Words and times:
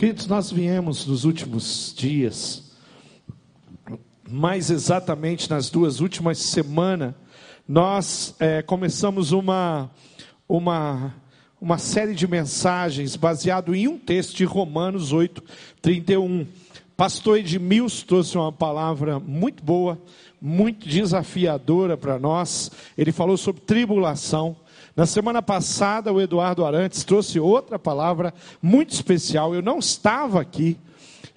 Queridos, 0.00 0.26
nós 0.26 0.50
viemos 0.50 1.04
nos 1.04 1.26
últimos 1.26 1.92
dias, 1.94 2.72
mais 4.26 4.70
exatamente 4.70 5.50
nas 5.50 5.68
duas 5.68 6.00
últimas 6.00 6.38
semanas, 6.38 7.12
nós 7.68 8.34
é, 8.40 8.62
começamos 8.62 9.30
uma, 9.30 9.90
uma, 10.48 11.14
uma 11.60 11.76
série 11.76 12.14
de 12.14 12.26
mensagens 12.26 13.14
baseado 13.14 13.74
em 13.74 13.88
um 13.88 13.98
texto 13.98 14.34
de 14.34 14.46
Romanos 14.46 15.12
8, 15.12 15.44
31. 15.82 16.46
Pastor 16.96 17.36
Edmilson 17.36 18.06
trouxe 18.06 18.38
uma 18.38 18.50
palavra 18.50 19.20
muito 19.20 19.62
boa, 19.62 20.00
muito 20.40 20.88
desafiadora 20.88 21.98
para 21.98 22.18
nós. 22.18 22.70
Ele 22.96 23.12
falou 23.12 23.36
sobre 23.36 23.60
tribulação. 23.60 24.56
Na 25.00 25.06
semana 25.06 25.40
passada, 25.40 26.12
o 26.12 26.20
Eduardo 26.20 26.62
Arantes 26.62 27.04
trouxe 27.04 27.40
outra 27.40 27.78
palavra 27.78 28.34
muito 28.60 28.92
especial. 28.92 29.54
Eu 29.54 29.62
não 29.62 29.78
estava 29.78 30.38
aqui, 30.38 30.76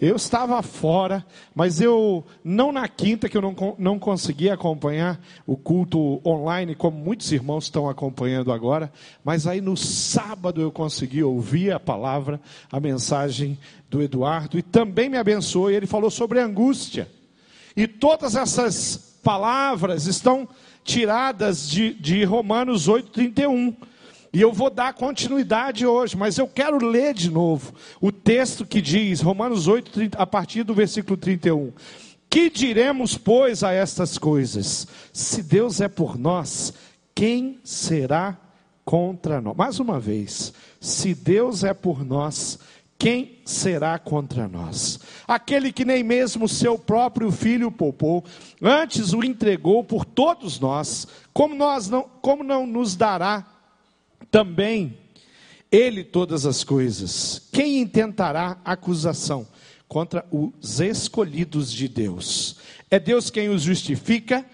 eu 0.01 0.17
estava 0.17 0.61
fora, 0.61 1.25
mas 1.55 1.79
eu, 1.79 2.25
não 2.43 2.73
na 2.73 2.89
quinta, 2.89 3.29
que 3.29 3.37
eu 3.37 3.41
não, 3.41 3.55
não 3.79 3.97
consegui 3.97 4.49
acompanhar 4.49 5.17
o 5.47 5.55
culto 5.55 6.19
online, 6.27 6.75
como 6.75 6.97
muitos 6.97 7.31
irmãos 7.31 7.63
estão 7.63 7.89
acompanhando 7.89 8.51
agora, 8.51 8.91
mas 9.23 9.47
aí 9.47 9.61
no 9.61 9.77
sábado 9.77 10.59
eu 10.59 10.69
consegui 10.69 11.23
ouvir 11.23 11.71
a 11.71 11.79
palavra, 11.79 12.41
a 12.69 12.81
mensagem 12.81 13.57
do 13.89 14.01
Eduardo, 14.01 14.59
e 14.59 14.61
também 14.61 15.07
me 15.07 15.17
abençoou, 15.17 15.71
e 15.71 15.75
ele 15.75 15.87
falou 15.87 16.11
sobre 16.11 16.41
angústia. 16.41 17.09
E 17.77 17.87
todas 17.87 18.35
essas 18.35 19.13
palavras 19.23 20.05
estão 20.05 20.49
tiradas 20.83 21.69
de, 21.69 21.93
de 21.93 22.23
Romanos 22.23 22.87
8,31. 22.87 23.75
E 24.33 24.41
eu 24.41 24.51
vou 24.51 24.69
dar 24.69 24.93
continuidade 24.93 25.85
hoje, 25.85 26.17
mas 26.17 26.39
eu 26.39 26.47
quero 26.47 26.83
ler 26.83 27.13
de 27.13 27.29
novo 27.29 27.71
o 28.01 28.11
texto 28.11 28.65
que 28.65 28.81
diz, 28.81 29.21
Romanos 29.21 29.67
8, 29.67 29.91
30, 29.91 30.17
a 30.17 30.25
partir 30.25 30.63
do 30.63 30.73
versículo 30.73 31.15
31. 31.15 31.71
Que 32.29 32.49
diremos, 32.49 33.15
pois, 33.15 33.63
a 33.63 33.71
estas 33.71 34.17
coisas? 34.17 34.87
Se 35.13 35.43
Deus 35.43 35.79
é 35.79 35.87
por 35.87 36.17
nós, 36.17 36.73
quem 37.13 37.59
será 37.63 38.35
contra 38.83 39.39
nós? 39.39 39.55
Mais 39.55 39.79
uma 39.79 39.99
vez, 39.99 40.51
se 40.79 41.13
Deus 41.13 41.63
é 41.63 41.75
por 41.75 42.03
nós, 42.03 42.57
quem 42.57 42.63
será 43.45 43.99
contra 43.99 44.47
nós? 44.47 44.99
Aquele 45.27 45.73
que 45.73 45.83
nem 45.83 46.03
mesmo 46.03 46.47
seu 46.47 46.77
próprio 46.79 47.31
filho 47.31 47.69
poupou, 47.69 48.23
antes 48.61 49.13
o 49.13 49.23
entregou 49.23 49.83
por 49.83 50.05
todos 50.05 50.59
nós, 50.59 51.05
como, 51.33 51.53
nós 51.53 51.89
não, 51.89 52.03
como 52.21 52.43
não 52.43 52.65
nos 52.65 52.95
dará 52.95 53.45
também 54.31 54.97
ele 55.71 56.03
todas 56.03 56.45
as 56.45 56.63
coisas? 56.63 57.41
Quem 57.51 57.81
intentará 57.81 58.57
acusação 58.63 59.45
contra 59.87 60.25
os 60.31 60.79
escolhidos 60.79 61.71
de 61.73 61.87
Deus? 61.89 62.57
É 62.89 62.99
Deus 62.99 63.29
quem 63.29 63.49
os 63.49 63.63
justifica, 63.63 64.45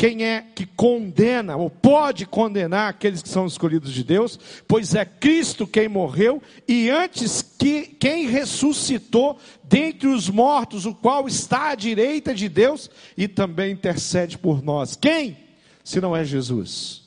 quem 0.00 0.24
é 0.24 0.40
que 0.40 0.64
condena 0.64 1.58
ou 1.58 1.68
pode 1.68 2.24
condenar 2.24 2.88
aqueles 2.88 3.20
que 3.20 3.28
são 3.28 3.44
escolhidos 3.44 3.92
de 3.92 4.02
Deus? 4.02 4.40
Pois 4.66 4.94
é 4.94 5.04
Cristo 5.04 5.66
quem 5.66 5.90
morreu 5.90 6.42
e 6.66 6.88
antes 6.88 7.42
que 7.42 7.82
quem 7.82 8.26
ressuscitou 8.26 9.38
dentre 9.62 10.08
os 10.08 10.30
mortos, 10.30 10.86
o 10.86 10.94
qual 10.94 11.28
está 11.28 11.68
à 11.68 11.74
direita 11.74 12.34
de 12.34 12.48
Deus 12.48 12.90
e 13.14 13.28
também 13.28 13.72
intercede 13.72 14.38
por 14.38 14.62
nós. 14.62 14.96
Quem? 14.96 15.36
Se 15.84 16.00
não 16.00 16.16
é 16.16 16.24
Jesus. 16.24 17.02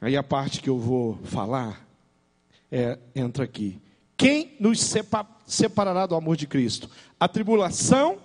Aí 0.00 0.16
a 0.16 0.22
parte 0.22 0.60
que 0.60 0.70
eu 0.70 0.78
vou 0.78 1.18
falar 1.24 1.84
é, 2.70 2.96
entra 3.12 3.42
aqui. 3.42 3.76
Quem 4.16 4.54
nos 4.60 4.78
separará 5.48 6.06
do 6.06 6.14
amor 6.14 6.36
de 6.36 6.46
Cristo? 6.46 6.88
A 7.18 7.26
tribulação 7.26 8.18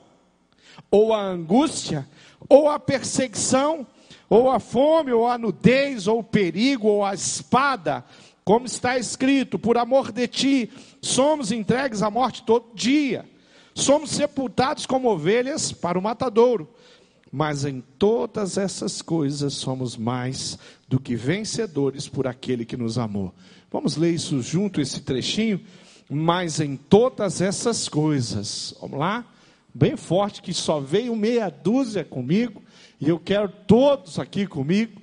ou 0.91 1.11
a 1.11 1.21
angústia 1.23 2.07
ou 2.49 2.69
a 2.69 2.79
perseguição, 2.79 3.85
ou 4.29 4.49
a 4.49 4.59
fome, 4.59 5.11
ou 5.11 5.27
a 5.27 5.37
nudez, 5.37 6.07
ou 6.07 6.19
o 6.19 6.23
perigo, 6.23 6.87
ou 6.87 7.05
a 7.05 7.13
espada, 7.13 8.03
como 8.43 8.65
está 8.65 8.97
escrito, 8.97 9.57
por 9.57 9.77
amor 9.77 10.11
de 10.11 10.27
ti, 10.27 10.71
somos 11.01 11.51
entregues 11.51 12.01
à 12.01 12.09
morte 12.09 12.43
todo 12.43 12.75
dia, 12.75 13.25
somos 13.73 14.11
sepultados 14.11 14.85
como 14.85 15.09
ovelhas 15.09 15.71
para 15.71 15.97
o 15.97 16.01
matadouro, 16.01 16.69
mas 17.31 17.65
em 17.65 17.81
todas 17.99 18.57
essas 18.57 19.01
coisas 19.01 19.53
somos 19.53 19.97
mais 19.97 20.57
do 20.87 20.99
que 20.99 21.15
vencedores 21.15 22.07
por 22.07 22.27
aquele 22.27 22.65
que 22.65 22.77
nos 22.77 22.97
amou. 22.97 23.33
Vamos 23.71 23.97
ler 23.97 24.13
isso 24.13 24.41
junto, 24.41 24.79
esse 24.79 25.01
trechinho? 25.01 25.59
Mas 26.09 26.59
em 26.59 26.77
todas 26.77 27.41
essas 27.41 27.89
coisas, 27.89 28.75
vamos 28.79 28.99
lá? 28.99 29.25
Bem 29.75 29.97
forte, 29.97 30.41
que 30.41 30.53
só 30.53 30.79
veio 30.79 31.13
meia 31.17 31.49
dúzia 31.49 32.05
comigo, 32.05 32.63
e 32.99 33.09
eu 33.09 33.19
quero 33.19 33.49
todos 33.67 34.17
aqui 34.17 34.47
comigo, 34.47 35.01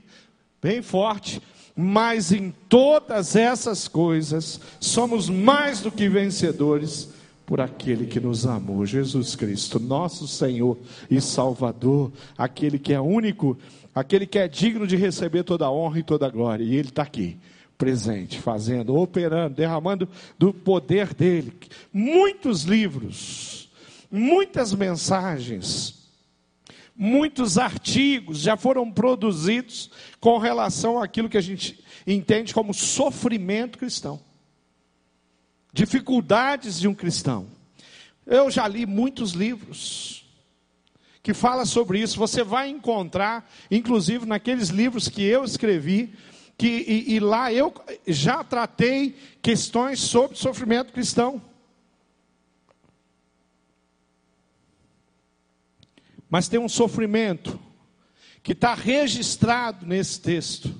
bem 0.62 0.80
forte, 0.80 1.42
mas 1.76 2.32
em 2.32 2.54
todas 2.70 3.36
essas 3.36 3.86
coisas 3.86 4.58
somos 4.80 5.28
mais 5.28 5.80
do 5.80 5.90
que 5.90 6.08
vencedores 6.08 7.10
por 7.44 7.60
aquele 7.60 8.06
que 8.06 8.18
nos 8.18 8.46
amou, 8.46 8.86
Jesus 8.86 9.36
Cristo, 9.36 9.78
nosso 9.78 10.26
Senhor 10.26 10.78
e 11.10 11.20
Salvador, 11.20 12.10
aquele 12.38 12.78
que 12.78 12.94
é 12.94 13.00
único, 13.00 13.58
aquele 13.94 14.26
que 14.26 14.38
é 14.38 14.48
digno 14.48 14.86
de 14.86 14.96
receber 14.96 15.42
toda 15.42 15.66
a 15.66 15.70
honra 15.70 15.98
e 15.98 16.02
toda 16.02 16.26
a 16.26 16.30
glória, 16.30 16.64
e 16.64 16.76
Ele 16.76 16.88
está 16.88 17.02
aqui 17.02 17.36
presente, 17.76 18.38
fazendo, 18.38 18.96
operando, 18.96 19.56
derramando 19.56 20.08
do 20.38 20.54
poder 20.54 21.12
dele. 21.12 21.52
Muitos 21.92 22.62
livros 22.62 23.61
muitas 24.12 24.74
mensagens, 24.74 26.10
muitos 26.94 27.56
artigos 27.56 28.40
já 28.40 28.58
foram 28.58 28.92
produzidos 28.92 29.90
com 30.20 30.36
relação 30.36 31.02
àquilo 31.02 31.30
que 31.30 31.38
a 31.38 31.42
gente 31.42 31.82
entende 32.06 32.52
como 32.52 32.74
sofrimento 32.74 33.78
cristão, 33.78 34.20
dificuldades 35.72 36.78
de 36.78 36.86
um 36.86 36.94
cristão. 36.94 37.46
Eu 38.26 38.50
já 38.50 38.68
li 38.68 38.84
muitos 38.84 39.32
livros 39.32 40.26
que 41.22 41.32
falam 41.32 41.64
sobre 41.64 41.98
isso. 42.00 42.18
Você 42.18 42.44
vai 42.44 42.68
encontrar, 42.68 43.50
inclusive 43.70 44.26
naqueles 44.26 44.68
livros 44.68 45.08
que 45.08 45.22
eu 45.22 45.42
escrevi, 45.42 46.12
que 46.58 46.66
e, 46.68 47.14
e 47.14 47.20
lá 47.20 47.52
eu 47.52 47.72
já 48.06 48.44
tratei 48.44 49.16
questões 49.40 50.00
sobre 50.00 50.36
sofrimento 50.36 50.92
cristão. 50.92 51.40
Mas 56.32 56.48
tem 56.48 56.58
um 56.58 56.66
sofrimento 56.66 57.60
que 58.42 58.52
está 58.52 58.72
registrado 58.72 59.84
nesse 59.84 60.18
texto, 60.18 60.74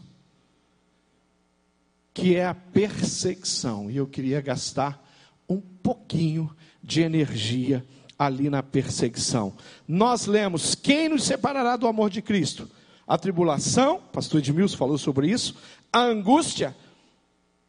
que 2.14 2.34
é 2.36 2.46
a 2.46 2.54
perseguição. 2.54 3.90
E 3.90 3.98
eu 3.98 4.06
queria 4.06 4.40
gastar 4.40 5.06
um 5.46 5.60
pouquinho 5.60 6.50
de 6.82 7.02
energia 7.02 7.84
ali 8.18 8.48
na 8.48 8.62
perseguição. 8.62 9.54
Nós 9.86 10.24
lemos: 10.24 10.74
quem 10.74 11.10
nos 11.10 11.24
separará 11.24 11.76
do 11.76 11.86
amor 11.86 12.08
de 12.08 12.22
Cristo? 12.22 12.66
A 13.06 13.18
tribulação, 13.18 14.00
pastor 14.10 14.38
Edmilson 14.38 14.78
falou 14.78 14.96
sobre 14.96 15.28
isso, 15.28 15.54
a 15.92 16.00
angústia, 16.00 16.74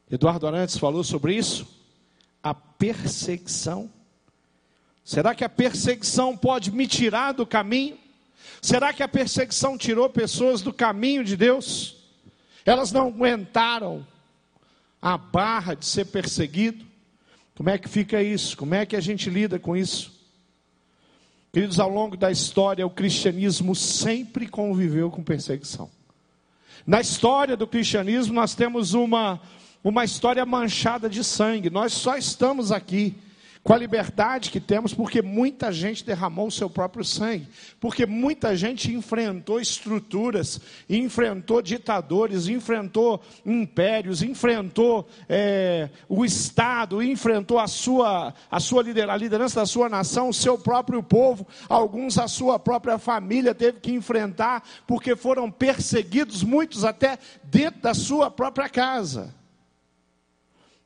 Eduardo 0.09 0.47
Arantes 0.47 0.77
falou 0.77 1.03
sobre 1.03 1.35
isso, 1.35 1.67
a 2.41 2.53
perseguição 2.53 3.91
Será 5.03 5.35
que 5.35 5.43
a 5.43 5.49
perseguição 5.49 6.35
pode 6.35 6.71
me 6.71 6.87
tirar 6.87 7.33
do 7.33 7.45
caminho? 7.45 7.97
Será 8.61 8.93
que 8.93 9.03
a 9.03 9.07
perseguição 9.07 9.77
tirou 9.77 10.09
pessoas 10.09 10.61
do 10.61 10.71
caminho 10.71 11.23
de 11.23 11.35
Deus? 11.35 11.97
Elas 12.65 12.91
não 12.91 13.07
aguentaram 13.07 14.07
a 15.01 15.17
barra 15.17 15.73
de 15.73 15.85
ser 15.85 16.05
perseguido? 16.05 16.85
Como 17.55 17.69
é 17.69 17.77
que 17.77 17.89
fica 17.89 18.23
isso? 18.23 18.55
Como 18.55 18.73
é 18.73 18.85
que 18.85 18.95
a 18.95 19.01
gente 19.01 19.29
lida 19.29 19.59
com 19.59 19.75
isso? 19.75 20.13
Queridos, 21.51 21.79
ao 21.79 21.89
longo 21.89 22.17
da 22.17 22.31
história, 22.31 22.87
o 22.87 22.89
cristianismo 22.89 23.75
sempre 23.75 24.47
conviveu 24.47 25.11
com 25.11 25.21
perseguição. 25.21 25.91
Na 26.87 26.99
história 26.99 27.55
do 27.55 27.67
cristianismo, 27.67 28.33
nós 28.33 28.55
temos 28.55 28.93
uma, 28.93 29.39
uma 29.83 30.03
história 30.03 30.45
manchada 30.45 31.09
de 31.09 31.23
sangue. 31.23 31.69
Nós 31.69 31.93
só 31.93 32.17
estamos 32.17 32.71
aqui 32.71 33.15
com 33.63 33.73
a 33.73 33.77
liberdade 33.77 34.51
que 34.51 34.59
temos, 34.59 34.93
porque 34.93 35.21
muita 35.21 35.71
gente 35.71 36.05
derramou 36.05 36.47
o 36.47 36.51
seu 36.51 36.69
próprio 36.69 37.03
sangue, 37.03 37.47
porque 37.79 38.05
muita 38.05 38.55
gente 38.57 38.91
enfrentou 38.93 39.59
estruturas, 39.59 40.59
enfrentou 40.89 41.61
ditadores, 41.61 42.49
enfrentou 42.49 43.21
impérios, 43.45 44.21
enfrentou 44.21 45.07
é, 45.29 45.89
o 46.09 46.25
Estado, 46.25 47.01
enfrentou 47.01 47.57
a 47.57 47.67
sua, 47.67 48.33
a 48.51 48.59
sua 48.59 48.83
liderança, 48.83 49.13
a 49.13 49.17
liderança 49.17 49.59
da 49.61 49.65
sua 49.65 49.87
nação, 49.87 50.27
o 50.27 50.33
seu 50.33 50.57
próprio 50.57 51.01
povo, 51.01 51.47
alguns 51.69 52.17
a 52.17 52.27
sua 52.27 52.59
própria 52.59 52.97
família 52.97 53.55
teve 53.55 53.79
que 53.79 53.93
enfrentar, 53.93 54.61
porque 54.85 55.15
foram 55.15 55.49
perseguidos, 55.49 56.43
muitos 56.43 56.83
até 56.83 57.17
dentro 57.45 57.81
da 57.81 57.93
sua 57.93 58.29
própria 58.29 58.67
casa. 58.67 59.42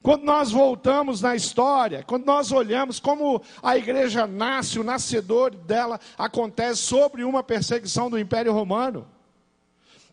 Quando 0.08 0.24
nós 0.24 0.54
voltamos 0.54 1.20
na 1.20 1.36
história, 1.36 2.02
quando 2.02 2.26
nós 2.26 2.54
olhamos 2.54 2.98
como 2.98 3.42
a 3.62 3.76
igreja 3.76 4.26
nasce, 4.26 4.80
o 4.80 4.84
nascedor 4.84 5.54
dela 5.54 6.00
acontece 6.18 6.80
sobre 6.80 7.26
uma 7.26 7.44
perseguição 7.44 8.10
do 8.10 8.18
Império 8.18 8.54
Romano. 8.54 9.06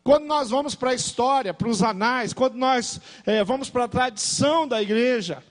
Quando 0.02 0.24
nós 0.24 0.50
vamos 0.50 0.74
para 0.74 0.90
a 0.90 0.94
história, 0.94 1.54
para 1.54 1.68
os 1.68 1.80
anais, 1.80 2.32
quando 2.32 2.56
nós 2.56 3.00
é, 3.24 3.44
vamos 3.44 3.70
para 3.70 3.84
a 3.84 3.88
tradição 3.88 4.66
da 4.66 4.82
igreja, 4.82 5.44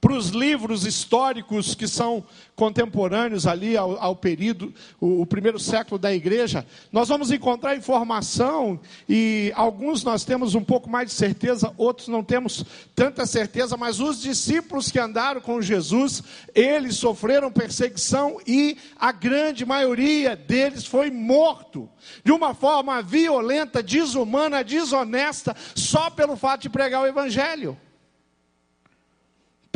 para 0.00 0.12
os 0.12 0.28
livros 0.28 0.86
históricos 0.86 1.74
que 1.74 1.88
são 1.88 2.24
contemporâneos 2.54 3.46
ali 3.46 3.76
ao, 3.76 4.00
ao 4.00 4.14
período, 4.14 4.72
o, 5.00 5.22
o, 5.22 5.26
primeiro 5.26 5.58
século 5.58 5.98
da 5.98 6.12
igreja, 6.12 6.64
nós 6.92 7.08
vamos 7.08 7.32
encontrar 7.32 7.76
informação 7.76 8.80
e 9.08 9.52
alguns 9.56 10.04
nós 10.04 10.24
temos 10.24 10.54
um 10.54 10.62
pouco 10.62 10.88
mais 10.88 11.08
de 11.08 11.14
certeza, 11.14 11.72
outros 11.76 12.08
não 12.08 12.22
temos 12.22 12.64
tanta 12.94 13.26
certeza, 13.26 13.76
mas 13.76 14.00
os 14.00 14.20
discípulos 14.20 14.90
que 14.90 15.00
andaram 15.00 15.40
com 15.40 15.60
Jesus, 15.60 16.22
eles 16.54 16.96
sofreram 16.96 17.50
perseguição 17.50 18.38
e 18.46 18.76
a 18.96 19.10
grande 19.10 19.66
maioria 19.66 20.36
deles 20.36 20.86
foi 20.86 21.10
morto 21.10 21.88
de 22.24 22.30
uma 22.30 22.54
forma 22.54 23.02
violenta, 23.02 23.82
desumana, 23.82 24.62
desonesta, 24.62 25.56
só 25.74 26.08
pelo 26.08 26.36
fato 26.36 26.62
de 26.62 26.70
pregar 26.70 27.02
o 27.02 27.06
evangelho. 27.06 27.76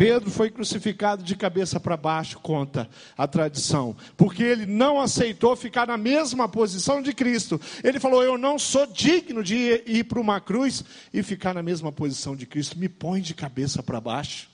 Pedro 0.02 0.32
foi 0.32 0.50
crucificado 0.50 1.22
de 1.22 1.36
cabeça 1.36 1.78
para 1.78 1.96
baixo, 1.96 2.40
conta 2.40 2.90
a 3.16 3.24
tradição, 3.28 3.96
porque 4.16 4.42
ele 4.42 4.66
não 4.66 5.00
aceitou 5.00 5.54
ficar 5.54 5.86
na 5.86 5.96
mesma 5.96 6.48
posição 6.48 7.00
de 7.00 7.12
Cristo. 7.12 7.60
Ele 7.84 8.00
falou: 8.00 8.20
Eu 8.20 8.36
não 8.36 8.58
sou 8.58 8.84
digno 8.84 9.44
de 9.44 9.54
ir, 9.54 9.84
ir 9.86 10.04
para 10.04 10.18
uma 10.18 10.40
cruz 10.40 10.84
e 11.14 11.22
ficar 11.22 11.54
na 11.54 11.62
mesma 11.62 11.92
posição 11.92 12.34
de 12.34 12.46
Cristo, 12.46 12.76
me 12.76 12.88
põe 12.88 13.20
de 13.20 13.32
cabeça 13.32 13.80
para 13.80 14.00
baixo. 14.00 14.50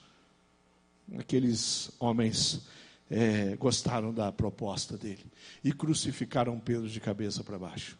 Aqueles 1.18 1.92
homens 1.98 2.68
é, 3.10 3.56
gostaram 3.56 4.12
da 4.12 4.30
proposta 4.30 4.98
dele 4.98 5.24
e 5.64 5.72
crucificaram 5.72 6.60
Pedro 6.60 6.90
de 6.90 7.00
cabeça 7.00 7.42
para 7.42 7.58
baixo. 7.58 7.96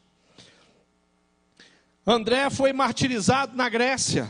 André 2.07 2.51
foi 2.51 2.75
martirizado 2.75 3.57
na 3.57 3.71
Grécia. 3.71 4.29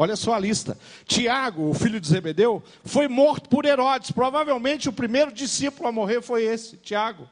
Olha 0.00 0.14
só 0.14 0.34
a 0.34 0.38
lista. 0.38 0.78
Tiago, 1.06 1.68
o 1.68 1.74
filho 1.74 2.00
de 2.00 2.06
Zebedeu, 2.06 2.62
foi 2.84 3.08
morto 3.08 3.48
por 3.48 3.64
Herodes. 3.64 4.12
Provavelmente 4.12 4.88
o 4.88 4.92
primeiro 4.92 5.32
discípulo 5.32 5.88
a 5.88 5.92
morrer 5.92 6.22
foi 6.22 6.44
esse, 6.44 6.76
Tiago. 6.76 7.28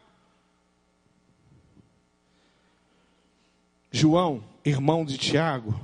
João, 3.93 4.43
irmão 4.65 5.05
de 5.05 5.17
Tiago, 5.17 5.81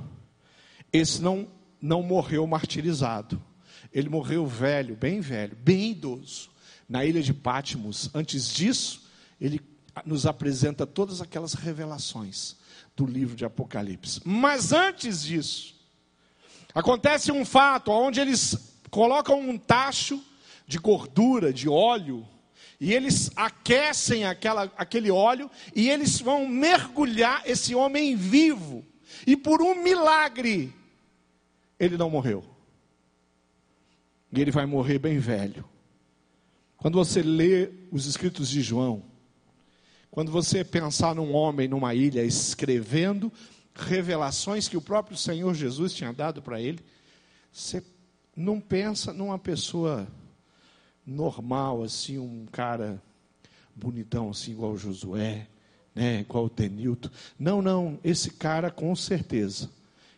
esse 0.91 1.21
não, 1.21 1.47
não 1.81 2.03
morreu 2.03 2.45
martirizado. 2.45 3.41
Ele 3.93 4.09
morreu 4.09 4.45
velho, 4.45 4.93
bem 4.93 5.21
velho, 5.21 5.55
bem 5.55 5.91
idoso, 5.91 6.49
na 6.89 7.05
ilha 7.05 7.23
de 7.23 7.33
Patmos. 7.33 8.09
Antes 8.13 8.53
disso, 8.53 9.09
ele 9.39 9.61
nos 10.05 10.25
apresenta 10.25 10.85
todas 10.85 11.21
aquelas 11.21 11.53
revelações 11.53 12.57
do 12.93 13.05
livro 13.05 13.37
de 13.37 13.45
Apocalipse. 13.45 14.19
Mas 14.25 14.73
antes 14.73 15.23
disso, 15.23 15.72
Acontece 16.73 17.31
um 17.31 17.45
fato 17.45 17.91
onde 17.91 18.19
eles 18.19 18.57
colocam 18.89 19.39
um 19.39 19.57
tacho 19.57 20.21
de 20.65 20.77
gordura, 20.77 21.53
de 21.53 21.69
óleo, 21.69 22.25
e 22.79 22.93
eles 22.93 23.31
aquecem 23.35 24.25
aquela, 24.25 24.71
aquele 24.75 25.11
óleo 25.11 25.49
e 25.75 25.89
eles 25.89 26.19
vão 26.19 26.47
mergulhar 26.47 27.43
esse 27.45 27.73
homem 27.73 28.15
vivo. 28.15 28.83
E 29.25 29.37
por 29.37 29.61
um 29.61 29.81
milagre, 29.81 30.73
ele 31.79 31.97
não 31.97 32.09
morreu. 32.09 32.43
E 34.31 34.41
ele 34.41 34.51
vai 34.51 34.65
morrer 34.65 34.99
bem 34.99 35.19
velho. 35.19 35.63
Quando 36.75 36.95
você 36.95 37.21
lê 37.21 37.69
os 37.91 38.05
escritos 38.05 38.49
de 38.49 38.61
João, 38.61 39.03
quando 40.11 40.31
você 40.31 40.63
pensar 40.63 41.15
num 41.15 41.33
homem 41.33 41.67
numa 41.67 41.95
ilha 41.95 42.23
escrevendo 42.23 43.31
revelações 43.75 44.67
que 44.67 44.77
o 44.77 44.81
próprio 44.81 45.17
Senhor 45.17 45.53
Jesus 45.53 45.93
tinha 45.93 46.13
dado 46.13 46.41
para 46.41 46.61
ele, 46.61 46.79
você 47.51 47.83
não 48.35 48.59
pensa 48.59 49.13
numa 49.13 49.37
pessoa 49.37 50.07
normal, 51.05 51.83
assim, 51.83 52.17
um 52.17 52.45
cara 52.51 53.01
bonitão, 53.75 54.29
assim, 54.29 54.51
igual 54.51 54.71
o 54.71 54.77
Josué, 54.77 55.47
né, 55.93 56.21
igual 56.21 56.45
o 56.45 56.49
Tenilton. 56.49 57.09
Não, 57.37 57.61
não, 57.61 57.99
esse 58.03 58.31
cara, 58.31 58.71
com 58.71 58.95
certeza, 58.95 59.69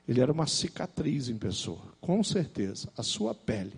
ele 0.07 0.21
era 0.21 0.31
uma 0.31 0.47
cicatriz 0.47 1.29
em 1.29 1.37
pessoa, 1.37 1.81
com 1.99 2.23
certeza. 2.23 2.91
A 2.97 3.03
sua 3.03 3.33
pele, 3.33 3.73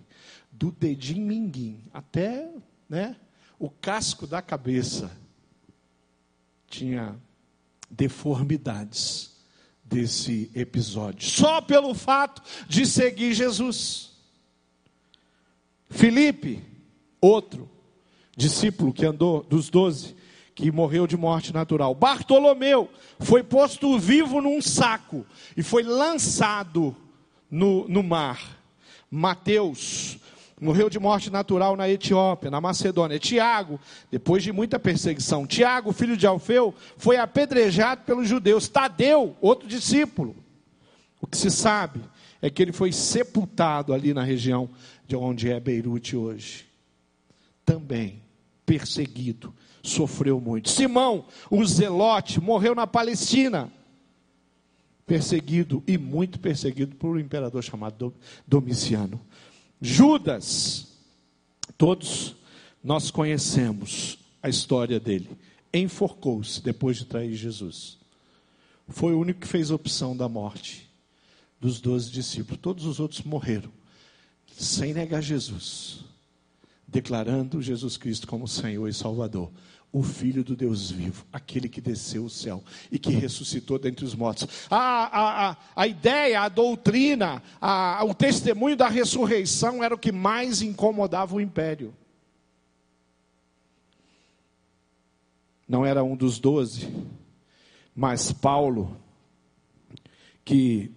do 0.52 0.70
dedinho 0.70 1.26
minguim 1.26 1.80
até 1.92 2.50
né, 2.88 3.16
o 3.58 3.70
casco 3.70 4.26
da 4.26 4.42
cabeça, 4.42 5.10
tinha 6.68 7.16
deformidades 7.90 9.37
desse 9.88 10.50
episódio, 10.54 11.28
só 11.28 11.60
pelo 11.60 11.94
fato 11.94 12.42
de 12.68 12.84
seguir 12.84 13.32
Jesus. 13.32 14.10
Felipe, 15.88 16.62
outro 17.20 17.68
discípulo 18.36 18.92
que 18.92 19.06
andou 19.06 19.42
dos 19.42 19.70
doze, 19.70 20.14
que 20.54 20.70
morreu 20.70 21.06
de 21.06 21.16
morte 21.16 21.52
natural. 21.52 21.94
Bartolomeu 21.94 22.90
foi 23.18 23.42
posto 23.42 23.98
vivo 23.98 24.40
num 24.40 24.60
saco 24.60 25.24
e 25.56 25.62
foi 25.62 25.82
lançado 25.82 26.94
no, 27.50 27.88
no 27.88 28.02
mar. 28.02 28.58
Mateus 29.10 30.18
morreu 30.60 30.90
de 30.90 30.98
morte 30.98 31.30
natural 31.30 31.76
na 31.76 31.88
Etiópia, 31.88 32.50
na 32.50 32.60
Macedônia. 32.60 33.18
Tiago, 33.18 33.80
depois 34.10 34.42
de 34.42 34.52
muita 34.52 34.78
perseguição, 34.78 35.46
Tiago, 35.46 35.92
filho 35.92 36.16
de 36.16 36.26
Alfeu, 36.26 36.74
foi 36.96 37.16
apedrejado 37.16 38.02
pelos 38.02 38.28
judeus. 38.28 38.68
Tadeu, 38.68 39.36
outro 39.40 39.68
discípulo. 39.68 40.36
O 41.20 41.26
que 41.26 41.36
se 41.36 41.50
sabe 41.50 42.00
é 42.40 42.48
que 42.48 42.62
ele 42.62 42.72
foi 42.72 42.92
sepultado 42.92 43.92
ali 43.92 44.14
na 44.14 44.22
região 44.22 44.68
de 45.06 45.16
onde 45.16 45.50
é 45.50 45.58
Beirute 45.58 46.16
hoje. 46.16 46.66
Também 47.64 48.22
perseguido, 48.64 49.54
sofreu 49.82 50.40
muito. 50.40 50.68
Simão, 50.68 51.24
o 51.50 51.64
zelote, 51.64 52.40
morreu 52.40 52.74
na 52.74 52.86
Palestina. 52.86 53.72
Perseguido 55.06 55.82
e 55.86 55.96
muito 55.96 56.38
perseguido 56.38 56.94
por 56.96 57.16
um 57.16 57.18
imperador 57.18 57.62
chamado 57.64 58.14
Domiciano. 58.46 59.18
Judas, 59.80 60.88
todos 61.76 62.34
nós 62.82 63.10
conhecemos 63.10 64.18
a 64.42 64.48
história 64.48 64.98
dele. 64.98 65.30
Enforcou-se 65.72 66.62
depois 66.62 66.96
de 66.96 67.04
trair 67.04 67.34
Jesus. 67.34 67.98
Foi 68.88 69.12
o 69.12 69.20
único 69.20 69.40
que 69.40 69.46
fez 69.46 69.70
opção 69.70 70.16
da 70.16 70.28
morte 70.28 70.88
dos 71.60 71.80
doze 71.80 72.10
discípulos. 72.10 72.60
Todos 72.60 72.84
os 72.84 72.98
outros 73.00 73.22
morreram 73.22 73.70
sem 74.56 74.92
negar 74.92 75.22
Jesus, 75.22 76.00
declarando 76.86 77.62
Jesus 77.62 77.96
Cristo 77.96 78.26
como 78.26 78.48
Senhor 78.48 78.88
e 78.88 78.94
Salvador 78.94 79.50
o 79.90 80.02
Filho 80.02 80.44
do 80.44 80.54
Deus 80.54 80.90
vivo, 80.90 81.24
aquele 81.32 81.68
que 81.68 81.80
desceu 81.80 82.24
o 82.24 82.30
céu 82.30 82.62
e 82.92 82.98
que 82.98 83.10
ressuscitou 83.10 83.78
dentre 83.78 84.04
os 84.04 84.14
mortos. 84.14 84.66
A, 84.70 84.76
a, 84.76 85.50
a, 85.50 85.56
a 85.74 85.86
ideia, 85.86 86.42
a 86.42 86.48
doutrina, 86.48 87.42
a, 87.60 88.04
o 88.04 88.14
testemunho 88.14 88.76
da 88.76 88.88
ressurreição 88.88 89.82
era 89.82 89.94
o 89.94 89.98
que 89.98 90.12
mais 90.12 90.60
incomodava 90.60 91.34
o 91.34 91.40
império. 91.40 91.94
Não 95.66 95.84
era 95.84 96.04
um 96.04 96.16
dos 96.16 96.38
doze, 96.38 96.88
mas 97.94 98.30
Paulo, 98.30 98.96
que 100.44 100.90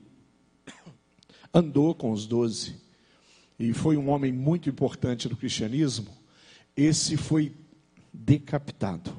andou 1.54 1.96
com 1.96 2.12
os 2.12 2.26
doze 2.26 2.76
e 3.58 3.74
foi 3.74 3.96
um 3.96 4.10
homem 4.10 4.32
muito 4.32 4.70
importante 4.70 5.30
no 5.30 5.36
cristianismo, 5.36 6.10
esse 6.76 7.16
foi 7.16 7.54
decapitado, 8.14 9.12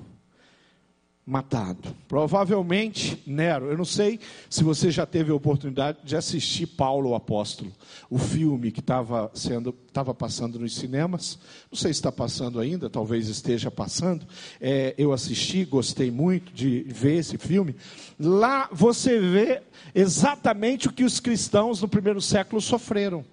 matado. 1.25 1.95
Provavelmente 2.09 3.23
Nero, 3.27 3.67
eu 3.67 3.79
não 3.79 3.85
sei 3.85 4.19
se 4.51 4.65
você 4.65 4.91
já 4.91 5.07
teve 5.07 5.31
a 5.31 5.35
oportunidade 5.35 5.99
de 6.05 6.17
assistir 6.17 6.67
Paulo 6.67 7.11
o 7.11 7.15
Apóstolo, 7.15 7.73
o 8.11 8.19
filme 8.19 8.73
que 8.73 8.81
estava 8.81 9.31
sendo 9.35 9.75
estava 9.87 10.15
passando 10.15 10.59
nos 10.59 10.75
cinemas. 10.75 11.39
Não 11.71 11.79
sei 11.79 11.93
se 11.93 12.01
está 12.01 12.11
passando 12.11 12.59
ainda, 12.59 12.91
talvez 12.91 13.29
esteja 13.29 13.71
passando. 13.71 14.27
É, 14.61 14.95
eu 14.99 15.13
assisti, 15.13 15.65
gostei 15.65 16.11
muito 16.11 16.53
de 16.53 16.81
ver 16.89 17.19
esse 17.19 17.39
filme. 17.39 17.77
Lá 18.19 18.69
você 18.73 19.21
vê 19.21 19.63
exatamente 19.95 20.89
o 20.89 20.93
que 20.93 21.05
os 21.05 21.21
cristãos 21.21 21.81
no 21.81 21.89
primeiro 21.89 22.21
século 22.21 22.61
sofreram. 22.61 23.25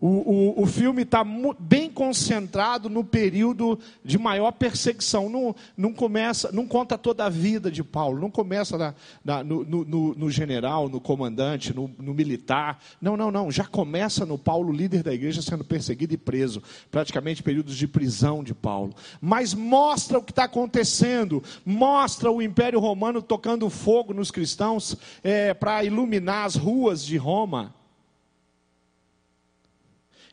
O, 0.00 0.06
o, 0.06 0.62
o 0.62 0.66
filme 0.66 1.02
está 1.02 1.24
bem 1.58 1.90
concentrado 1.90 2.88
no 2.88 3.02
período 3.02 3.76
de 4.04 4.16
maior 4.16 4.52
perseguição. 4.52 5.28
Não, 5.28 5.56
não, 5.76 5.92
começa, 5.92 6.52
não 6.52 6.68
conta 6.68 6.96
toda 6.96 7.24
a 7.24 7.28
vida 7.28 7.68
de 7.68 7.82
Paulo, 7.82 8.20
não 8.20 8.30
começa 8.30 8.78
na, 8.78 8.94
na, 9.24 9.42
no, 9.42 9.64
no, 9.64 10.14
no, 10.14 10.30
general, 10.30 10.88
no 10.88 11.00
comandante, 11.00 11.74
no, 11.74 11.90
no, 11.98 12.14
militar. 12.14 12.80
Não, 13.00 13.16
não, 13.16 13.32
não. 13.32 13.50
Já 13.50 13.64
começa 13.64 14.24
no 14.24 14.38
Paulo, 14.38 14.72
líder 14.72 15.02
da 15.02 15.12
igreja, 15.12 15.42
sendo 15.42 15.64
perseguido 15.64 16.14
e 16.14 16.18
preso. 16.18 16.62
Praticamente 16.92 17.42
períodos 17.42 17.76
de 17.76 17.88
prisão 17.88 18.44
de 18.44 18.54
Paulo. 18.54 18.94
Mas 19.20 19.52
mostra 19.52 20.18
o 20.18 20.22
que 20.22 20.30
está 20.30 20.44
acontecendo. 20.44 21.42
Mostra 21.66 22.30
o 22.30 22.40
Império 22.40 22.78
Romano 22.78 23.20
tocando 23.20 23.68
fogo 23.68 24.14
nos 24.14 24.30
cristãos 24.30 24.96
é, 25.24 25.52
para 25.54 25.82
iluminar 25.82 26.44
as 26.44 26.54
ruas 26.54 27.04
de 27.04 27.16
Roma. 27.16 27.74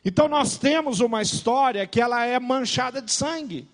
Então 0.06 0.28
nós 0.28 0.56
temos 0.56 1.00
uma 1.00 1.20
história 1.20 1.84
que 1.84 2.00
ela 2.00 2.24
é 2.24 2.38
manchada 2.38 3.02
de 3.02 3.10
sangue. 3.10 3.68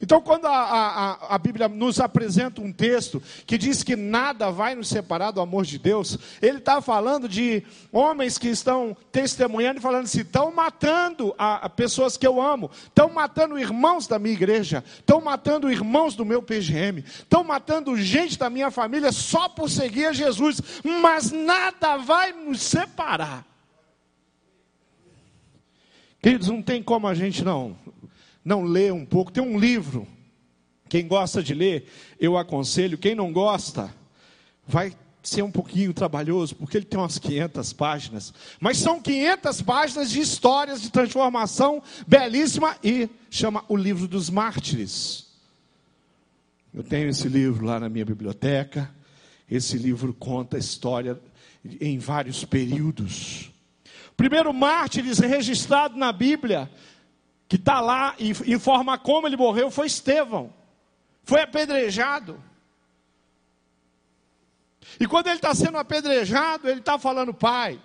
Então, 0.00 0.20
quando 0.20 0.44
a, 0.44 0.50
a, 0.50 1.34
a, 1.34 1.38
Bíblia 1.38 1.66
nos 1.66 1.98
apresenta 1.98 2.60
um 2.60 2.70
texto 2.70 3.20
que 3.46 3.58
diz 3.58 3.82
que 3.82 3.96
nada 3.96 4.50
vai 4.50 4.74
nos 4.74 4.86
separar 4.88 5.30
do 5.32 5.40
amor 5.40 5.64
de 5.64 5.76
Deus, 5.76 6.18
ele 6.42 6.58
está 6.58 6.80
falando 6.80 7.26
de 7.26 7.64
homens 7.90 8.36
que 8.36 8.48
estão 8.48 8.96
testemunhando 9.10 9.78
e 9.78 9.82
falando 9.82 10.04
assim: 10.04 10.20
estão 10.20 10.52
matando 10.52 11.34
a, 11.38 11.66
a 11.66 11.68
pessoas 11.70 12.18
que 12.18 12.26
eu 12.26 12.40
amo, 12.40 12.70
estão 12.84 13.08
matando 13.08 13.58
irmãos 13.58 14.06
da 14.06 14.18
minha 14.18 14.34
igreja, 14.34 14.84
estão 14.98 15.22
matando 15.22 15.72
irmãos 15.72 16.14
do 16.14 16.24
meu 16.24 16.42
PGM, 16.42 17.00
estão 17.00 17.42
matando 17.42 17.96
gente 17.96 18.38
da 18.38 18.50
minha 18.50 18.70
família 18.70 19.10
só 19.10 19.48
por 19.48 19.70
seguir 19.70 20.04
a 20.04 20.12
Jesus, 20.12 20.60
mas 20.84 21.32
nada 21.32 21.96
vai 21.96 22.32
nos 22.32 22.60
separar 22.60 23.47
Queridos, 26.20 26.48
não 26.48 26.62
tem 26.62 26.82
como 26.82 27.06
a 27.06 27.14
gente 27.14 27.44
não, 27.44 27.76
não 28.44 28.62
ler 28.62 28.92
um 28.92 29.06
pouco. 29.06 29.30
Tem 29.30 29.42
um 29.42 29.58
livro, 29.58 30.06
quem 30.88 31.06
gosta 31.06 31.42
de 31.42 31.54
ler, 31.54 31.88
eu 32.18 32.36
aconselho. 32.36 32.98
Quem 32.98 33.14
não 33.14 33.32
gosta, 33.32 33.94
vai 34.66 34.92
ser 35.22 35.42
um 35.42 35.50
pouquinho 35.50 35.92
trabalhoso, 35.92 36.56
porque 36.56 36.76
ele 36.76 36.86
tem 36.86 36.98
umas 36.98 37.18
500 37.18 37.72
páginas. 37.72 38.34
Mas 38.58 38.78
são 38.78 39.00
500 39.00 39.62
páginas 39.62 40.10
de 40.10 40.20
histórias 40.20 40.80
de 40.80 40.90
transformação 40.90 41.82
belíssima 42.06 42.76
e 42.82 43.08
chama 43.30 43.64
O 43.68 43.76
Livro 43.76 44.08
dos 44.08 44.30
Mártires. 44.30 45.26
Eu 46.74 46.82
tenho 46.82 47.08
esse 47.08 47.28
livro 47.28 47.64
lá 47.64 47.78
na 47.78 47.88
minha 47.88 48.04
biblioteca. 48.04 48.90
Esse 49.50 49.78
livro 49.78 50.12
conta 50.12 50.56
a 50.56 50.60
história 50.60 51.18
em 51.80 51.98
vários 51.98 52.44
períodos 52.44 53.50
primeiro 54.18 54.52
mártires 54.52 55.20
registrado 55.20 55.96
na 55.96 56.12
Bíblia, 56.12 56.68
que 57.48 57.54
está 57.54 57.80
lá 57.80 58.16
e 58.18 58.30
informa 58.52 58.98
como 58.98 59.28
ele 59.28 59.36
morreu, 59.36 59.70
foi 59.70 59.86
Estevão. 59.86 60.52
Foi 61.22 61.40
apedrejado. 61.40 62.42
E 64.98 65.06
quando 65.06 65.28
ele 65.28 65.36
está 65.36 65.54
sendo 65.54 65.78
apedrejado, 65.78 66.68
ele 66.68 66.80
está 66.80 66.98
falando, 66.98 67.32
Pai, 67.32 67.80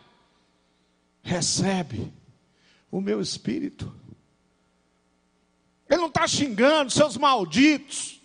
recebe 1.22 2.12
o 2.90 3.00
meu 3.00 3.22
espírito. 3.22 3.94
Ele 5.88 6.02
não 6.02 6.08
está 6.08 6.28
xingando 6.28 6.90
seus 6.90 7.16
malditos. 7.16 8.20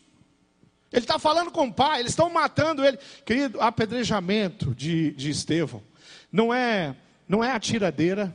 Ele 0.90 1.04
está 1.04 1.18
falando 1.18 1.50
com 1.50 1.66
o 1.66 1.74
pai, 1.74 2.00
eles 2.00 2.12
estão 2.12 2.30
matando 2.30 2.82
ele. 2.82 2.96
Querido, 3.26 3.60
apedrejamento 3.60 4.74
de, 4.74 5.10
de 5.10 5.28
Estevão 5.28 5.82
não 6.32 6.54
é 6.54 6.96
não 7.28 7.44
é 7.44 7.52
a 7.52 7.60
tiradeira, 7.60 8.34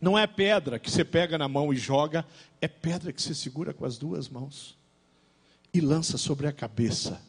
não 0.00 0.18
é 0.18 0.26
pedra 0.26 0.78
que 0.78 0.90
você 0.90 1.04
pega 1.04 1.36
na 1.36 1.46
mão 1.46 1.72
e 1.72 1.76
joga, 1.76 2.26
é 2.60 2.66
pedra 2.66 3.12
que 3.12 3.20
você 3.20 3.34
segura 3.34 3.74
com 3.74 3.84
as 3.84 3.98
duas 3.98 4.28
mãos 4.28 4.76
e 5.72 5.80
lança 5.80 6.16
sobre 6.16 6.46
a 6.46 6.52
cabeça. 6.52 7.20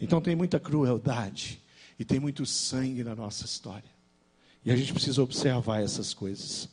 Então 0.00 0.20
tem 0.20 0.34
muita 0.34 0.58
crueldade 0.58 1.60
e 1.98 2.04
tem 2.04 2.18
muito 2.18 2.44
sangue 2.46 3.04
na 3.04 3.14
nossa 3.14 3.44
história. 3.44 3.90
E 4.64 4.70
a 4.70 4.76
gente 4.76 4.92
precisa 4.92 5.22
observar 5.22 5.82
essas 5.82 6.12
coisas. 6.12 6.68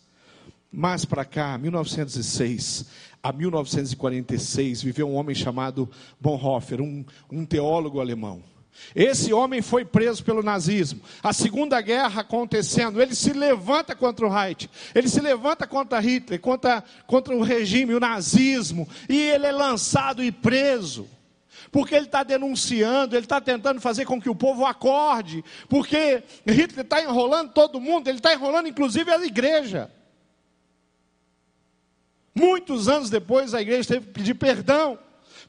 Mais 0.72 1.06
para 1.06 1.24
cá, 1.24 1.58
1906 1.58 2.86
a 3.24 3.32
1946, 3.32 4.84
viveu 4.84 5.10
um 5.10 5.16
homem 5.16 5.36
chamado 5.36 5.90
Bonhoeffer, 6.20 6.82
um, 6.82 7.06
um 7.32 7.46
teólogo 7.46 8.00
alemão. 8.00 8.44
Esse 8.96 9.34
homem 9.34 9.62
foi 9.62 9.86
preso 9.86 10.24
pelo 10.24 10.42
nazismo. 10.42 11.02
A 11.22 11.34
Segunda 11.34 11.80
Guerra 11.82 12.22
acontecendo, 12.22 13.02
ele 13.02 13.16
se 13.16 13.34
levanta 13.34 13.96
contra 13.96 14.26
o 14.26 14.30
Reich, 14.30 14.70
ele 14.94 15.10
se 15.10 15.20
levanta 15.20 15.68
contra 15.68 16.00
Hitler, 16.00 16.40
contra, 16.40 16.84
contra 17.06 17.36
o 17.36 17.42
regime, 17.42 17.94
o 17.94 18.00
nazismo, 18.00 18.88
e 19.10 19.20
ele 19.20 19.46
é 19.46 19.52
lançado 19.52 20.24
e 20.24 20.32
preso. 20.32 21.08
Porque 21.72 21.96
ele 21.96 22.06
está 22.06 22.24
denunciando, 22.24 23.16
ele 23.16 23.26
está 23.26 23.42
tentando 23.42 23.82
fazer 23.82 24.06
com 24.06 24.22
que 24.22 24.30
o 24.30 24.36
povo 24.36 24.66
acorde, 24.66 25.44
porque 25.68 26.24
Hitler 26.46 26.86
está 26.86 27.02
enrolando 27.02 27.52
todo 27.52 27.82
mundo, 27.82 28.08
ele 28.08 28.20
está 28.20 28.34
enrolando 28.34 28.68
inclusive 28.68 29.12
a 29.12 29.26
igreja. 29.26 29.92
Muitos 32.34 32.88
anos 32.88 33.10
depois, 33.10 33.54
a 33.54 33.62
igreja 33.62 33.88
teve 33.88 34.06
que 34.06 34.14
pedir 34.14 34.36
perdão 34.36 34.98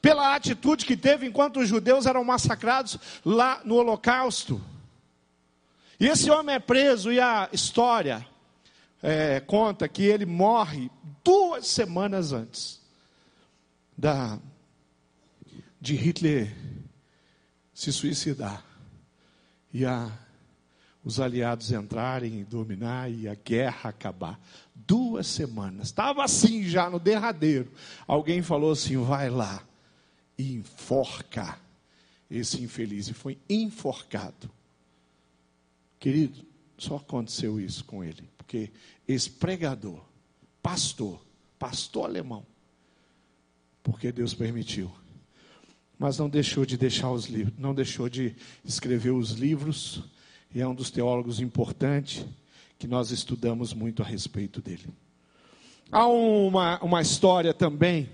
pela 0.00 0.34
atitude 0.34 0.84
que 0.84 0.96
teve 0.96 1.26
enquanto 1.26 1.60
os 1.60 1.68
judeus 1.68 2.06
eram 2.06 2.24
massacrados 2.24 2.98
lá 3.24 3.60
no 3.64 3.76
Holocausto. 3.76 4.60
E 5.98 6.06
esse 6.06 6.30
homem 6.30 6.54
é 6.54 6.60
preso, 6.60 7.10
e 7.10 7.18
a 7.18 7.48
história 7.52 8.24
é, 9.02 9.40
conta 9.40 9.88
que 9.88 10.02
ele 10.02 10.24
morre 10.24 10.90
duas 11.24 11.66
semanas 11.66 12.32
antes 12.32 12.80
da, 13.96 14.38
de 15.80 15.94
Hitler 15.94 16.54
se 17.74 17.92
suicidar. 17.92 18.64
E 19.72 19.84
a, 19.84 20.10
os 21.04 21.18
aliados 21.18 21.72
entrarem 21.72 22.40
e 22.40 22.44
dominar 22.44 23.10
e 23.10 23.28
a 23.28 23.34
guerra 23.34 23.90
acabar. 23.90 24.38
Duas 24.74 25.26
semanas. 25.26 25.88
Estava 25.88 26.24
assim 26.24 26.62
já 26.62 26.88
no 26.88 27.00
derradeiro. 27.00 27.70
Alguém 28.06 28.40
falou 28.40 28.72
assim: 28.72 28.96
vai 28.96 29.28
lá 29.28 29.67
e 30.38 30.54
enforca 30.54 31.58
esse 32.30 32.62
infeliz. 32.62 33.08
E 33.08 33.12
foi 33.12 33.36
enforcado. 33.50 34.48
Querido, 35.98 36.46
só 36.78 36.96
aconteceu 36.96 37.60
isso 37.60 37.84
com 37.84 38.04
ele. 38.04 38.28
Porque 38.38 38.70
esse 39.06 39.28
pregador, 39.28 40.00
pastor, 40.62 41.20
pastor 41.58 42.04
alemão, 42.04 42.46
porque 43.82 44.12
Deus 44.12 44.32
permitiu. 44.32 44.90
Mas 45.98 46.16
não 46.16 46.28
deixou 46.28 46.64
de 46.64 46.76
deixar 46.76 47.10
os 47.10 47.26
livros, 47.26 47.58
não 47.58 47.74
deixou 47.74 48.08
de 48.08 48.36
escrever 48.64 49.10
os 49.10 49.32
livros, 49.32 50.04
e 50.54 50.60
é 50.60 50.68
um 50.68 50.74
dos 50.74 50.90
teólogos 50.90 51.40
importantes 51.40 52.24
que 52.78 52.86
nós 52.86 53.10
estudamos 53.10 53.74
muito 53.74 54.00
a 54.00 54.06
respeito 54.06 54.62
dele. 54.62 54.86
Há 55.90 56.06
uma, 56.06 56.78
uma 56.80 57.02
história 57.02 57.52
também 57.52 58.08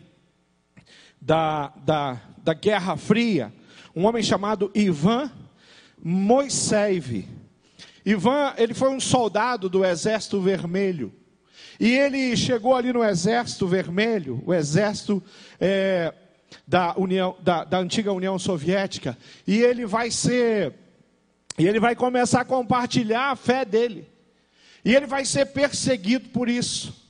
da, 1.25 1.73
da, 1.85 2.21
da 2.37 2.53
Guerra 2.53 2.97
Fria, 2.99 3.53
um 3.97 4.05
homem 4.05 4.23
chamado 4.23 4.71
Ivan 4.75 5.31
Moiseev. 6.03 7.27
Ivan, 8.05 8.53
ele 8.59 8.75
foi 8.75 8.91
um 8.91 9.01
soldado 9.01 9.71
do 9.71 9.83
Exército 9.83 10.39
Vermelho. 10.41 11.11
E 11.81 11.91
ele 11.91 12.37
chegou 12.37 12.77
ali 12.77 12.93
no 12.93 13.03
Exército 13.03 13.67
Vermelho, 13.67 14.43
o 14.47 14.53
exército 14.53 15.23
é, 15.59 16.13
da, 16.69 16.95
União, 16.97 17.35
da, 17.41 17.65
da 17.65 17.79
antiga 17.79 18.13
União 18.13 18.39
Soviética, 18.39 19.17
e 19.47 19.61
ele 19.61 19.87
vai 19.87 20.11
ser, 20.11 20.75
e 21.59 21.67
ele 21.67 21.81
vai 21.81 21.97
começar 21.97 22.43
a 22.43 22.45
compartilhar 22.45 23.31
a 23.31 23.37
fé 23.37 23.65
dele. 23.65 24.07
E 24.85 24.95
ele 24.95 25.07
vai 25.07 25.25
ser 25.25 25.47
perseguido 25.47 26.29
por 26.29 26.49
isso. 26.49 27.03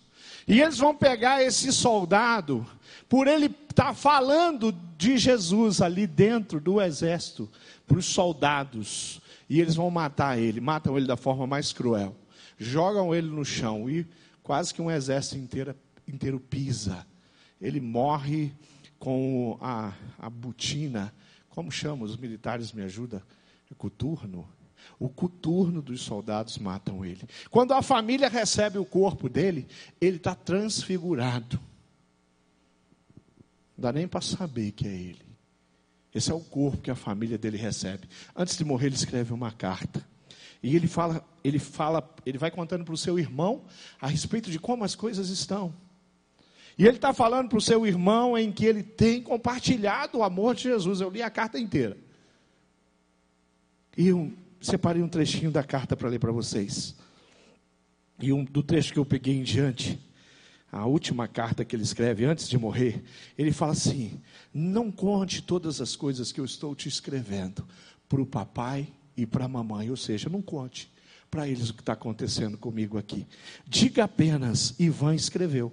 E 0.47 0.63
eles 0.63 0.79
vão 0.79 0.95
pegar 0.95 1.43
esse 1.43 1.73
soldado, 1.73 2.65
por 3.09 3.27
ele 3.27 3.47
estar 3.47 3.87
tá 3.87 3.95
falando 3.95 4.73
de 4.97 5.17
Jesus 5.19 5.81
ali 5.81 6.07
dentro 6.07 6.61
do 6.61 6.81
exército, 6.81 7.51
para 7.87 7.99
os 7.99 8.07
soldados, 8.07 9.21
e 9.49 9.61
eles 9.61 9.75
vão 9.75 9.91
matar 9.91 10.39
ele, 10.39 10.61
matam 10.61 10.97
ele 10.97 11.07
da 11.07 11.17
forma 11.17 11.47
mais 11.47 11.73
cruel, 11.73 12.17
jogam 12.59 13.15
ele 13.15 13.29
no 13.29 13.45
chão 13.45 13.89
e 13.91 14.07
quase 14.43 14.73
que 14.73 14.81
um 14.81 14.91
exército 14.91 15.37
inteiro, 15.37 15.75
inteiro 16.07 16.41
pisa. 16.41 17.07
Ele 17.61 17.81
morre 17.81 18.53
com 18.99 19.59
a, 19.61 19.93
a 20.19 20.31
botina, 20.31 21.13
como 21.51 21.71
chama? 21.71 22.05
Os 22.05 22.17
militares 22.17 22.73
me 22.73 22.83
ajudam? 22.83 23.23
É 23.71 23.75
coturno? 23.75 24.49
O 24.99 25.09
coturno 25.09 25.81
dos 25.81 26.03
soldados 26.03 26.59
matam 26.59 27.05
ele. 27.05 27.23
Quando 27.51 27.73
a 27.73 27.83
família 27.83 28.29
recebe 28.29 28.79
o 28.79 28.85
corpo 28.85 29.29
dele, 29.29 29.67
ele 30.01 30.17
está 30.17 30.35
transfigurado. 30.35 31.61
Não 33.77 33.83
dá 33.83 33.93
nem 33.93 34.07
para 34.07 34.21
saber 34.21 34.73
que 34.73 34.87
é 34.87 34.93
ele. 34.93 35.25
Esse 36.15 36.31
é 36.31 36.35
o 36.35 36.41
corpo 36.41 36.81
que 36.81 36.91
a 36.91 36.95
família 36.95 37.37
dele 37.37 37.57
recebe. 37.57 38.09
Antes 38.37 38.57
de 38.57 38.65
morrer, 38.65 38.87
ele 38.87 38.95
escreve 38.95 39.33
uma 39.33 39.51
carta. 39.51 40.07
E 40.63 40.77
ele 40.77 40.87
fala, 40.87 41.23
ele 41.43 41.59
fala, 41.59 42.15
ele 42.25 42.39
vai 42.39 42.51
contando 42.51 42.85
para 42.85 42.95
o 42.95 42.97
seu 42.97 43.19
irmão 43.19 43.65
a 44.01 44.07
respeito 44.07 44.51
de 44.51 44.59
como 44.59 44.85
as 44.85 44.95
coisas 44.95 45.29
estão. 45.29 45.75
E 46.79 46.87
ele 46.87 46.97
está 46.97 47.13
falando 47.13 47.49
para 47.49 47.59
o 47.59 47.61
seu 47.61 47.87
irmão 47.87 48.37
em 48.37 48.51
que 48.51 48.65
ele 48.65 48.83
tem 48.83 49.23
compartilhado 49.23 50.19
o 50.19 50.23
amor 50.23 50.55
de 50.55 50.63
Jesus. 50.63 51.01
Eu 51.01 51.11
li 51.11 51.23
a 51.23 51.31
carta 51.31 51.59
inteira. 51.59 51.97
E 53.97 54.11
separei 54.61 55.03
um 55.03 55.09
trechinho 55.09 55.51
da 55.51 55.63
carta 55.63 55.97
para 55.97 56.09
ler 56.09 56.19
para 56.19 56.33
vocês. 56.33 56.97
E 58.21 58.33
um, 58.33 58.45
do 58.45 58.63
trecho 58.63 58.93
que 58.93 58.99
eu 58.99 59.05
peguei 59.05 59.37
em 59.37 59.43
diante, 59.43 60.01
a 60.75 60.87
última 60.87 61.29
carta 61.29 61.65
que 61.65 61.77
ele 61.77 61.85
escreve 61.85 62.25
antes 62.25 62.49
de 62.49 62.59
morrer, 62.59 63.05
ele 63.39 63.53
fala 63.53 63.71
assim: 63.71 64.21
Não 64.53 64.91
conte 64.91 65.41
todas 65.41 65.81
as 65.81 65.95
coisas 65.95 66.33
que 66.33 66.41
eu 66.41 66.45
estou 66.45 66.75
te 66.75 66.89
escrevendo 66.89 67.65
para 68.09 68.21
o 68.21 68.27
papai 68.27 68.89
e 69.17 69.25
para 69.25 69.45
a 69.45 69.49
mamãe, 69.49 69.89
ou 69.89 69.97
seja, 69.97 70.29
não 70.29 70.43
conte 70.43 70.93
para 71.31 71.47
eles 71.47 71.71
o 71.71 71.75
que 71.75 71.81
está 71.81 71.93
acontecendo 71.93 72.59
comigo 72.59 72.99
aqui. 72.99 73.25
Diga 73.65 74.03
apenas: 74.03 74.75
Ivan 74.77 75.15
escreveu. 75.15 75.73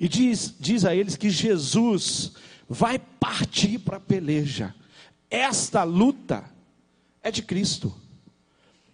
E 0.00 0.08
diz, 0.08 0.56
diz 0.58 0.84
a 0.84 0.92
eles 0.92 1.14
que 1.14 1.30
Jesus 1.30 2.32
vai 2.68 2.98
partir 2.98 3.78
para 3.78 3.98
a 3.98 4.00
peleja. 4.00 4.74
Esta 5.30 5.84
luta 5.84 6.50
é 7.22 7.30
de 7.30 7.42
Cristo. 7.42 7.94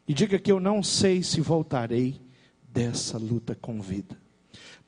E 0.07 0.13
diga 0.13 0.39
que 0.39 0.53
eu 0.53 0.61
não 0.61 0.83
sei 0.83 1.23
se 1.23 1.41
voltarei 1.41 2.21
dessa 2.71 3.17
luta 3.17 3.55
com 3.55 3.81
vida. 3.81 4.26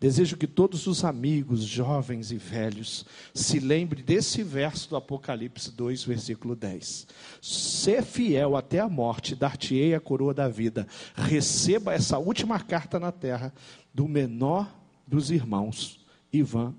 Desejo 0.00 0.36
que 0.36 0.46
todos 0.46 0.86
os 0.86 1.04
amigos, 1.04 1.62
jovens 1.62 2.30
e 2.30 2.36
velhos, 2.36 3.04
se 3.34 3.58
lembrem 3.58 4.04
desse 4.04 4.44
verso 4.44 4.90
do 4.90 4.96
Apocalipse 4.96 5.72
2, 5.72 6.04
versículo 6.04 6.54
10. 6.54 7.06
Ser 7.42 8.04
fiel 8.04 8.56
até 8.56 8.78
a 8.78 8.88
morte, 8.88 9.34
dar-te-ei 9.34 9.96
a 9.96 10.00
coroa 10.00 10.32
da 10.32 10.48
vida. 10.48 10.86
Receba 11.16 11.92
essa 11.92 12.16
última 12.16 12.60
carta 12.60 13.00
na 13.00 13.10
terra 13.10 13.52
do 13.92 14.06
menor 14.06 14.72
dos 15.04 15.32
irmãos, 15.32 16.06
Ivan 16.32 16.76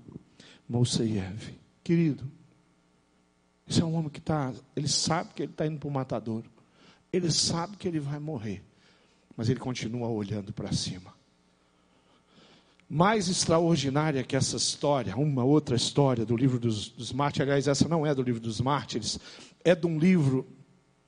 Mousseiev. 0.66 1.58
Querido, 1.84 2.30
esse 3.68 3.82
é 3.82 3.84
um 3.84 3.96
homem 3.96 4.08
que 4.08 4.18
está, 4.18 4.50
ele 4.74 4.88
sabe 4.88 5.34
que 5.34 5.42
ele 5.42 5.52
está 5.52 5.66
indo 5.66 5.78
para 5.78 5.88
o 5.88 5.92
matador. 5.92 6.42
Ele 7.12 7.30
sabe 7.30 7.76
que 7.76 7.86
ele 7.86 8.00
vai 8.00 8.18
morrer. 8.18 8.64
Mas 9.36 9.50
ele 9.50 9.60
continua 9.60 10.08
olhando 10.08 10.54
para 10.54 10.72
cima 10.72 11.19
mais 12.92 13.28
extraordinária 13.28 14.24
que 14.24 14.34
essa 14.34 14.56
história, 14.56 15.16
uma 15.16 15.44
outra 15.44 15.76
história 15.76 16.26
do 16.26 16.36
livro 16.36 16.58
dos, 16.58 16.88
dos 16.88 17.12
mártires, 17.12 17.48
aliás, 17.48 17.68
essa 17.68 17.88
não 17.88 18.04
é 18.04 18.12
do 18.12 18.20
livro 18.20 18.40
dos 18.40 18.60
mártires, 18.60 19.16
é 19.64 19.76
de 19.76 19.86
um 19.86 19.96
livro 19.96 20.44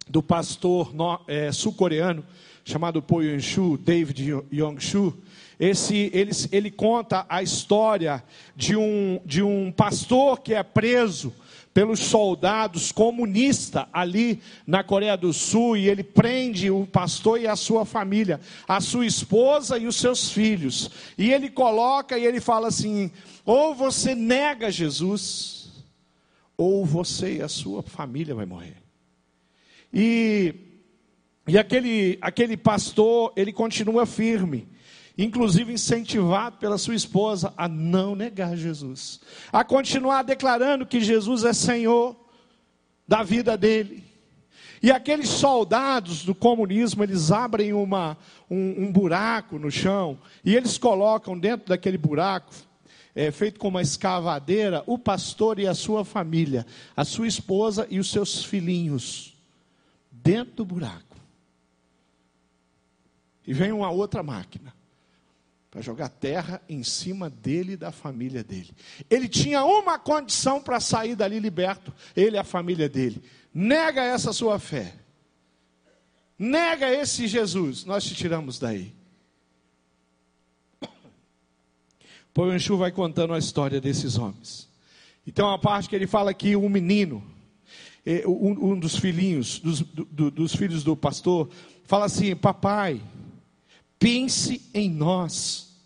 do 0.09 0.23
pastor 0.23 0.95
é, 1.27 1.51
sul-coreano 1.51 2.25
chamado 2.65 3.03
Po 3.03 3.21
Yun-shu, 3.21 3.77
David 3.77 4.45
Yong-shu. 4.53 5.12
Esse, 5.59 6.09
ele, 6.15 6.31
ele 6.53 6.71
conta 6.71 7.27
a 7.29 7.43
história 7.43 8.23
de 8.55 8.77
um, 8.77 9.21
de 9.27 9.43
um 9.43 9.73
pastor 9.73 10.41
que 10.41 10.55
é 10.55 10.62
preso 10.62 11.33
pelos 11.75 12.00
soldados 12.00 12.93
comunistas 12.93 13.87
ali 13.93 14.43
na 14.67 14.85
Coreia 14.85 15.17
do 15.17 15.33
Sul 15.33 15.76
e 15.76 15.88
ele 15.88 16.02
prende 16.02 16.71
o 16.71 16.87
pastor 16.87 17.41
e 17.41 17.47
a 17.47 17.57
sua 17.57 17.85
família, 17.85 18.41
a 18.69 18.81
sua 18.81 19.07
esposa 19.07 19.79
e 19.79 19.87
os 19.87 19.97
seus 19.97 20.31
filhos. 20.31 20.91
E 21.17 21.33
ele 21.33 21.49
coloca 21.49 22.19
e 22.19 22.26
ele 22.26 22.41
fala 22.41 22.69
assim: 22.69 23.11
ou 23.45 23.75
você 23.75 24.14
nega 24.14 24.71
Jesus, 24.71 25.71
ou 26.57 26.85
você 26.85 27.38
e 27.38 27.43
a 27.43 27.49
sua 27.49 27.83
família 27.83 28.35
vai 28.35 28.47
morrer. 28.47 28.76
E, 29.93 30.55
e 31.47 31.59
aquele, 31.59 32.19
aquele 32.21 32.57
pastor, 32.57 33.33
ele 33.35 33.52
continua 33.52 34.07
firme 34.07 34.69
inclusive 35.16 35.73
incentivado 35.73 36.57
pela 36.59 36.78
sua 36.78 36.95
esposa 36.95 37.52
a 37.57 37.69
não 37.69 38.14
negar 38.14 38.57
Jesus, 38.57 39.21
a 39.52 39.62
continuar 39.62 40.23
declarando 40.23 40.87
que 40.87 41.00
Jesus 41.00 41.45
é 41.45 41.52
Senhor 41.52 42.16
da 43.07 43.23
vida 43.23 43.57
dele. 43.57 44.04
E 44.83 44.90
aqueles 44.90 45.28
soldados 45.28 46.25
do 46.25 46.35
comunismo, 46.35 47.04
eles 47.04 47.31
abrem 47.31 47.73
uma, 47.73 48.16
um, 48.50 48.87
um 48.87 48.92
buraco 48.92 49.59
no 49.59 49.71
chão 49.71 50.19
e 50.45 50.57
eles 50.57 50.76
colocam 50.76 51.38
dentro 51.38 51.69
daquele 51.69 51.97
buraco, 51.97 52.52
é, 53.15 53.30
feito 53.30 53.60
com 53.60 53.69
uma 53.69 53.82
escavadeira, 53.82 54.82
o 54.87 54.99
pastor 54.99 55.58
e 55.60 55.69
a 55.69 55.75
sua 55.75 56.04
família, 56.04 56.67
a 56.97 57.04
sua 57.04 57.28
esposa 57.28 57.87
e 57.91 58.00
os 58.00 58.10
seus 58.10 58.43
filhinhos, 58.43 59.37
dentro 60.10 60.56
do 60.56 60.65
buraco. 60.65 61.17
E 63.47 63.52
vem 63.52 63.71
uma 63.71 63.91
outra 63.91 64.23
máquina 64.23 64.73
para 65.73 65.80
jogar 65.80 66.11
terra 66.11 66.61
em 66.69 66.85
cima 66.85 67.30
dele 67.30 67.73
e 67.73 67.76
da 67.78 67.91
família 67.91 68.45
dele. 68.45 68.71
Ele 69.08 69.26
tinha 69.26 69.65
uma 69.65 69.99
condição 69.99 70.61
para 70.61 70.78
sair 70.78 71.17
dali 71.17 71.39
liberto, 71.39 71.91
ele 72.15 72.37
e 72.37 72.39
a 72.39 72.45
família 72.45 72.91
dele. 72.91 73.23
Nega 73.54 74.02
essa 74.04 74.35
sua 74.35 74.58
fé. 74.58 74.95
Nega 76.39 76.91
esse 76.93 77.26
Jesus, 77.26 77.87
nós 77.87 78.04
te 78.04 78.15
tiramos 78.15 78.58
daí. 78.58 78.95
Poenchu 82.35 82.76
vai 82.76 82.93
contando 82.93 83.32
a 83.32 83.39
história 83.39 83.80
desses 83.80 84.19
homens. 84.19 84.69
Então 85.26 85.50
a 85.50 85.58
parte 85.58 85.89
que 85.89 85.97
ele 85.97 86.06
fala 86.06 86.35
que 86.35 86.54
um 86.54 86.69
menino, 86.69 87.25
eh, 88.04 88.25
um 88.26 88.78
dos 88.78 88.97
filhinhos, 88.97 89.58
dos, 89.58 89.80
do, 89.80 90.30
dos 90.30 90.54
filhos 90.54 90.85
do 90.85 90.95
pastor, 90.95 91.49
fala 91.85 92.04
assim: 92.04 92.37
Papai, 92.37 93.00
Pense 94.02 94.69
em 94.75 94.91
nós. 94.91 95.76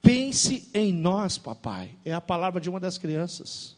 Pense 0.00 0.70
em 0.72 0.92
nós, 0.92 1.36
papai. 1.36 1.96
É 2.04 2.12
a 2.12 2.20
palavra 2.20 2.60
de 2.60 2.70
uma 2.70 2.78
das 2.78 2.96
crianças. 2.96 3.76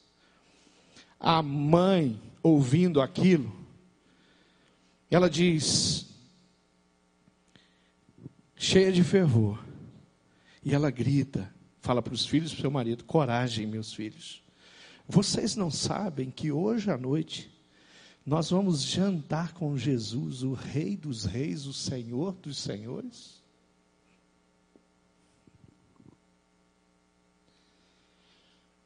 A 1.19 1.41
mãe, 1.41 2.21
ouvindo 2.43 3.01
aquilo, 3.01 3.51
ela 5.11 5.31
diz, 5.31 6.07
cheia 8.55 8.93
de 8.93 9.03
fervor, 9.03 9.65
e 10.63 10.75
ela 10.75 10.91
grita, 10.91 11.51
fala 11.81 12.03
para 12.03 12.13
os 12.13 12.27
filhos, 12.27 12.53
para 12.53 12.59
o 12.59 12.61
seu 12.61 12.71
marido: 12.71 13.05
coragem, 13.05 13.67
meus 13.67 13.95
filhos. 13.95 14.43
Vocês 15.09 15.57
não 15.57 15.71
sabem 15.71 16.31
que 16.31 16.53
hoje 16.53 16.91
à 16.91 16.99
noite 16.99 17.51
nós 18.27 18.51
vamos 18.51 18.83
jantar 18.83 19.55
com 19.55 19.79
Jesus, 19.79 20.43
o 20.43 20.53
Rei 20.53 20.95
dos 20.95 21.25
Reis, 21.25 21.65
o 21.65 21.73
Senhor 21.73 22.35
dos 22.35 22.59
Senhores? 22.59 23.42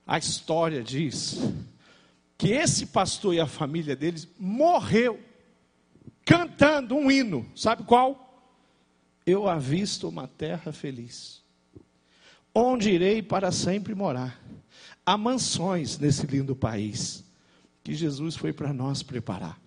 A 0.06 0.18
história 0.18 0.82
diz 0.82 1.40
que 2.38 2.50
esse 2.50 2.86
pastor 2.86 3.34
e 3.34 3.40
a 3.40 3.46
família 3.46 3.96
deles 3.96 4.28
morreu 4.38 5.20
cantando 6.24 6.94
um 6.94 7.10
hino. 7.10 7.44
Sabe 7.56 7.82
qual? 7.82 8.22
Eu 9.26 9.48
avisto 9.48 10.08
uma 10.08 10.28
terra 10.28 10.72
feliz, 10.72 11.42
onde 12.54 12.90
irei 12.90 13.20
para 13.20 13.50
sempre 13.50 13.94
morar. 13.94 14.40
Há 15.04 15.16
mansões 15.16 15.98
nesse 15.98 16.26
lindo 16.26 16.54
país 16.54 17.24
que 17.82 17.92
Jesus 17.92 18.36
foi 18.36 18.52
para 18.52 18.72
nós 18.72 19.02
preparar. 19.02 19.60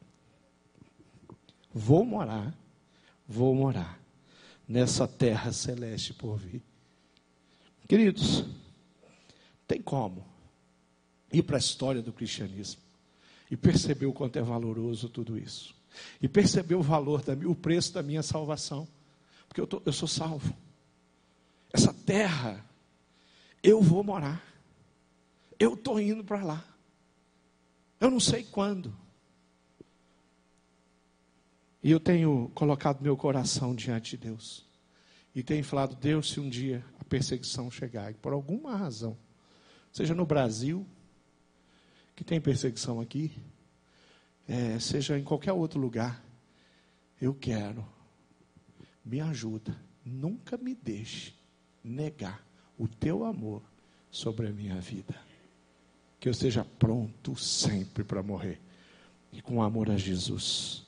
Vou 1.74 2.06
morar, 2.06 2.54
vou 3.28 3.54
morar 3.54 4.00
nessa 4.68 5.08
terra 5.08 5.52
celeste 5.52 6.14
por 6.14 6.38
vir. 6.38 6.62
Queridos, 7.88 8.46
tem 9.68 9.82
como 9.82 10.29
ir 11.32 11.44
para 11.44 11.58
a 11.58 11.60
história 11.60 12.02
do 12.02 12.12
cristianismo 12.12 12.82
e 13.50 13.58
perceber 13.58 14.06
o 14.06 14.14
quanto 14.14 14.38
é 14.38 14.42
valoroso 14.42 15.10
tudo 15.10 15.38
isso. 15.38 15.76
E 16.22 16.28
perceber 16.28 16.76
o 16.76 16.82
valor, 16.82 17.22
da, 17.24 17.34
o 17.48 17.56
preço 17.56 17.94
da 17.94 18.04
minha 18.04 18.22
salvação. 18.22 18.88
Porque 19.48 19.60
eu, 19.60 19.68
tô, 19.68 19.82
eu 19.86 19.92
sou 19.92 20.08
salvo. 20.08 20.56
Essa 21.74 21.94
terra, 21.94 22.64
eu 23.64 23.82
vou 23.82 24.04
morar. 24.04 24.44
Eu 25.60 25.74
estou 25.74 26.00
indo 26.00 26.24
para 26.24 26.44
lá. 26.44 26.66
Eu 28.00 28.12
não 28.12 28.20
sei 28.20 28.44
quando. 28.44 28.96
E 31.82 31.92
eu 31.92 32.00
tenho 32.00 32.52
colocado 32.54 33.02
meu 33.02 33.18
coração 33.18 33.74
diante 33.74 34.12
de 34.12 34.26
Deus. 34.26 34.66
E 35.34 35.42
tenho 35.42 35.64
falado, 35.64 35.96
Deus, 35.96 36.32
se 36.32 36.40
um 36.40 36.50
dia 36.50 36.84
a 37.00 37.04
perseguição 37.04 37.70
chegar, 37.72 38.12
e 38.12 38.16
por 38.16 38.34
alguma 38.34 38.76
razão, 38.76 39.18
seja 39.92 40.14
no 40.14 40.26
Brasil, 40.26 40.86
que 42.20 42.24
tem 42.26 42.42
perseguição 42.42 43.00
aqui, 43.00 43.32
é, 44.46 44.78
seja 44.78 45.18
em 45.18 45.24
qualquer 45.24 45.54
outro 45.54 45.80
lugar, 45.80 46.22
eu 47.22 47.34
quero, 47.34 47.88
me 49.06 49.22
ajuda, 49.22 49.74
nunca 50.04 50.58
me 50.58 50.76
deixe 50.76 51.34
negar 51.82 52.46
o 52.78 52.90
teu 52.90 53.24
amor 53.24 53.62
sobre 54.12 54.48
a 54.48 54.52
minha 54.52 54.76
vida. 54.82 55.16
Que 56.20 56.28
eu 56.28 56.32
esteja 56.32 56.66
pronto 56.78 57.38
sempre 57.38 58.04
para 58.04 58.22
morrer 58.22 58.60
e 59.32 59.42
com 59.42 59.64
amor 59.64 59.90
a 59.90 59.96
Jesus. 59.96 60.86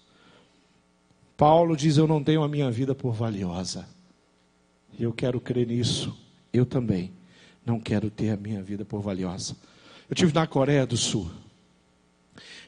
Paulo 1.38 1.78
diz: 1.78 1.96
Eu 1.96 2.08
não 2.08 2.22
tenho 2.22 2.44
a 2.44 2.50
minha 2.50 2.70
vida 2.70 2.94
por 2.94 3.13
valiosa. 3.13 3.88
Eu 5.00 5.13
quero 5.13 5.39
crer 5.39 5.65
nisso. 5.65 6.13
Eu 6.52 6.65
também 6.65 7.13
não 7.65 7.80
quero 7.80 8.12
ter 8.12 8.32
a 8.32 8.38
minha 8.38 8.62
vida 8.62 8.84
por 8.84 9.00
valiosa. 9.00 9.56
Eu 10.12 10.15
tive 10.15 10.34
na 10.34 10.45
Coreia 10.45 10.86
do 10.86 10.97
Sul. 10.97 11.32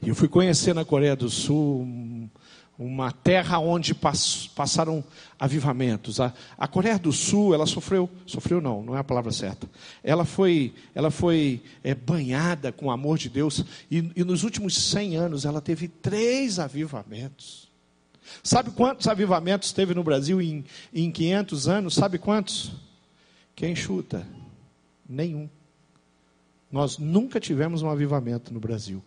E 0.01 0.07
eu 0.07 0.15
fui 0.15 0.29
conhecer 0.29 0.73
na 0.73 0.85
Coreia 0.85 1.13
do 1.13 1.29
Sul 1.29 1.85
uma 2.79 3.11
terra 3.11 3.59
onde 3.59 3.93
passaram 3.93 5.03
avivamentos. 5.37 6.21
A, 6.21 6.31
Coreia 6.71 6.97
do 6.97 7.11
Sul, 7.11 7.53
ela 7.53 7.65
sofreu, 7.65 8.09
sofreu 8.25 8.61
não, 8.61 8.81
não 8.81 8.95
é 8.95 8.99
a 8.99 9.03
palavra 9.03 9.29
certa. 9.33 9.69
Ela 10.01 10.23
foi, 10.23 10.73
ela 10.95 11.11
foi 11.11 11.61
é, 11.83 11.93
banhada 11.93 12.71
com 12.71 12.85
o 12.85 12.91
amor 12.91 13.17
de 13.17 13.27
Deus 13.27 13.65
e, 13.91 14.09
e 14.15 14.23
nos 14.23 14.43
últimos 14.45 14.77
100 14.77 15.17
anos 15.17 15.43
ela 15.43 15.59
teve 15.59 15.89
três 15.89 16.59
avivamentos. 16.59 17.69
Sabe 18.41 18.71
quantos 18.71 19.05
avivamentos 19.05 19.73
teve 19.73 19.93
no 19.93 20.01
Brasil 20.01 20.41
em, 20.41 20.63
em 20.93 21.11
500 21.11 21.67
anos? 21.67 21.93
Sabe 21.93 22.17
quantos? 22.17 22.71
Quem 23.53 23.75
chuta? 23.75 24.25
Nenhum. 25.09 25.49
Nós 26.73 26.97
nunca 26.97 27.39
tivemos 27.39 27.83
um 27.83 27.89
avivamento 27.91 28.51
no 28.51 28.59
Brasil. 28.59 28.99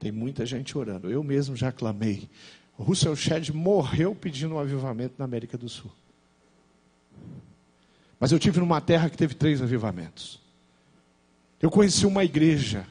Tem 0.00 0.10
muita 0.10 0.44
gente 0.44 0.76
orando. 0.76 1.08
Eu 1.08 1.22
mesmo 1.22 1.54
já 1.54 1.70
clamei. 1.70 2.28
O 2.76 2.82
Russell 2.82 3.14
Shedd 3.14 3.50
morreu 3.50 4.12
pedindo 4.12 4.56
um 4.56 4.58
avivamento 4.58 5.14
na 5.16 5.24
América 5.24 5.56
do 5.56 5.68
Sul. 5.68 5.92
Mas 8.18 8.32
eu 8.32 8.40
tive 8.40 8.58
numa 8.58 8.80
terra 8.80 9.08
que 9.08 9.16
teve 9.16 9.34
três 9.34 9.62
avivamentos. 9.62 10.40
Eu 11.62 11.70
conheci 11.70 12.04
uma 12.06 12.24
igreja. 12.24 12.84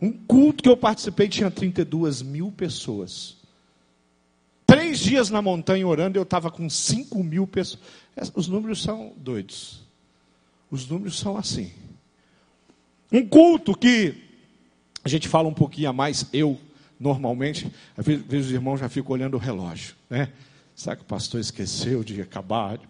Um 0.00 0.10
culto 0.10 0.62
que 0.62 0.70
eu 0.70 0.76
participei 0.76 1.28
tinha 1.28 1.50
32 1.50 2.22
mil 2.22 2.50
pessoas. 2.50 3.36
Três 4.66 5.00
dias 5.00 5.28
na 5.28 5.42
montanha 5.42 5.86
orando, 5.86 6.18
eu 6.18 6.22
estava 6.22 6.50
com 6.50 6.70
5 6.70 7.22
mil 7.22 7.46
pessoas. 7.46 7.82
Os 8.34 8.48
números 8.48 8.82
são 8.82 9.12
doidos. 9.18 9.82
Os 10.70 10.88
números 10.88 11.18
são 11.18 11.36
assim. 11.36 11.70
Um 13.10 13.26
culto 13.26 13.76
que 13.76 14.14
a 15.02 15.08
gente 15.08 15.28
fala 15.28 15.48
um 15.48 15.54
pouquinho 15.54 15.88
a 15.88 15.92
mais, 15.92 16.26
eu 16.32 16.58
normalmente, 17.00 17.72
às 17.96 18.04
vezes 18.04 18.46
os 18.46 18.52
irmãos 18.52 18.78
já 18.78 18.88
ficam 18.88 19.12
olhando 19.12 19.34
o 19.34 19.38
relógio, 19.38 19.94
né? 20.10 20.28
Será 20.74 20.94
que 20.94 21.02
o 21.02 21.06
pastor 21.06 21.40
esqueceu 21.40 22.04
de 22.04 22.20
acabar, 22.20 22.78
de, 22.78 22.86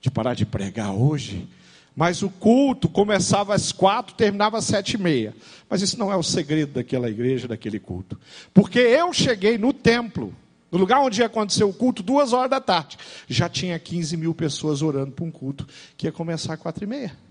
de 0.00 0.10
parar 0.10 0.34
de 0.34 0.46
pregar 0.46 0.94
hoje? 0.94 1.46
Mas 1.94 2.22
o 2.22 2.30
culto 2.30 2.88
começava 2.88 3.54
às 3.54 3.72
quatro, 3.72 4.14
terminava 4.14 4.58
às 4.58 4.64
sete 4.64 4.94
e 4.94 4.98
meia. 4.98 5.34
Mas 5.68 5.82
isso 5.82 5.98
não 5.98 6.12
é 6.12 6.16
o 6.16 6.22
segredo 6.22 6.74
daquela 6.74 7.10
igreja, 7.10 7.48
daquele 7.48 7.80
culto. 7.80 8.18
Porque 8.54 8.78
eu 8.78 9.12
cheguei 9.12 9.58
no 9.58 9.72
templo, 9.72 10.32
no 10.70 10.78
lugar 10.78 11.00
onde 11.00 11.20
ia 11.20 11.26
acontecer 11.26 11.64
o 11.64 11.72
culto, 11.72 12.02
duas 12.02 12.32
horas 12.32 12.50
da 12.50 12.60
tarde. 12.60 12.96
Já 13.28 13.48
tinha 13.48 13.78
15 13.78 14.16
mil 14.16 14.32
pessoas 14.32 14.80
orando 14.80 15.10
para 15.10 15.24
um 15.24 15.30
culto 15.30 15.66
que 15.96 16.06
ia 16.06 16.12
começar 16.12 16.54
às 16.54 16.60
quatro 16.60 16.84
e 16.84 16.86
meia. 16.86 17.27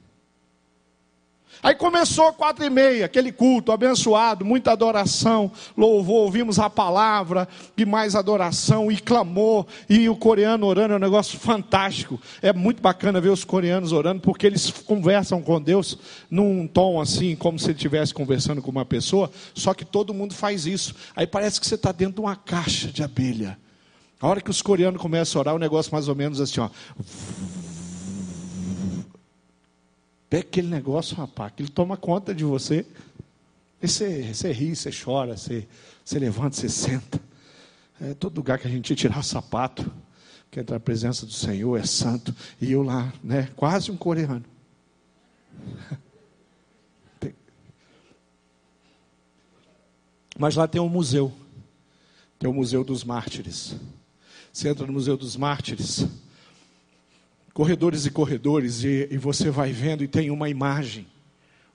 Aí 1.61 1.73
começou 1.73 2.31
quatro 2.33 2.63
e 2.63 2.69
meia, 2.69 3.05
aquele 3.05 3.31
culto 3.31 3.71
abençoado, 3.71 4.45
muita 4.45 4.71
adoração, 4.71 5.51
louvor, 5.75 6.21
ouvimos 6.21 6.59
a 6.59 6.69
palavra, 6.69 7.47
e 7.75 7.83
mais 7.85 8.15
adoração, 8.15 8.91
e 8.91 8.97
clamor, 8.97 9.65
e 9.89 10.07
o 10.07 10.15
coreano 10.15 10.67
orando, 10.67 10.93
é 10.93 10.97
um 10.97 10.99
negócio 10.99 11.39
fantástico. 11.39 12.21
É 12.41 12.53
muito 12.53 12.81
bacana 12.81 13.19
ver 13.19 13.29
os 13.29 13.43
coreanos 13.43 13.91
orando, 13.91 14.21
porque 14.21 14.45
eles 14.45 14.69
conversam 14.69 15.41
com 15.41 15.59
Deus 15.59 15.97
num 16.29 16.67
tom 16.67 17.01
assim, 17.01 17.35
como 17.35 17.57
se 17.57 17.65
ele 17.65 17.73
estivesse 17.73 18.13
conversando 18.13 18.61
com 18.61 18.69
uma 18.69 18.85
pessoa, 18.85 19.31
só 19.53 19.73
que 19.73 19.83
todo 19.83 20.13
mundo 20.13 20.35
faz 20.35 20.65
isso. 20.65 20.93
Aí 21.15 21.25
parece 21.25 21.59
que 21.59 21.65
você 21.65 21.75
está 21.75 21.91
dentro 21.91 22.15
de 22.15 22.21
uma 22.21 22.35
caixa 22.35 22.87
de 22.87 23.03
abelha. 23.03 23.57
A 24.19 24.27
hora 24.27 24.41
que 24.41 24.49
os 24.49 24.61
coreanos 24.61 25.01
começam 25.01 25.39
a 25.39 25.41
orar, 25.41 25.55
o 25.55 25.59
negócio 25.59 25.91
mais 25.91 26.07
ou 26.07 26.15
menos 26.15 26.39
assim, 26.39 26.59
ó. 26.59 26.69
Pega 30.29 30.47
aquele 30.47 30.67
negócio, 30.67 31.15
rapaz, 31.15 31.53
ele 31.57 31.69
toma 31.69 31.95
conta 31.95 32.35
de 32.35 32.43
você. 32.43 32.85
E 33.81 33.87
você, 33.87 34.33
você 34.33 34.51
ri, 34.51 34.75
você 34.75 34.91
chora, 34.91 35.37
você, 35.37 35.65
você 36.03 36.19
levanta, 36.19 36.55
você 36.55 36.67
senta. 36.67 37.21
É 38.01 38.13
todo 38.13 38.35
lugar 38.35 38.59
que 38.59 38.67
a 38.67 38.69
gente 38.69 38.95
tirar 38.95 39.23
sapato, 39.23 39.89
que 40.51 40.59
entra 40.59 40.75
na 40.75 40.79
presença 40.79 41.25
do 41.25 41.31
Senhor, 41.31 41.79
é 41.79 41.85
santo. 41.85 42.35
E 42.59 42.71
eu 42.71 42.83
lá, 42.83 43.13
né, 43.23 43.49
quase 43.55 43.89
um 43.89 43.97
coreano. 43.97 44.43
Mas 50.37 50.55
lá 50.55 50.67
tem 50.67 50.79
um 50.79 50.89
museu. 50.89 51.33
Tem 52.37 52.47
o 52.47 52.53
Museu 52.53 52.83
dos 52.83 53.03
Mártires. 53.03 53.75
Você 54.53 54.69
entra 54.69 54.85
no 54.85 54.93
Museu 54.93 55.17
dos 55.17 55.35
Mártires 55.35 56.05
corredores 57.57 58.05
e 58.05 58.11
corredores, 58.11 58.83
e, 58.83 59.07
e 59.09 59.17
você 59.17 59.49
vai 59.49 59.71
vendo 59.71 60.03
e 60.03 60.07
tem 60.07 60.29
uma 60.29 60.47
imagem, 60.47 61.07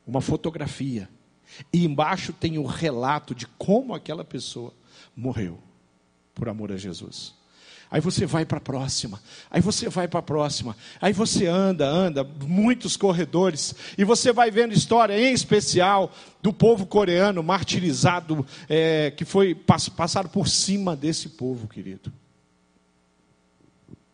uma 0.07 0.21
fotografia. 0.21 1.09
E 1.73 1.85
embaixo 1.85 2.33
tem 2.33 2.57
o 2.57 2.64
relato 2.64 3.35
de 3.35 3.49
como 3.59 3.92
aquela 3.92 4.25
pessoa 4.25 4.73
morreu 5.16 5.59
por 6.37 6.49
amor 6.49 6.71
a 6.71 6.77
Jesus. 6.77 7.35
Aí 7.90 8.01
você 8.01 8.27
vai 8.27 8.47
para 8.47 8.59
a 8.59 8.61
próxima, 8.61 9.21
aí 9.51 9.61
você 9.61 9.88
vai 9.88 10.07
para 10.07 10.21
a 10.21 10.23
próxima, 10.23 10.77
aí 11.01 11.12
você 11.12 11.49
anda, 11.49 11.85
anda, 11.85 12.23
muitos 12.23 12.97
corredores, 12.97 13.75
e 13.99 14.05
você 14.05 14.33
vai 14.33 14.53
vendo 14.53 14.73
história, 14.73 15.18
em 15.18 15.33
especial, 15.33 16.12
do 16.40 16.53
povo 16.53 16.87
coreano 16.87 17.42
martirizado, 17.42 18.47
é, 18.68 19.11
que 19.11 19.25
foi 19.25 19.53
passado 19.53 20.29
por 20.29 20.47
cima 20.47 20.95
desse 20.95 21.31
povo, 21.31 21.66
querido. 21.66 22.12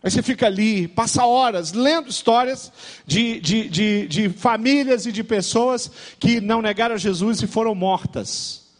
Aí 0.08 0.12
você 0.12 0.22
fica 0.22 0.46
ali, 0.46 0.88
passa 0.88 1.26
horas 1.26 1.74
lendo 1.74 2.08
histórias 2.08 2.72
de, 3.04 3.38
de, 3.40 3.68
de, 3.68 4.08
de, 4.08 4.28
famílias 4.30 5.04
e 5.04 5.12
de 5.12 5.22
pessoas 5.22 5.90
que 6.18 6.40
não 6.40 6.62
negaram 6.62 6.96
Jesus 6.96 7.42
e 7.42 7.46
foram 7.46 7.74
mortas. 7.74 8.70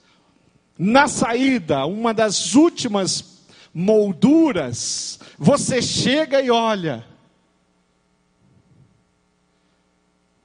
Na 0.78 1.06
saída, 1.06 1.84
uma 1.84 2.14
das 2.14 2.54
últimas 2.54 3.42
molduras, 3.74 5.20
você 5.38 5.82
chega 5.82 6.40
e 6.40 6.50
olha. 6.50 7.04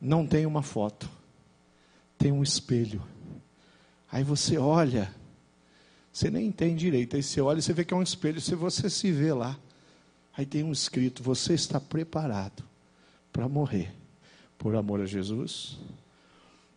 Não 0.02 0.28
tem 0.28 0.46
uma 0.46 0.62
foto, 0.62 1.10
tem 2.18 2.30
um 2.30 2.44
espelho. 2.44 3.02
Aí 4.12 4.22
você 4.22 4.58
olha, 4.58 5.16
você 6.12 6.30
nem 6.30 6.48
entende 6.48 6.76
direito. 6.76 7.16
Aí 7.16 7.24
você 7.24 7.40
olha 7.40 7.60
e 7.60 7.62
você 7.62 7.72
vê 7.72 7.86
que 7.86 7.94
é 7.94 7.98
um 7.98 8.04
espelho, 8.04 8.42
se 8.42 8.54
você 8.54 8.90
se 8.90 9.14
vê 9.14 9.32
lá. 9.32 9.58
Aí 10.36 10.46
tem 10.46 10.64
um 10.64 10.72
escrito: 10.72 11.24
Você 11.24 11.54
está 11.54 11.80
preparado 11.80 12.64
para 13.32 13.48
morrer 13.48 13.94
por 14.58 14.76
amor 14.76 15.02
a 15.02 15.06
Jesus? 15.06 15.80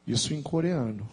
Isso 0.06 0.34
em 0.34 0.42
coreano. 0.42 1.08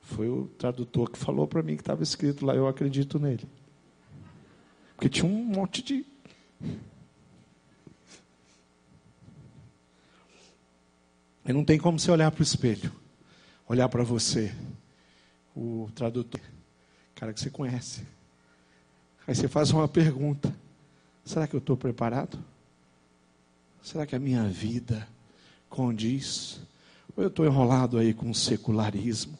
Foi 0.00 0.28
o 0.28 0.46
tradutor 0.58 1.10
que 1.10 1.18
falou 1.18 1.46
para 1.46 1.62
mim 1.62 1.76
que 1.76 1.82
estava 1.82 2.02
escrito 2.02 2.44
lá, 2.44 2.54
eu 2.54 2.68
acredito 2.68 3.18
nele. 3.18 3.48
Porque 4.94 5.08
tinha 5.08 5.26
um 5.26 5.44
monte 5.44 5.82
de. 5.82 6.04
E 11.46 11.52
não 11.52 11.64
tem 11.64 11.78
como 11.78 11.98
você 11.98 12.10
olhar 12.10 12.30
para 12.30 12.40
o 12.40 12.42
espelho, 12.42 12.90
olhar 13.68 13.88
para 13.88 14.02
você, 14.02 14.54
o 15.54 15.90
tradutor, 15.94 16.40
cara 17.14 17.32
que 17.34 17.40
você 17.40 17.50
conhece. 17.50 18.06
Aí 19.26 19.34
você 19.34 19.46
faz 19.46 19.70
uma 19.70 19.86
pergunta. 19.86 20.54
Será 21.24 21.46
que 21.46 21.54
eu 21.54 21.58
estou 21.58 21.76
preparado? 21.76 22.38
Será 23.82 24.06
que 24.06 24.14
a 24.14 24.18
minha 24.18 24.44
vida 24.44 25.06
condiz? 25.68 26.60
Ou 27.16 27.22
eu 27.22 27.28
estou 27.28 27.46
enrolado 27.46 27.98
aí 27.98 28.12
com 28.12 28.30
o 28.30 28.34
secularismo? 28.34 29.38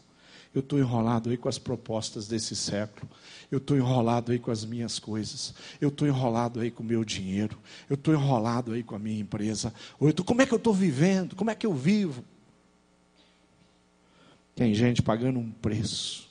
Eu 0.55 0.61
estou 0.61 0.79
enrolado 0.79 1.31
aí 1.31 1.37
com 1.37 1.49
as 1.49 1.59
propostas 1.59 2.29
desse 2.29 2.55
século. 2.55 3.11
Eu 3.51 3.59
estou 3.59 3.77
enrolado 3.77 4.31
aí 4.31 4.39
com 4.39 4.51
as 4.51 4.65
minhas 4.65 5.01
coisas. 5.01 5.53
Eu 5.81 5.89
estou 5.89 6.07
enrolado 6.07 6.61
aí 6.61 6.71
com 6.71 6.83
o 6.83 6.87
meu 6.87 7.05
dinheiro. 7.05 7.59
Eu 7.91 7.95
estou 7.95 8.15
enrolado 8.15 8.73
aí 8.73 8.83
com 8.83 8.95
a 8.95 8.99
minha 8.99 9.21
empresa. 9.21 9.75
Ou 9.99 10.09
eu 10.09 10.15
tô, 10.15 10.23
como 10.23 10.43
é 10.43 10.47
que 10.47 10.55
eu 10.55 10.59
estou 10.59 10.73
vivendo? 10.73 11.35
Como 11.35 11.51
é 11.51 11.55
que 11.57 11.67
eu 11.67 11.75
vivo? 11.75 12.25
Tem 14.55 14.73
gente 14.75 15.03
pagando 15.03 15.41
um 15.41 15.51
preço. 15.51 16.29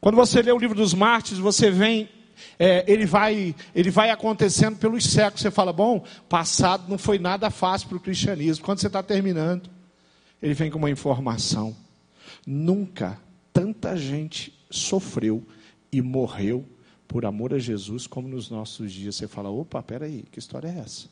Quando 0.00 0.16
você 0.16 0.42
lê 0.42 0.52
o 0.52 0.58
livro 0.58 0.76
dos 0.76 0.92
mártires, 0.92 1.38
você 1.38 1.70
vem 1.70 2.08
é, 2.58 2.84
ele, 2.90 3.06
vai, 3.06 3.54
ele 3.74 3.90
vai 3.90 4.10
acontecendo 4.10 4.76
pelos 4.76 5.04
séculos. 5.04 5.40
Você 5.40 5.50
fala, 5.50 5.72
bom, 5.72 6.04
passado 6.28 6.88
não 6.88 6.98
foi 6.98 7.18
nada 7.18 7.50
fácil 7.50 7.88
para 7.88 7.96
o 7.98 8.00
cristianismo. 8.00 8.64
Quando 8.64 8.80
você 8.80 8.86
está 8.86 9.02
terminando, 9.02 9.70
ele 10.42 10.54
vem 10.54 10.70
com 10.70 10.78
uma 10.78 10.90
informação. 10.90 11.76
Nunca 12.46 13.18
tanta 13.52 13.96
gente 13.96 14.56
sofreu 14.70 15.46
e 15.90 16.00
morreu 16.00 16.64
por 17.06 17.24
amor 17.24 17.54
a 17.54 17.58
Jesus 17.58 18.06
como 18.06 18.28
nos 18.28 18.50
nossos 18.50 18.92
dias. 18.92 19.16
Você 19.16 19.26
fala, 19.26 19.50
opa, 19.50 19.82
peraí, 19.82 20.24
que 20.30 20.38
história 20.38 20.68
é 20.68 20.78
essa? 20.78 21.08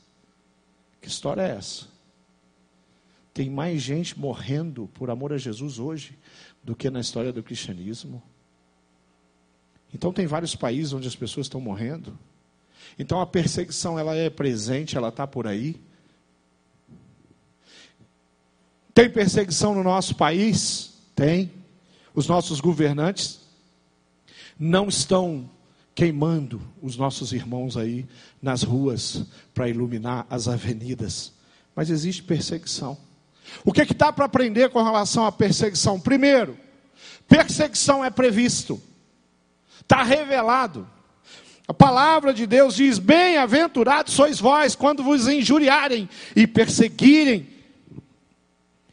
Que 1.00 1.08
história 1.08 1.42
é 1.42 1.56
essa? 1.56 1.86
Tem 3.32 3.50
mais 3.50 3.82
gente 3.82 4.18
morrendo 4.18 4.88
por 4.94 5.10
amor 5.10 5.32
a 5.32 5.38
Jesus 5.38 5.78
hoje 5.78 6.18
do 6.62 6.74
que 6.74 6.90
na 6.90 7.00
história 7.00 7.32
do 7.32 7.42
cristianismo. 7.42 8.22
Então 9.92 10.12
tem 10.12 10.26
vários 10.26 10.54
países 10.54 10.92
onde 10.92 11.08
as 11.08 11.16
pessoas 11.16 11.46
estão 11.46 11.60
morrendo. 11.60 12.18
Então 12.98 13.20
a 13.20 13.26
perseguição 13.26 13.98
ela 13.98 14.14
é 14.14 14.30
presente, 14.30 14.96
ela 14.96 15.08
está 15.08 15.26
por 15.26 15.46
aí. 15.46 15.80
Tem 18.94 19.10
perseguição 19.10 19.74
no 19.74 19.82
nosso 19.82 20.14
país? 20.14 20.94
Tem. 21.14 21.52
Os 22.14 22.26
nossos 22.26 22.60
governantes 22.60 23.40
não 24.58 24.88
estão 24.88 25.50
queimando 25.94 26.60
os 26.82 26.96
nossos 26.96 27.32
irmãos 27.32 27.76
aí 27.76 28.06
nas 28.40 28.62
ruas 28.62 29.24
para 29.54 29.68
iluminar 29.68 30.26
as 30.28 30.48
avenidas. 30.48 31.32
Mas 31.74 31.90
existe 31.90 32.22
perseguição. 32.22 32.96
O 33.64 33.72
que, 33.72 33.80
é 33.80 33.86
que 33.86 33.94
dá 33.94 34.12
para 34.12 34.24
aprender 34.24 34.70
com 34.70 34.82
relação 34.82 35.24
à 35.24 35.32
perseguição? 35.32 36.00
Primeiro, 36.00 36.58
perseguição 37.28 38.04
é 38.04 38.10
previsto, 38.10 38.80
está 39.86 40.02
revelado. 40.02 40.86
A 41.66 41.72
palavra 41.72 42.34
de 42.34 42.46
Deus 42.46 42.74
diz: 42.74 42.98
Bem-aventurados 42.98 44.12
sois 44.12 44.38
vós 44.38 44.74
quando 44.74 45.02
vos 45.02 45.26
injuriarem 45.28 46.08
e 46.34 46.46
perseguirem 46.46 47.48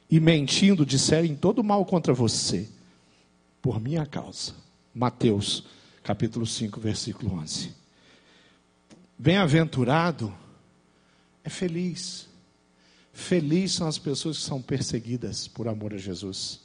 e 0.10 0.20
mentindo 0.20 0.86
disserem 0.86 1.36
todo 1.36 1.64
mal 1.64 1.84
contra 1.86 2.14
você, 2.14 2.70
por 3.62 3.80
minha 3.80 4.06
causa. 4.06 4.54
Mateus 4.94 5.66
capítulo 6.04 6.46
5, 6.46 6.80
versículo 6.80 7.34
11. 7.40 7.72
Bem-aventurado 9.18 10.34
é 11.44 11.50
feliz. 11.50 12.28
Feliz 13.12 13.74
são 13.74 13.88
as 13.88 13.98
pessoas 13.98 14.38
que 14.38 14.44
são 14.44 14.62
perseguidas 14.62 15.48
por 15.48 15.68
amor 15.68 15.94
a 15.94 15.98
Jesus. 15.98 16.60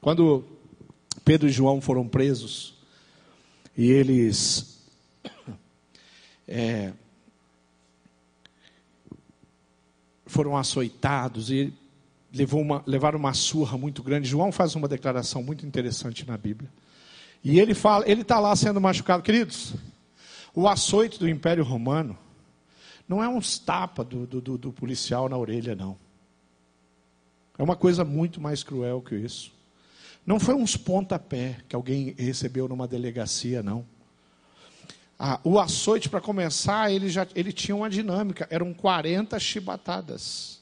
Quando 0.00 0.44
Pedro 1.22 1.48
e 1.48 1.52
João 1.52 1.80
foram 1.80 2.08
presos 2.08 2.74
e 3.76 3.90
eles 3.90 4.80
é, 6.46 6.92
foram 10.26 10.56
açoitados 10.56 11.50
e 11.50 11.72
levou 12.32 12.60
uma, 12.60 12.82
levaram 12.86 13.18
uma 13.18 13.32
surra 13.32 13.78
muito 13.78 14.02
grande. 14.02 14.28
João 14.28 14.50
faz 14.50 14.74
uma 14.74 14.88
declaração 14.88 15.42
muito 15.42 15.64
interessante 15.64 16.26
na 16.26 16.36
Bíblia. 16.36 16.70
E 17.42 17.60
ele 17.60 17.74
fala, 17.74 18.08
ele 18.08 18.22
está 18.22 18.40
lá 18.40 18.54
sendo 18.56 18.80
machucado. 18.80 19.22
Queridos, 19.22 19.74
o 20.54 20.66
açoite 20.66 21.18
do 21.18 21.28
Império 21.28 21.62
Romano 21.62 22.18
não 23.08 23.22
é 23.22 23.28
uns 23.28 23.58
tapa 23.58 24.02
do, 24.02 24.26
do, 24.26 24.58
do 24.58 24.72
policial 24.72 25.28
na 25.28 25.36
orelha, 25.36 25.76
não. 25.76 25.96
É 27.56 27.62
uma 27.62 27.76
coisa 27.76 28.04
muito 28.04 28.40
mais 28.40 28.64
cruel 28.64 29.00
que 29.00 29.14
isso. 29.14 29.53
Não 30.26 30.40
foi 30.40 30.54
uns 30.54 30.76
pontapé 30.76 31.58
que 31.68 31.76
alguém 31.76 32.14
recebeu 32.18 32.66
numa 32.66 32.88
delegacia, 32.88 33.62
não. 33.62 33.84
Ah, 35.18 35.38
o 35.44 35.58
açoite, 35.58 36.08
para 36.08 36.20
começar, 36.20 36.90
ele, 36.90 37.08
já, 37.08 37.26
ele 37.34 37.52
tinha 37.52 37.76
uma 37.76 37.90
dinâmica. 37.90 38.46
Eram 38.50 38.72
40 38.72 39.38
chibatadas. 39.38 40.60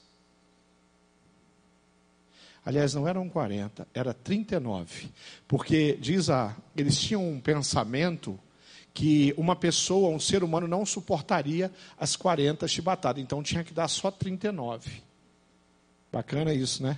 Aliás, 2.65 2.93
não 2.93 3.07
eram 3.07 3.27
40, 3.27 3.87
era 3.93 4.13
39. 4.13 5.09
Porque 5.47 5.97
diz 5.99 6.29
a, 6.29 6.55
eles 6.75 6.97
tinham 6.97 7.27
um 7.27 7.39
pensamento 7.39 8.39
que 8.93 9.33
uma 9.37 9.55
pessoa, 9.55 10.09
um 10.09 10.19
ser 10.19 10.43
humano, 10.43 10.67
não 10.67 10.85
suportaria 10.85 11.71
as 11.97 12.15
40 12.15 12.67
chibatadas. 12.67 13.21
Então 13.23 13.41
tinha 13.41 13.63
que 13.63 13.73
dar 13.73 13.87
só 13.87 14.11
39. 14.11 15.01
Bacana 16.11 16.53
isso, 16.53 16.83
né? 16.83 16.97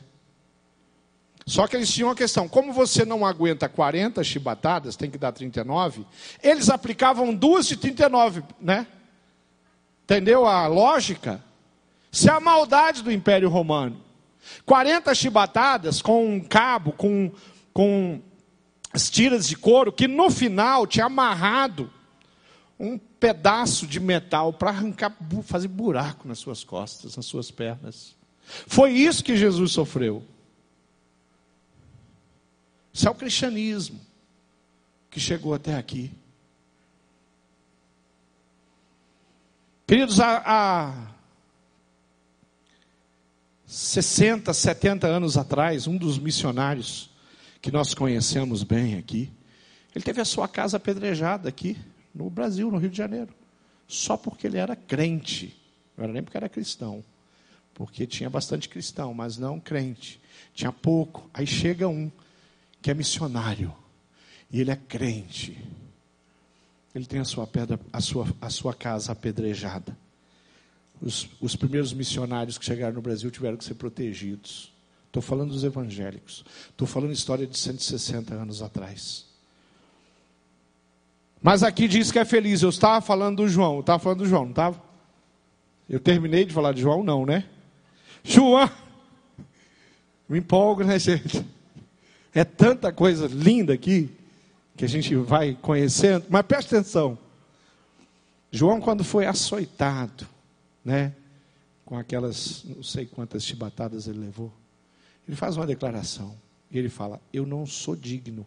Só 1.46 1.68
que 1.68 1.76
eles 1.76 1.92
tinham 1.92 2.10
uma 2.10 2.16
questão: 2.16 2.48
como 2.48 2.74
você 2.74 3.06
não 3.06 3.26
aguenta 3.26 3.70
40 3.70 4.24
chibatadas, 4.24 4.96
tem 4.96 5.12
que 5.12 5.18
dar 5.18 5.32
39, 5.32 6.06
eles 6.42 6.70
aplicavam 6.70 7.34
duas 7.34 7.68
de 7.68 7.78
39, 7.78 8.44
né? 8.60 8.88
Entendeu 10.04 10.46
a 10.46 10.68
lógica? 10.68 11.44
Se 12.12 12.30
a 12.30 12.40
maldade 12.40 13.04
do 13.04 13.12
Império 13.12 13.50
Romano 13.50 14.06
40 14.66 15.14
chibatadas 15.16 16.02
com 16.02 16.28
um 16.28 16.40
cabo, 16.40 16.92
com, 16.92 17.32
com 17.74 18.22
as 18.94 19.10
tiras 19.10 19.48
de 19.48 19.56
couro, 19.56 19.92
que 19.92 20.08
no 20.08 20.30
final 20.30 20.88
tinha 20.88 21.06
amarrado 21.06 21.92
um 22.80 22.98
pedaço 22.98 23.88
de 23.88 24.00
metal 24.00 24.54
para 24.54 24.70
arrancar, 24.70 25.16
fazer 25.44 25.68
buraco 25.68 26.28
nas 26.28 26.40
suas 26.40 26.64
costas, 26.64 27.16
nas 27.16 27.26
suas 27.26 27.50
pernas. 27.50 28.16
Foi 28.68 28.92
isso 28.92 29.24
que 29.24 29.36
Jesus 29.36 29.72
sofreu. 29.72 30.24
Isso 32.96 33.10
é 33.10 33.12
o 33.12 33.16
cristianismo 33.16 34.00
que 35.12 35.20
chegou 35.20 35.54
até 35.54 35.76
aqui. 35.76 36.14
Queridos, 39.86 40.22
a, 40.22 40.42
a 40.46 41.08
60, 43.68 44.54
70 44.54 45.08
anos 45.08 45.38
atrás, 45.38 45.88
um 45.88 45.98
dos 45.98 46.18
missionários 46.18 47.10
que 47.62 47.70
nós 47.70 47.94
conhecemos 47.94 48.64
bem 48.64 48.98
aqui, 48.98 49.30
ele 49.94 50.06
teve 50.06 50.22
a 50.22 50.26
sua 50.26 50.48
casa 50.48 50.78
apedrejada 50.78 51.50
aqui 51.50 51.78
no 52.14 52.30
Brasil, 52.30 52.72
no 52.72 52.78
Rio 52.78 52.90
de 52.90 52.98
Janeiro, 52.98 53.36
só 53.90 54.16
porque 54.16 54.48
ele 54.48 54.58
era 54.58 54.74
crente, 54.74 55.54
não 55.98 56.06
era 56.06 56.14
nem 56.14 56.24
porque 56.24 56.38
era 56.38 56.48
cristão, 56.48 57.04
porque 57.74 58.08
tinha 58.08 58.30
bastante 58.30 58.70
cristão, 58.70 59.14
mas 59.14 59.38
não 59.38 59.60
crente, 59.60 60.18
tinha 60.54 60.72
pouco. 60.72 61.30
Aí 61.34 61.46
chega 61.46 61.90
um 61.90 62.10
que 62.86 62.92
é 62.92 62.94
missionário 62.94 63.74
e 64.52 64.62
ele 64.62 64.70
é 64.70 64.76
crente, 64.76 65.58
ele 66.94 67.08
tem 67.08 67.20
a 67.20 67.26
sua 67.26 67.48
pedra, 67.48 67.80
a 67.92 68.00
sua, 68.00 68.28
a 68.40 68.48
sua 68.52 68.76
casa 68.76 69.12
apedrejada. 69.12 69.98
Os, 71.02 71.28
os 71.42 71.56
primeiros 71.56 71.92
missionários 71.94 72.60
que 72.60 72.64
chegaram 72.64 72.94
no 72.94 73.02
Brasil 73.02 73.32
tiveram 73.32 73.58
que 73.58 73.66
ser 73.66 73.74
protegidos. 73.74 74.72
Estou 75.08 75.20
falando 75.20 75.50
dos 75.50 75.64
evangélicos. 75.64 76.46
Estou 76.70 76.88
falando 76.88 77.12
história 77.12 77.48
de 77.48 77.58
160 77.58 78.36
anos 78.36 78.62
atrás. 78.62 79.26
Mas 81.42 81.64
aqui 81.64 81.88
diz 81.88 82.12
que 82.12 82.20
é 82.20 82.24
feliz. 82.24 82.62
Eu 82.62 82.70
estava 82.70 83.02
falando 83.02 83.38
do 83.38 83.48
João. 83.48 83.74
Eu 83.74 83.80
estava 83.80 83.98
falando 83.98 84.20
do 84.20 84.28
João, 84.28 84.44
não 84.44 84.52
estava? 84.52 84.80
Eu 85.90 86.00
terminei 86.00 86.46
de 86.46 86.54
falar 86.54 86.72
de 86.72 86.82
João, 86.82 87.04
não, 87.04 87.26
né? 87.26 87.50
João! 88.24 88.70
Me 90.30 90.38
empolgo, 90.38 90.84
né, 90.84 91.00
gente? 91.00 91.55
É 92.36 92.44
tanta 92.44 92.92
coisa 92.92 93.28
linda 93.28 93.74
aqui 93.74 94.12
que 94.76 94.84
a 94.84 94.90
gente 94.90 95.16
vai 95.16 95.58
conhecendo. 95.62 96.26
Mas 96.30 96.46
preste 96.46 96.76
atenção. 96.76 97.18
João, 98.52 98.82
quando 98.82 99.06
foi 99.06 99.26
açoitado, 99.26 100.28
né? 100.84 101.14
Com 101.86 101.98
aquelas, 101.98 102.66
não 102.66 102.84
sei 102.84 103.06
quantas 103.06 103.44
chibatadas 103.44 104.08
ele 104.08 104.20
levou. 104.20 104.52
Ele 105.28 105.38
faz 105.38 105.56
uma 105.56 105.66
declaração. 105.66 106.36
E 106.70 106.78
ele 106.78 106.90
fala: 106.90 107.22
Eu 107.32 107.46
não 107.46 107.66
sou 107.66 107.96
digno, 107.96 108.46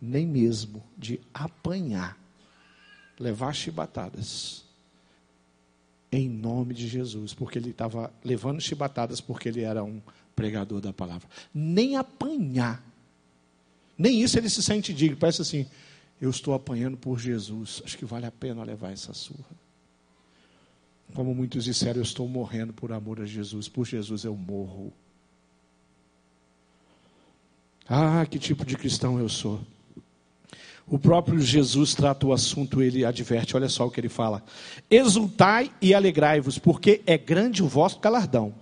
nem 0.00 0.26
mesmo 0.26 0.82
de 0.96 1.20
apanhar, 1.34 2.16
levar 3.18 3.52
chibatadas. 3.52 4.62
Em 6.14 6.28
nome 6.28 6.74
de 6.74 6.86
Jesus, 6.86 7.32
porque 7.32 7.58
ele 7.58 7.70
estava 7.70 8.12
levando 8.22 8.60
chibatadas, 8.60 9.18
porque 9.18 9.48
ele 9.48 9.62
era 9.62 9.82
um 9.82 10.00
pregador 10.36 10.78
da 10.80 10.92
palavra. 10.92 11.26
Nem 11.54 11.96
apanhar, 11.96 12.84
nem 13.96 14.22
isso 14.22 14.38
ele 14.38 14.48
se 14.48 14.62
sente 14.62 14.92
digno. 14.92 15.16
Parece 15.16 15.42
assim: 15.42 15.66
eu 16.20 16.30
estou 16.30 16.54
apanhando 16.54 16.96
por 16.96 17.18
Jesus, 17.18 17.82
acho 17.84 17.98
que 17.98 18.04
vale 18.04 18.26
a 18.26 18.30
pena 18.30 18.62
levar 18.62 18.92
essa 18.92 19.12
surra. 19.12 19.62
Como 21.14 21.34
muitos 21.34 21.64
disseram, 21.64 21.98
eu 21.98 22.04
estou 22.04 22.26
morrendo 22.26 22.72
por 22.72 22.92
amor 22.92 23.20
a 23.20 23.26
Jesus, 23.26 23.68
por 23.68 23.86
Jesus 23.86 24.24
eu 24.24 24.34
morro. 24.34 24.92
Ah, 27.88 28.24
que 28.24 28.38
tipo 28.38 28.64
de 28.64 28.76
cristão 28.76 29.18
eu 29.18 29.28
sou. 29.28 29.60
O 30.86 30.98
próprio 30.98 31.40
Jesus 31.40 31.94
trata 31.94 32.26
o 32.26 32.32
assunto, 32.32 32.82
ele 32.82 33.04
adverte, 33.04 33.56
olha 33.56 33.68
só 33.68 33.86
o 33.86 33.90
que 33.90 34.00
ele 34.00 34.08
fala: 34.08 34.42
Exultai 34.90 35.70
e 35.80 35.94
alegrai-vos, 35.94 36.58
porque 36.58 37.02
é 37.06 37.18
grande 37.18 37.62
o 37.62 37.68
vosso 37.68 37.98
galardão. 37.98 38.54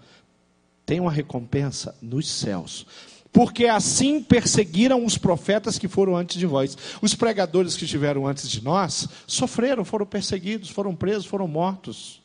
Tem 0.85 0.99
uma 0.99 1.13
recompensa 1.13 1.95
nos 2.01 2.29
céus. 2.29 2.87
Porque 3.33 3.67
assim 3.67 4.23
perseguiram 4.23 5.05
os 5.05 5.17
profetas 5.17 5.79
que 5.79 5.87
foram 5.87 6.17
antes 6.17 6.37
de 6.37 6.47
vós. 6.47 6.77
Os 7.01 7.15
pregadores 7.15 7.77
que 7.77 7.85
estiveram 7.85 8.27
antes 8.27 8.49
de 8.49 8.63
nós 8.63 9.09
sofreram, 9.27 9.85
foram 9.85 10.05
perseguidos, 10.05 10.69
foram 10.71 10.95
presos, 10.97 11.27
foram 11.27 11.47
mortos. 11.47 12.21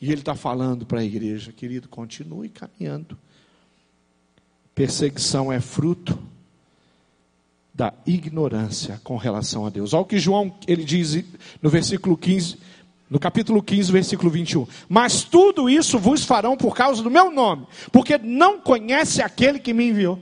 E 0.00 0.10
ele 0.10 0.20
está 0.20 0.34
falando 0.34 0.84
para 0.84 1.00
a 1.00 1.04
igreja, 1.04 1.52
querido, 1.52 1.88
continue 1.88 2.48
caminhando. 2.48 3.16
Perseguição 4.74 5.52
é 5.52 5.60
fruto 5.60 6.18
da 7.72 7.92
ignorância 8.04 9.00
com 9.04 9.16
relação 9.16 9.64
a 9.64 9.70
Deus. 9.70 9.92
Olha 9.92 10.02
o 10.02 10.04
que 10.04 10.18
João 10.18 10.52
ele 10.66 10.84
diz 10.84 11.24
no 11.62 11.70
versículo 11.70 12.16
15, 12.16 12.58
no 13.10 13.18
capítulo 13.18 13.62
15, 13.62 13.90
versículo 13.90 14.30
21. 14.30 14.66
Mas 14.88 15.24
tudo 15.24 15.68
isso 15.68 15.98
vos 15.98 16.24
farão 16.24 16.56
por 16.56 16.74
causa 16.76 17.02
do 17.02 17.10
meu 17.10 17.30
nome, 17.30 17.66
porque 17.90 18.18
não 18.18 18.60
conhece 18.60 19.22
aquele 19.22 19.58
que 19.58 19.72
me 19.72 19.88
enviou. 19.88 20.18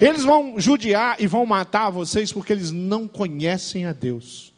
Eles 0.00 0.22
vão 0.22 0.58
judiar 0.60 1.20
e 1.20 1.26
vão 1.26 1.46
matar 1.46 1.90
vocês 1.90 2.32
porque 2.32 2.52
eles 2.52 2.70
não 2.70 3.08
conhecem 3.08 3.86
a 3.86 3.92
Deus. 3.92 4.52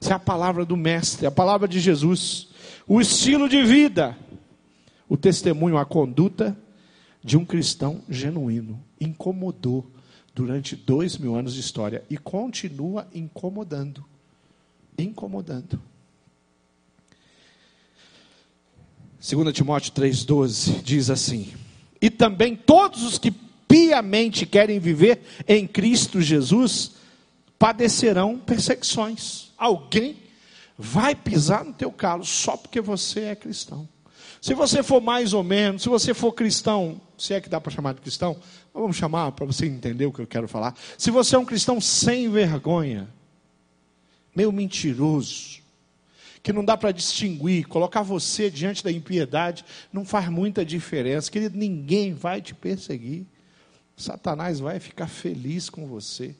Essa 0.00 0.12
é 0.12 0.16
a 0.16 0.18
palavra 0.18 0.64
do 0.64 0.76
Mestre, 0.76 1.26
a 1.26 1.30
palavra 1.30 1.66
de 1.66 1.80
Jesus. 1.80 2.48
O 2.86 3.00
estilo 3.00 3.48
de 3.48 3.62
vida, 3.62 4.16
o 5.08 5.16
testemunho, 5.16 5.78
a 5.78 5.84
conduta 5.84 6.56
de 7.22 7.36
um 7.36 7.44
cristão 7.44 8.02
genuíno. 8.08 8.80
Incomodou 9.00 9.90
durante 10.34 10.76
dois 10.76 11.16
mil 11.16 11.34
anos 11.34 11.54
de 11.54 11.60
história 11.60 12.04
e 12.10 12.16
continua 12.16 13.08
incomodando. 13.14 14.04
Incomodando. 14.96 15.80
2 19.26 19.54
Timóteo 19.54 19.90
3,12 19.92 20.82
diz 20.82 21.08
assim: 21.08 21.50
E 21.98 22.10
também 22.10 22.54
todos 22.54 23.02
os 23.04 23.16
que 23.16 23.30
piamente 23.66 24.44
querem 24.44 24.78
viver 24.78 25.22
em 25.48 25.66
Cristo 25.66 26.20
Jesus 26.20 26.92
padecerão 27.58 28.36
perseguições. 28.36 29.50
Alguém 29.56 30.16
vai 30.76 31.14
pisar 31.14 31.64
no 31.64 31.72
teu 31.72 31.90
calo 31.90 32.22
só 32.22 32.54
porque 32.54 32.82
você 32.82 33.20
é 33.20 33.34
cristão. 33.34 33.88
Se 34.42 34.52
você 34.52 34.82
for 34.82 35.00
mais 35.00 35.32
ou 35.32 35.42
menos, 35.42 35.80
se 35.82 35.88
você 35.88 36.12
for 36.12 36.32
cristão, 36.32 37.00
se 37.16 37.32
é 37.32 37.40
que 37.40 37.48
dá 37.48 37.58
para 37.58 37.72
chamar 37.72 37.94
de 37.94 38.02
cristão, 38.02 38.36
vamos 38.74 38.94
chamar 38.94 39.32
para 39.32 39.46
você 39.46 39.64
entender 39.64 40.04
o 40.04 40.12
que 40.12 40.20
eu 40.20 40.26
quero 40.26 40.46
falar. 40.46 40.74
Se 40.98 41.10
você 41.10 41.34
é 41.34 41.38
um 41.38 41.46
cristão 41.46 41.80
sem 41.80 42.28
vergonha, 42.28 43.08
meio 44.36 44.52
mentiroso, 44.52 45.63
que 46.44 46.52
não 46.52 46.62
dá 46.62 46.76
para 46.76 46.92
distinguir, 46.92 47.66
colocar 47.66 48.02
você 48.02 48.50
diante 48.50 48.84
da 48.84 48.92
impiedade 48.92 49.64
não 49.90 50.04
faz 50.04 50.28
muita 50.28 50.62
diferença. 50.62 51.30
Querido, 51.30 51.56
ninguém 51.56 52.12
vai 52.12 52.42
te 52.42 52.54
perseguir. 52.54 53.24
Satanás 53.96 54.60
vai 54.60 54.78
ficar 54.78 55.06
feliz 55.06 55.70
com 55.70 55.86
você. 55.86 56.36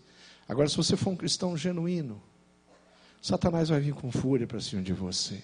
Agora, 0.46 0.68
se 0.68 0.76
você 0.76 0.94
for 0.94 1.08
um 1.08 1.16
cristão 1.16 1.56
genuíno, 1.56 2.22
Satanás 3.22 3.70
vai 3.70 3.80
vir 3.80 3.94
com 3.94 4.12
fúria 4.12 4.46
para 4.46 4.60
cima 4.60 4.82
de 4.82 4.92
você. 4.92 5.36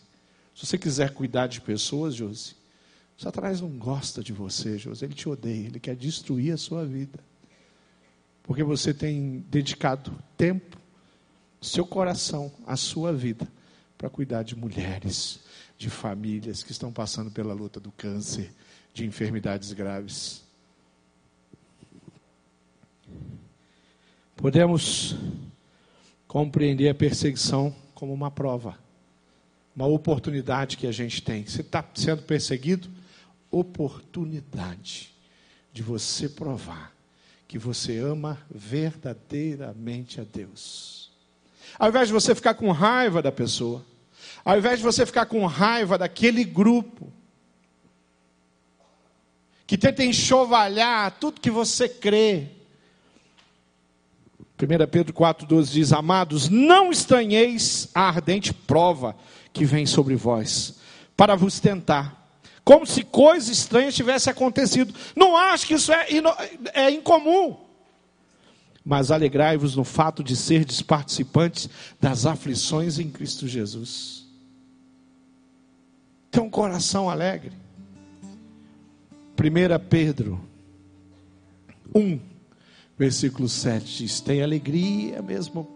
Se 0.55 0.67
você 0.67 0.77
quiser 0.77 1.15
cuidar 1.15 1.47
de 1.47 1.63
pessoas, 1.63 2.15
Josi, 2.15 2.55
Satanás 3.17 3.63
não 3.63 3.71
gosta 3.71 4.23
de 4.23 4.35
você, 4.35 4.77
Josi. 4.77 5.07
Ele 5.07 5.15
te 5.15 5.27
odeia, 5.27 5.69
ele 5.69 5.81
quer 5.81 5.97
destruir 5.97 6.53
a 6.53 6.59
sua 6.59 6.85
vida. 6.85 7.19
Porque 8.43 8.63
você 8.63 8.93
tem 8.93 9.43
dedicado 9.49 10.13
tempo, 10.37 10.77
seu 11.63 11.87
coração, 11.87 12.53
a 12.67 12.77
sua 12.77 13.11
vida 13.11 13.49
para 14.01 14.09
cuidar 14.09 14.43
de 14.43 14.57
mulheres, 14.57 15.41
de 15.77 15.91
famílias 15.91 16.63
que 16.63 16.73
estão 16.73 16.91
passando 16.91 17.31
pela 17.31 17.53
luta 17.53 17.79
do 17.79 17.93
câncer, 17.93 18.51
de 18.95 19.05
enfermidades 19.05 19.75
graves. 19.75 20.43
Podemos 24.35 25.17
compreender 26.27 26.89
a 26.89 26.95
perseguição 26.95 27.77
como 27.95 28.15
uma 28.15 28.31
prova, 28.31 28.79
uma 29.77 29.87
oportunidade 29.87 30.79
que 30.79 30.87
a 30.87 30.93
gente 30.93 31.21
tem. 31.21 31.45
Você 31.47 31.61
está 31.61 31.85
sendo 31.95 32.23
perseguido? 32.23 32.89
Oportunidade 33.51 35.11
de 35.75 35.83
você 35.83 36.27
provar 36.27 36.97
que 37.47 37.59
você 37.59 37.99
ama 37.99 38.39
verdadeiramente 38.51 40.23
a 40.23 40.25
Deus. 40.25 41.11
Ao 41.79 41.91
invés 41.91 42.09
de 42.09 42.15
você 42.15 42.35
ficar 42.35 42.55
com 42.55 42.71
raiva 42.71 43.21
da 43.21 43.31
pessoa, 43.31 43.85
ao 44.45 44.59
invés 44.59 44.79
de 44.79 44.85
você 44.85 45.05
ficar 45.05 45.27
com 45.27 45.45
raiva 45.47 45.99
daquele 45.99 46.45
grupo 46.45 47.13
que 49.67 49.79
tenta 49.79 50.05
enxovalhar 50.05 51.17
tudo 51.21 51.41
que 51.41 51.51
você 51.51 51.89
crê. 51.89 52.49
1 54.61 54.91
Pedro 54.91 55.15
4,12 55.15 55.71
diz: 55.71 55.93
Amados, 55.93 56.49
não 56.49 56.91
estranheis 56.91 57.89
a 57.95 58.09
ardente 58.09 58.53
prova 58.53 59.17
que 59.53 59.65
vem 59.65 59.87
sobre 59.87 60.17
vós, 60.17 60.81
para 61.17 61.37
vos 61.37 61.61
tentar, 61.61 62.37
como 62.65 62.85
se 62.85 63.05
coisa 63.05 63.53
estranha 63.53 63.93
tivesse 63.93 64.29
acontecido. 64.29 64.93
Não 65.15 65.37
acho 65.37 65.67
que 65.67 65.75
isso 65.75 65.93
é, 65.93 66.09
é 66.75 66.91
incomum. 66.91 67.57
Mas 68.85 69.11
alegrai-vos 69.11 69.77
no 69.77 69.85
fato 69.85 70.25
de 70.25 70.35
serdes 70.35 70.83
participantes 70.83 71.69
das 72.01 72.27
aflições 72.27 72.99
em 72.99 73.09
Cristo 73.09 73.47
Jesus 73.47 74.20
ter 76.31 76.41
um 76.41 76.51
coração 76.51 77.11
alegre. 77.11 77.53
1 79.39 79.89
Pedro 79.89 80.41
1, 81.95 82.21
versículo 82.99 83.49
7 83.49 83.99
diz: 83.99 84.21
Tem 84.21 84.43
alegria 84.43 85.23
mesmo 85.23 85.67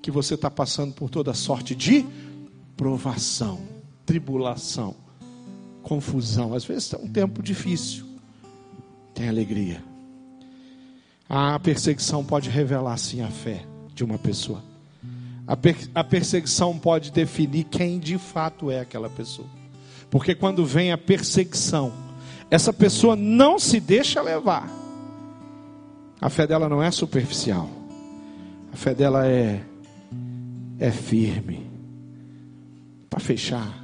que 0.00 0.10
você 0.10 0.34
está 0.34 0.50
passando 0.50 0.92
por 0.92 1.08
toda 1.08 1.32
sorte 1.34 1.74
de 1.74 2.04
provação, 2.76 3.60
tribulação, 4.04 4.94
confusão. 5.82 6.54
Às 6.54 6.64
vezes 6.64 6.92
é 6.92 6.96
um 6.98 7.08
tempo 7.08 7.42
difícil. 7.42 8.04
Tem 9.14 9.28
alegria. 9.28 9.82
A 11.28 11.58
perseguição 11.58 12.24
pode 12.24 12.50
revelar 12.50 12.96
sim 12.98 13.22
a 13.22 13.28
fé 13.28 13.64
de 13.94 14.04
uma 14.04 14.18
pessoa. 14.18 14.62
A, 15.46 15.56
per 15.56 15.76
a 15.94 16.04
perseguição 16.04 16.78
pode 16.78 17.10
definir 17.10 17.64
quem 17.64 17.98
de 17.98 18.18
fato 18.18 18.70
é 18.70 18.80
aquela 18.80 19.08
pessoa. 19.08 19.48
Porque 20.12 20.34
quando 20.34 20.62
vem 20.66 20.92
a 20.92 20.98
perseguição, 20.98 21.90
essa 22.50 22.70
pessoa 22.70 23.16
não 23.16 23.58
se 23.58 23.80
deixa 23.80 24.20
levar. 24.20 24.70
A 26.20 26.28
fé 26.28 26.46
dela 26.46 26.68
não 26.68 26.82
é 26.82 26.90
superficial. 26.90 27.66
A 28.70 28.76
fé 28.76 28.94
dela 28.94 29.26
é 29.26 29.64
é 30.78 30.90
firme. 30.90 31.66
Para 33.08 33.20
fechar 33.20 33.82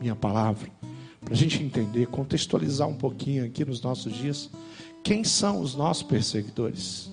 minha 0.00 0.16
palavra, 0.16 0.70
para 1.22 1.34
a 1.34 1.36
gente 1.36 1.62
entender, 1.62 2.06
contextualizar 2.06 2.88
um 2.88 2.96
pouquinho 2.96 3.44
aqui 3.44 3.62
nos 3.62 3.82
nossos 3.82 4.14
dias, 4.14 4.48
quem 5.04 5.22
são 5.22 5.60
os 5.60 5.74
nossos 5.74 6.02
perseguidores? 6.02 7.12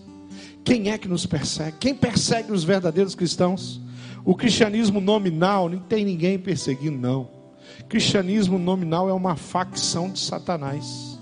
Quem 0.63 0.91
é 0.91 0.97
que 0.97 1.09
nos 1.09 1.25
persegue? 1.25 1.75
Quem 1.77 1.93
persegue 1.93 2.53
os 2.53 2.63
verdadeiros 2.63 3.15
cristãos? 3.15 3.81
O 4.23 4.33
cristianismo 4.33 5.01
nominal 5.01 5.67
não 5.67 5.79
tem 5.79 6.05
ninguém 6.05 6.39
perseguindo, 6.39 6.97
não. 6.97 7.38
Cristianismo 7.87 8.59
nominal 8.59 9.09
é 9.09 9.13
uma 9.13 9.35
facção 9.35 10.11
de 10.11 10.19
Satanás. 10.19 11.17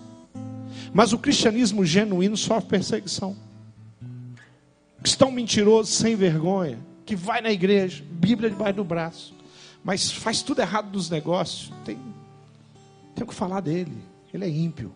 Mas 0.94 1.14
o 1.14 1.18
cristianismo 1.20 1.86
genuíno 1.86 2.36
sofre 2.36 2.70
perseguição. 2.70 3.36
Cristão 5.02 5.32
mentiroso, 5.32 5.92
sem 5.92 6.16
vergonha, 6.16 6.80
que 7.06 7.16
vai 7.16 7.40
na 7.42 7.52
igreja, 7.52 8.04
Bíblia 8.10 8.50
debaixo 8.50 8.76
do 8.76 8.84
braço, 8.84 9.34
mas 9.84 10.12
faz 10.12 10.42
tudo 10.42 10.60
errado 10.60 10.92
nos 10.92 11.10
negócios, 11.10 11.72
tem, 11.86 11.98
tem 13.16 13.26
que 13.26 13.34
falar 13.34 13.62
dele, 13.62 13.98
ele 14.34 14.44
é 14.44 14.50
ímpio. 14.50 14.92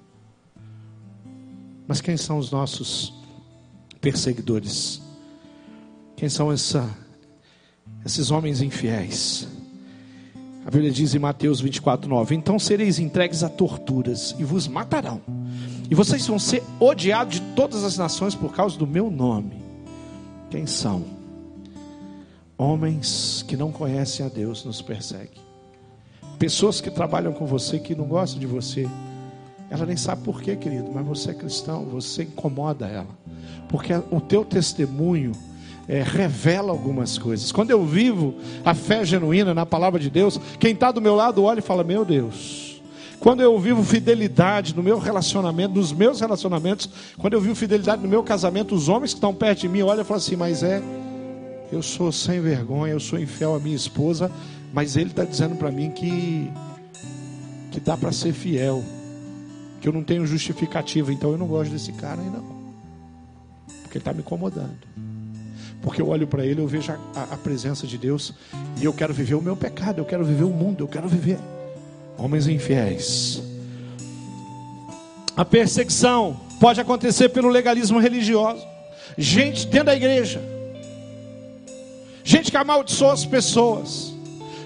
Mas 1.88 2.02
quem 2.02 2.18
são 2.18 2.38
os 2.38 2.52
nossos 2.52 3.14
perseguidores? 4.02 5.02
Quem 6.16 6.28
são 6.28 6.52
essa, 6.52 6.90
esses 8.06 8.32
homens 8.32 8.62
infiéis? 8.62 9.48
A 10.66 10.70
Bíblia 10.70 10.92
diz 10.92 11.16
em 11.16 11.20
Mateus 11.20 11.60
24, 11.60 12.08
9: 12.08 12.36
Então 12.36 12.60
sereis 12.60 13.00
entregues 13.00 13.44
a 13.44 13.50
torturas 13.50 14.36
e 14.38 14.44
vos 14.44 14.68
matarão, 14.68 15.22
e 15.90 15.96
vocês 15.96 16.26
vão 16.28 16.38
ser 16.38 16.64
odiados 16.80 17.40
de 17.40 17.42
todas 17.56 17.84
as 17.84 17.98
nações 17.98 18.36
por 18.36 18.54
causa 18.54 18.78
do 18.78 18.86
meu 18.86 19.10
nome. 19.10 19.62
Quem 20.50 20.68
são? 20.68 21.04
Homens 22.58 23.44
que 23.48 23.58
não 23.58 23.72
conhecem 23.72 24.24
a 24.24 24.30
Deus 24.30 24.64
nos 24.64 24.82
perseguem. 24.82 25.42
Pessoas 26.38 26.80
que 26.80 26.92
trabalham 26.92 27.34
com 27.34 27.46
você 27.46 27.80
que 27.80 27.96
não 27.96 28.06
gostam 28.06 28.40
de 28.40 28.46
você. 28.46 28.88
Ela 29.70 29.86
nem 29.86 29.96
sabe 29.96 30.22
por 30.24 30.42
quê, 30.42 30.56
querido, 30.56 30.92
mas 30.94 31.06
você 31.06 31.32
é 31.32 31.34
cristão, 31.34 31.86
você 31.86 32.24
incomoda 32.24 32.88
ela. 32.88 33.18
Porque 33.70 33.94
o 34.12 34.20
teu 34.20 34.44
testemunho 34.44 35.32
é, 35.92 36.02
revela 36.02 36.72
algumas 36.72 37.18
coisas. 37.18 37.52
Quando 37.52 37.70
eu 37.70 37.86
vivo 37.86 38.36
a 38.64 38.74
fé 38.74 39.04
genuína 39.04 39.54
na 39.54 39.66
palavra 39.66 40.00
de 40.00 40.10
Deus, 40.10 40.40
quem 40.58 40.72
está 40.72 40.90
do 40.90 41.02
meu 41.02 41.16
lado 41.16 41.44
olha 41.44 41.60
e 41.60 41.62
fala: 41.62 41.84
Meu 41.84 42.06
Deus. 42.06 42.82
Quando 43.20 43.42
eu 43.42 43.60
vivo 43.60 43.84
fidelidade 43.84 44.74
no 44.74 44.82
meu 44.82 44.98
relacionamento, 44.98 45.76
nos 45.76 45.92
meus 45.92 46.22
relacionamentos, 46.22 46.90
quando 47.18 47.34
eu 47.34 47.42
vivo 47.42 47.56
fidelidade 47.56 48.02
no 48.02 48.08
meu 48.08 48.24
casamento, 48.24 48.74
os 48.74 48.88
homens 48.88 49.12
que 49.12 49.18
estão 49.18 49.34
perto 49.34 49.60
de 49.60 49.68
mim 49.68 49.82
olham 49.82 50.02
e 50.02 50.06
falam 50.06 50.18
assim: 50.20 50.38
Mas 50.38 50.64
é, 50.64 50.82
eu 51.74 51.84
sou 51.84 52.10
sem 52.10 52.40
vergonha, 52.40 52.94
eu 52.94 53.00
sou 53.02 53.20
infiel 53.20 53.54
à 53.54 53.60
minha 53.60 53.76
esposa, 53.76 54.32
mas 54.74 54.96
ele 54.96 55.10
está 55.10 55.26
dizendo 55.26 55.58
para 55.58 55.70
mim 55.72 55.92
que, 55.92 56.50
que 57.70 57.82
dá 57.82 57.98
para 57.98 58.14
ser 58.14 58.32
fiel, 58.32 58.82
que 59.82 59.90
eu 59.90 59.94
não 59.94 60.06
tenho 60.06 60.26
justificativa, 60.26 61.12
então 61.12 61.32
eu 61.32 61.38
não 61.38 61.48
gosto 61.48 61.72
desse 61.72 61.92
cara 61.92 62.22
aí 62.22 62.30
não, 62.30 62.46
porque 63.84 63.98
ele 63.98 64.02
está 64.02 64.14
me 64.14 64.22
incomodando. 64.22 65.11
Porque 65.82 66.02
eu 66.02 66.10
olho 66.10 66.28
para 66.28 66.46
ele, 66.46 66.62
eu 66.62 66.68
vejo 66.68 66.92
a, 66.92 67.24
a, 67.24 67.38
presença 67.38 67.88
de 67.88 67.98
Deus 67.98 68.34
e 68.80 68.86
eu 68.86 68.94
quero 68.94 69.14
viver 69.14 69.36
o 69.36 69.42
meu 69.42 69.56
pecado, 69.56 70.00
eu 70.00 70.06
quero 70.06 70.24
viver 70.24 70.44
o 70.44 70.50
mundo, 70.50 70.84
eu 70.84 70.88
quero 70.88 71.08
viver 71.08 71.40
homens 72.18 72.48
infiéis. 72.48 73.42
A 75.36 75.44
perseguição 75.44 76.40
pode 76.60 76.80
acontecer 76.80 77.30
pelo 77.30 77.50
legalismo 77.50 78.00
religioso. 78.00 78.64
Gente 79.18 79.66
dentro 79.66 79.88
da 79.88 79.96
igreja, 79.96 80.42
gente 82.24 82.52
que 82.52 82.58
amaldiçoa 82.58 83.14
as 83.14 83.26
pessoas, 83.26 84.14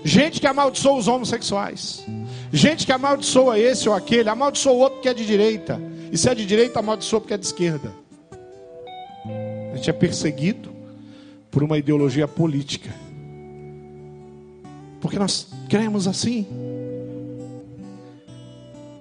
gente 0.04 0.40
que 0.40 0.46
amaldiçoa 0.46 0.98
os 0.98 1.08
homossexuais, 1.08 2.06
gente 2.52 2.86
que 2.86 2.92
amaldiçoa 2.92 3.58
esse 3.58 3.88
ou 3.88 3.96
aquele, 3.96 4.30
amaldiçoa 4.30 4.74
o 4.74 4.78
outro 4.78 5.02
que 5.02 5.10
é 5.10 5.14
de 5.14 5.26
direita, 5.26 5.82
e 6.12 6.18
se 6.18 6.30
é 6.30 6.36
de 6.36 6.46
direita, 6.46 6.80
amaldiçoa 6.80 7.22
porque 7.22 7.34
é 7.34 7.38
de 7.38 7.46
esquerda. 7.46 7.92
A 9.74 9.78
gente 9.78 9.90
é 9.90 9.94
perseguido 9.94 10.75
por 11.56 11.64
uma 11.64 11.78
ideologia 11.78 12.28
política, 12.28 12.94
porque 15.00 15.18
nós 15.18 15.48
cremos 15.70 16.06
assim. 16.06 16.46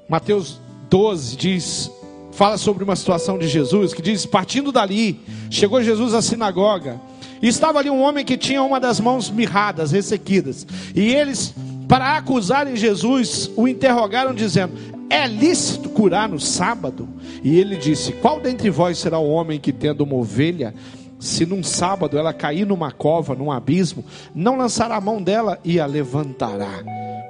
Mateus 0.09 0.61
12 0.89 1.37
diz: 1.37 1.91
fala 2.31 2.57
sobre 2.57 2.85
uma 2.85 2.95
situação 2.95 3.37
de 3.41 3.49
Jesus, 3.49 3.93
que 3.93 4.01
diz: 4.01 4.25
partindo 4.25 4.71
dali, 4.71 5.19
chegou 5.51 5.83
Jesus 5.83 6.15
à 6.15 6.23
sinagoga, 6.23 7.01
e 7.43 7.49
estava 7.49 7.81
ali 7.81 7.91
um 7.91 8.01
homem 8.01 8.25
que 8.25 8.37
tinha 8.37 8.63
uma 8.63 8.79
das 8.79 9.01
mãos 9.01 9.29
mirradas, 9.31 9.91
ressequidas, 9.91 10.65
e 10.95 11.13
eles, 11.13 11.53
para 11.89 12.17
acusarem 12.17 12.77
Jesus, 12.77 13.51
o 13.57 13.67
interrogaram, 13.67 14.33
dizendo: 14.33 14.75
É 15.11 15.27
lícito 15.27 15.89
curar 15.89 16.29
no 16.29 16.39
sábado? 16.39 17.09
E 17.43 17.59
ele 17.59 17.75
disse: 17.75 18.13
Qual 18.13 18.39
dentre 18.39 18.71
vós 18.71 18.97
será 18.99 19.19
o 19.19 19.29
homem 19.29 19.59
que, 19.59 19.73
tendo 19.73 20.05
uma 20.05 20.15
ovelha, 20.15 20.73
se 21.19 21.47
num 21.47 21.63
sábado 21.63 22.19
ela 22.19 22.33
cair 22.33 22.67
numa 22.67 22.93
cova, 22.93 23.35
num 23.35 23.51
abismo, 23.51 24.05
não 24.35 24.57
lançará 24.57 24.97
a 24.97 25.01
mão 25.01 25.23
dela 25.23 25.59
e 25.65 25.81
a 25.81 25.87
levantará? 25.87 26.83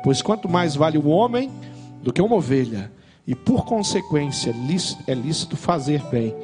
Pois 0.03 0.21
quanto 0.21 0.49
mais 0.49 0.75
vale 0.75 0.99
o 0.99 1.09
homem 1.09 1.51
do 2.03 2.13
que 2.13 2.21
uma 2.21 2.37
ovelha, 2.37 2.91
e 3.27 3.35
por 3.35 3.65
consequência 3.65 4.55
é 5.07 5.15
lícito 5.15 5.57
fazer 5.57 6.03
bem 6.11 6.35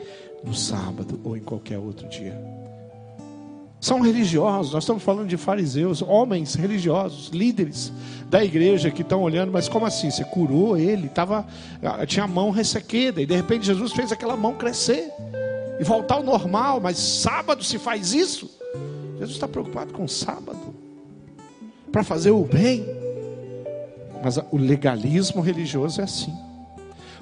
no 0.43 0.55
sábado 0.55 1.21
ou 1.23 1.37
em 1.37 1.41
qualquer 1.41 1.79
outro 1.79 2.09
dia. 2.09 2.41
São 3.79 4.01
religiosos, 4.01 4.75
nós 4.75 4.85
estamos 4.85 5.03
falando 5.03 5.29
de 5.29 5.37
fariseus, 5.39 6.03
homens 6.03 6.55
religiosos, 6.55 7.29
líderes 7.29 7.93
da 8.29 8.45
igreja 8.45 8.91
que 8.91 9.01
estão 9.03 9.23
olhando, 9.23 9.51
mas 9.51 9.69
como 9.69 9.87
assim? 9.87 10.11
Você 10.11 10.23
curou 10.25 10.77
ele, 10.77 11.09
tava, 11.09 11.47
ah, 11.83 12.05
tinha 12.05 12.25
a 12.25 12.29
mão 12.29 12.51
ressequida, 12.51 13.23
e 13.23 13.27
de 13.27 13.35
repente 13.35 13.67
Jesus 13.67 13.93
fez 13.93 14.13
aquela 14.13 14.37
mão 14.37 14.55
crescer 14.55 15.11
e 15.81 15.85
voltar 15.85 16.17
ao 16.17 16.23
normal, 16.23 16.79
mas 16.79 16.99
sábado 16.99 17.65
se 17.65 17.79
faz 17.79 18.13
isso? 18.13 18.51
Jesus 19.15 19.31
está 19.31 19.49
preocupado 19.49 19.95
com 19.95 20.07
sábado 20.07 20.75
para 21.91 22.05
fazer 22.05 22.33
o 22.33 22.45
bem. 22.45 22.87
Mas 24.23 24.37
o 24.51 24.59
legalismo 24.59 25.41
religioso 25.41 26.03
é 26.03 26.05
assim. 26.05 26.33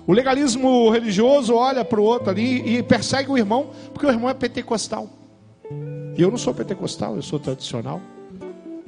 O 0.04 0.12
legalismo 0.12 0.90
religioso 0.90 1.54
olha 1.54 1.84
para 1.84 2.00
o 2.00 2.02
outro 2.02 2.30
ali 2.30 2.78
e 2.78 2.82
persegue 2.82 3.30
o 3.30 3.38
irmão, 3.38 3.70
porque 3.94 4.06
o 4.06 4.11
irmão 4.11 4.28
é 4.28 4.34
pentecostal. 4.34 5.09
E 6.16 6.20
eu 6.20 6.28
não 6.28 6.38
sou 6.38 6.52
pentecostal, 6.52 7.14
eu 7.14 7.22
sou 7.22 7.38
tradicional. 7.38 8.00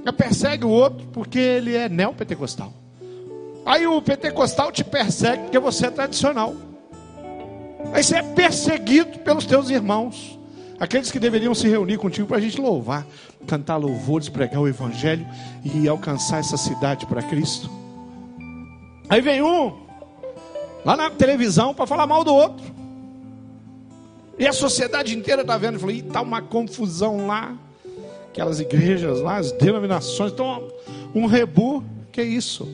Eu 0.04 0.12
persegue 0.12 0.64
o 0.64 0.70
outro 0.70 1.06
porque 1.12 1.38
ele 1.38 1.76
é 1.76 1.88
neopentecostal. 1.88 2.72
Aí 3.64 3.86
o 3.86 4.02
pentecostal 4.02 4.72
te 4.72 4.82
persegue 4.82 5.44
porque 5.44 5.60
você 5.60 5.86
é 5.86 5.90
tradicional. 5.90 6.56
Aí 7.92 8.02
você 8.02 8.16
é 8.16 8.22
perseguido 8.22 9.18
pelos 9.20 9.46
teus 9.46 9.70
irmãos. 9.70 10.38
Aqueles 10.78 11.10
que 11.10 11.18
deveriam 11.18 11.54
se 11.54 11.68
reunir 11.68 11.98
contigo 11.98 12.26
para 12.26 12.38
a 12.38 12.40
gente 12.40 12.58
louvar, 12.58 13.06
cantar 13.46 13.76
louvores, 13.76 14.30
pregar 14.30 14.60
o 14.60 14.68
evangelho 14.68 15.26
e 15.62 15.86
alcançar 15.86 16.38
essa 16.38 16.56
cidade 16.56 17.04
para 17.04 17.22
Cristo. 17.22 17.70
Aí 19.08 19.20
vem 19.20 19.42
um, 19.42 19.76
lá 20.84 20.96
na 20.96 21.10
televisão, 21.10 21.74
para 21.74 21.86
falar 21.86 22.06
mal 22.06 22.24
do 22.24 22.32
outro. 22.32 22.64
E 24.38 24.46
a 24.46 24.52
sociedade 24.52 25.14
inteira 25.14 25.42
está 25.42 25.58
vendo. 25.58 25.78
Falei, 25.78 25.98
está 25.98 26.22
uma 26.22 26.40
confusão 26.40 27.26
lá. 27.26 27.54
Aquelas 28.30 28.58
igrejas 28.58 29.20
lá, 29.20 29.36
as 29.36 29.52
denominações, 29.52 30.30
estão 30.30 30.66
um 31.14 31.26
rebu. 31.26 31.84
Que 32.10 32.22
é 32.22 32.24
isso? 32.24 32.66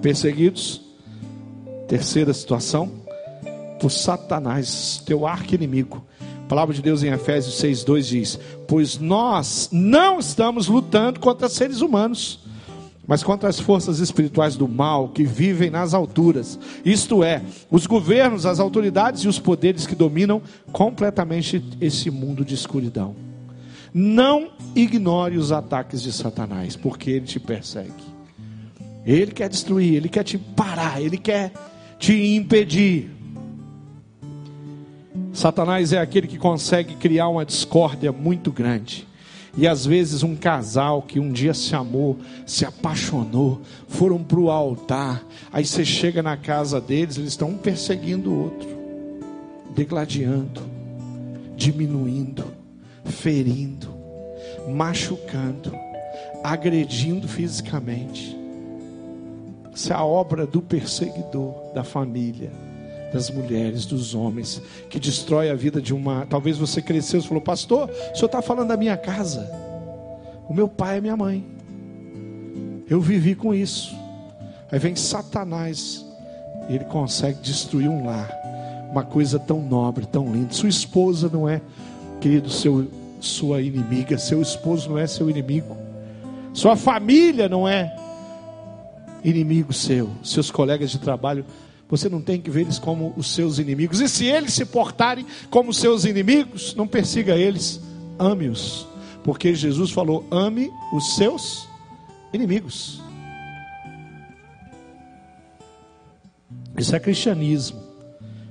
Perseguidos. 0.00 0.83
Terceira 1.94 2.34
situação. 2.34 2.90
Por 3.78 3.88
Satanás, 3.88 5.00
teu 5.06 5.28
arco-inimigo. 5.28 6.04
A 6.44 6.48
palavra 6.48 6.74
de 6.74 6.82
Deus 6.82 7.04
em 7.04 7.12
Efésios 7.12 7.54
6,2 7.62 8.02
diz: 8.02 8.40
Pois 8.66 8.98
nós 8.98 9.68
não 9.70 10.18
estamos 10.18 10.66
lutando 10.66 11.20
contra 11.20 11.48
seres 11.48 11.80
humanos 11.80 12.40
mas 13.06 13.22
contra 13.22 13.50
as 13.50 13.60
forças 13.60 13.98
espirituais 14.00 14.56
do 14.56 14.66
mal 14.66 15.10
que 15.10 15.24
vivem 15.24 15.68
nas 15.68 15.92
alturas, 15.92 16.58
isto 16.86 17.22
é, 17.22 17.42
os 17.70 17.86
governos, 17.86 18.46
as 18.46 18.58
autoridades 18.58 19.22
e 19.22 19.28
os 19.28 19.38
poderes 19.38 19.86
que 19.86 19.94
dominam 19.94 20.40
completamente 20.72 21.62
esse 21.82 22.10
mundo 22.10 22.46
de 22.46 22.54
escuridão. 22.54 23.14
Não 23.92 24.48
ignore 24.74 25.36
os 25.36 25.52
ataques 25.52 26.00
de 26.00 26.10
Satanás, 26.12 26.76
porque 26.76 27.10
ele 27.10 27.26
te 27.26 27.38
persegue. 27.38 27.92
Ele 29.04 29.32
quer 29.32 29.50
destruir, 29.50 29.96
ele 29.96 30.08
quer 30.08 30.24
te 30.24 30.38
parar, 30.38 30.98
ele 30.98 31.18
quer 31.18 31.52
te 32.04 32.36
impedir. 32.36 33.10
Satanás 35.32 35.90
é 35.90 35.98
aquele 35.98 36.26
que 36.26 36.36
consegue 36.36 36.96
criar 36.96 37.28
uma 37.28 37.46
discórdia 37.46 38.12
muito 38.12 38.52
grande 38.52 39.08
e 39.56 39.66
às 39.66 39.86
vezes 39.86 40.22
um 40.22 40.36
casal 40.36 41.00
que 41.00 41.18
um 41.18 41.32
dia 41.32 41.54
se 41.54 41.74
amou, 41.74 42.18
se 42.44 42.66
apaixonou, 42.66 43.62
foram 43.88 44.22
para 44.22 44.38
o 44.38 44.50
altar. 44.50 45.24
Aí 45.50 45.64
você 45.64 45.82
chega 45.82 46.22
na 46.22 46.36
casa 46.36 46.78
deles, 46.78 47.16
eles 47.16 47.30
estão 47.30 47.48
um 47.48 47.56
perseguindo 47.56 48.30
o 48.30 48.42
outro, 48.44 48.68
degladiando, 49.74 50.60
diminuindo, 51.56 52.44
ferindo, 53.06 53.88
machucando, 54.68 55.72
agredindo 56.42 57.26
fisicamente. 57.26 58.43
É 59.90 59.92
a 59.92 60.04
obra 60.04 60.46
do 60.46 60.62
perseguidor 60.62 61.72
da 61.74 61.82
família 61.82 62.50
das 63.12 63.30
mulheres, 63.30 63.86
dos 63.86 64.12
homens, 64.12 64.60
que 64.90 64.98
destrói 64.98 65.48
a 65.48 65.54
vida 65.54 65.80
de 65.80 65.94
uma. 65.94 66.26
Talvez 66.26 66.58
você 66.58 66.82
cresceu 66.82 67.20
e 67.20 67.22
falou, 67.22 67.40
pastor, 67.40 67.88
o 67.88 68.16
senhor 68.16 68.26
está 68.26 68.42
falando 68.42 68.68
da 68.68 68.76
minha 68.76 68.96
casa. 68.96 69.48
O 70.48 70.52
meu 70.52 70.68
pai 70.68 70.98
é 70.98 71.00
minha 71.00 71.16
mãe. 71.16 71.46
Eu 72.90 73.00
vivi 73.00 73.36
com 73.36 73.54
isso. 73.54 73.94
Aí 74.70 74.80
vem 74.80 74.96
Satanás, 74.96 76.04
e 76.68 76.74
ele 76.74 76.84
consegue 76.86 77.38
destruir 77.40 77.88
um 77.88 78.04
lar, 78.04 78.28
uma 78.90 79.04
coisa 79.04 79.38
tão 79.38 79.62
nobre, 79.62 80.06
tão 80.06 80.32
linda. 80.32 80.52
Sua 80.52 80.68
esposa 80.68 81.30
não 81.32 81.48
é, 81.48 81.60
querido, 82.20 82.50
seu, 82.50 82.88
sua 83.20 83.62
inimiga, 83.62 84.18
seu 84.18 84.42
esposo 84.42 84.90
não 84.90 84.98
é 84.98 85.06
seu 85.06 85.30
inimigo, 85.30 85.76
sua 86.52 86.74
família 86.74 87.48
não 87.48 87.68
é 87.68 87.94
inimigo 89.24 89.72
seu, 89.72 90.10
seus 90.22 90.50
colegas 90.50 90.90
de 90.90 90.98
trabalho 90.98 91.44
você 91.88 92.08
não 92.08 92.20
tem 92.20 92.40
que 92.40 92.50
ver 92.50 92.62
eles 92.62 92.78
como 92.78 93.12
os 93.16 93.34
seus 93.34 93.58
inimigos. 93.58 94.00
E 94.00 94.08
se 94.08 94.24
eles 94.24 94.52
se 94.52 94.64
portarem 94.64 95.26
como 95.50 95.72
seus 95.72 96.04
inimigos, 96.04 96.74
não 96.74 96.86
persiga 96.86 97.36
eles, 97.36 97.80
ame-os. 98.18 98.86
Porque 99.22 99.54
Jesus 99.54 99.90
falou: 99.90 100.26
ame 100.30 100.70
os 100.92 101.14
seus 101.16 101.68
inimigos. 102.32 103.02
Isso 106.76 106.96
é 106.96 106.98
cristianismo 106.98 107.80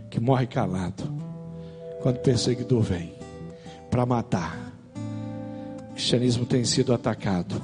que 0.10 0.20
morre 0.20 0.48
calado 0.48 1.04
quando 2.02 2.18
o 2.18 2.22
perseguidor 2.22 2.82
vem 2.82 3.14
para 3.92 4.06
matar. 4.06 4.74
O 5.90 5.94
cristianismo 5.96 6.46
tem 6.46 6.64
sido 6.64 6.94
atacado 6.94 7.62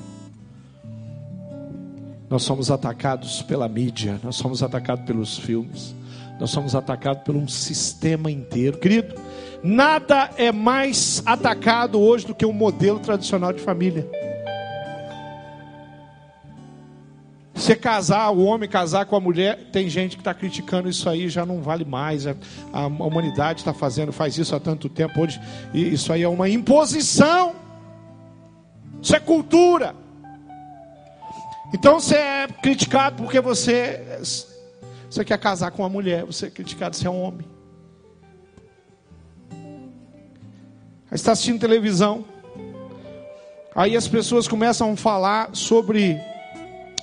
nós 2.30 2.44
somos 2.44 2.70
atacados 2.70 3.42
pela 3.42 3.68
mídia, 3.68 4.20
nós 4.24 4.36
somos 4.36 4.62
atacados 4.62 5.04
pelos 5.06 5.38
filmes, 5.38 5.96
nós 6.40 6.52
somos 6.52 6.76
atacados 6.76 7.24
por 7.24 7.36
um 7.36 7.48
sistema 7.48 8.30
inteiro. 8.30 8.78
Querido, 8.78 9.16
nada 9.64 10.30
é 10.38 10.52
mais 10.52 11.24
atacado 11.26 12.00
hoje 12.00 12.28
do 12.28 12.36
que 12.36 12.46
o 12.46 12.50
um 12.50 12.54
modelo 12.54 13.00
tradicional 13.00 13.52
de 13.52 13.62
família. 13.62 14.08
Você 17.54 17.76
casar, 17.76 18.30
o 18.30 18.44
homem 18.46 18.70
casar 18.70 19.06
com 19.06 19.16
a 19.16 19.20
mulher, 19.20 19.70
tem 19.72 19.90
gente 19.90 20.16
que 20.16 20.22
está 20.22 20.34
criticando 20.34 20.88
isso 20.88 21.10
aí, 21.10 21.28
já 21.28 21.46
não 21.46 21.62
vale 21.62 21.84
mais. 21.84 22.26
A, 22.26 22.88
humanidade 22.88 23.60
está 23.60 23.74
fazendo, 23.74 24.14
faz 24.14 24.38
isso 24.38 24.56
há 24.56 24.60
tanto 24.60 24.88
tempo. 24.88 25.20
Hoje, 25.20 25.42
isso 25.74 26.14
aí 26.14 26.24
é 26.24 26.30
uma 26.30 26.48
imposição. 26.48 27.54
Isso 29.02 29.14
é 29.14 29.20
cultura. 29.20 29.94
Então 31.74 32.00
você 32.00 32.16
é 32.16 32.48
criticado 32.48 33.24
porque 33.24 33.40
você, 33.40 34.20
você 35.10 35.24
quer 35.24 35.38
casar 35.38 35.72
com 35.72 35.84
uma 35.84 35.90
mulher, 35.90 36.26
você 36.26 36.48
é 36.48 36.50
criticado 36.50 36.96
se 36.96 37.06
é 37.06 37.10
um 37.10 37.22
homem. 37.22 37.48
Aí 39.52 41.16
está 41.16 41.32
assistindo 41.32 41.60
televisão. 41.60 42.26
Aí 43.76 43.96
as 43.96 44.08
pessoas 44.08 44.48
começam 44.48 44.92
a 44.92 44.98
falar 44.98 45.50
sobre 45.54 46.20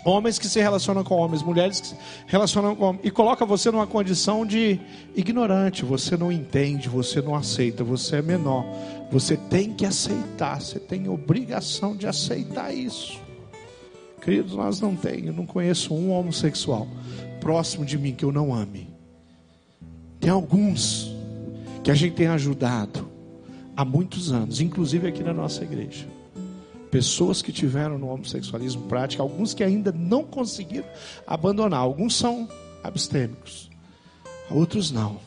Homens 0.06 0.38
que 0.38 0.48
se 0.48 0.60
relacionam 0.60 1.02
com 1.02 1.16
homens, 1.16 1.42
mulheres 1.42 1.80
que 1.80 1.88
se 1.88 1.96
relacionam 2.28 2.76
com 2.76 2.84
homens, 2.84 3.00
e 3.02 3.10
coloca 3.10 3.44
você 3.44 3.72
numa 3.72 3.88
condição 3.88 4.46
de 4.46 4.78
ignorante. 5.16 5.84
Você 5.84 6.16
não 6.16 6.30
entende, 6.30 6.88
você 6.88 7.20
não 7.20 7.34
aceita, 7.34 7.82
você 7.82 8.18
é 8.18 8.22
menor. 8.22 8.64
Você 9.10 9.36
tem 9.36 9.74
que 9.74 9.84
aceitar, 9.84 10.60
você 10.60 10.78
tem 10.78 11.08
obrigação 11.08 11.96
de 11.96 12.06
aceitar 12.06 12.72
isso. 12.72 13.25
Queridos, 14.20 14.54
nós 14.54 14.80
não 14.80 14.96
temos, 14.96 15.26
eu 15.26 15.32
não 15.32 15.46
conheço 15.46 15.94
um 15.94 16.10
homossexual 16.10 16.88
próximo 17.40 17.84
de 17.84 17.96
mim 17.96 18.14
que 18.14 18.24
eu 18.24 18.32
não 18.32 18.52
ame. 18.52 18.88
Tem 20.18 20.30
alguns 20.30 21.14
que 21.84 21.90
a 21.90 21.94
gente 21.94 22.14
tem 22.14 22.26
ajudado 22.26 23.08
há 23.76 23.84
muitos 23.84 24.32
anos, 24.32 24.60
inclusive 24.60 25.06
aqui 25.06 25.22
na 25.22 25.32
nossa 25.32 25.62
igreja. 25.62 26.06
Pessoas 26.90 27.42
que 27.42 27.52
tiveram 27.52 27.98
no 27.98 28.08
homossexualismo 28.08 28.82
prático, 28.88 29.22
alguns 29.22 29.54
que 29.54 29.62
ainda 29.62 29.92
não 29.92 30.24
conseguiram 30.24 30.86
abandonar, 31.26 31.80
alguns 31.80 32.16
são 32.16 32.48
abstêmicos, 32.82 33.70
outros 34.50 34.90
não. 34.90 35.18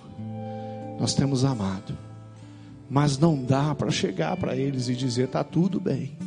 Nós 0.99 1.13
temos 1.13 1.45
amado, 1.45 1.97
mas 2.89 3.17
não 3.17 3.41
dá 3.41 3.73
para 3.73 3.91
chegar 3.91 4.35
para 4.35 4.55
eles 4.55 4.89
e 4.89 4.95
dizer: 4.95 5.25
está 5.25 5.43
tudo 5.43 5.79
bem. 5.79 6.17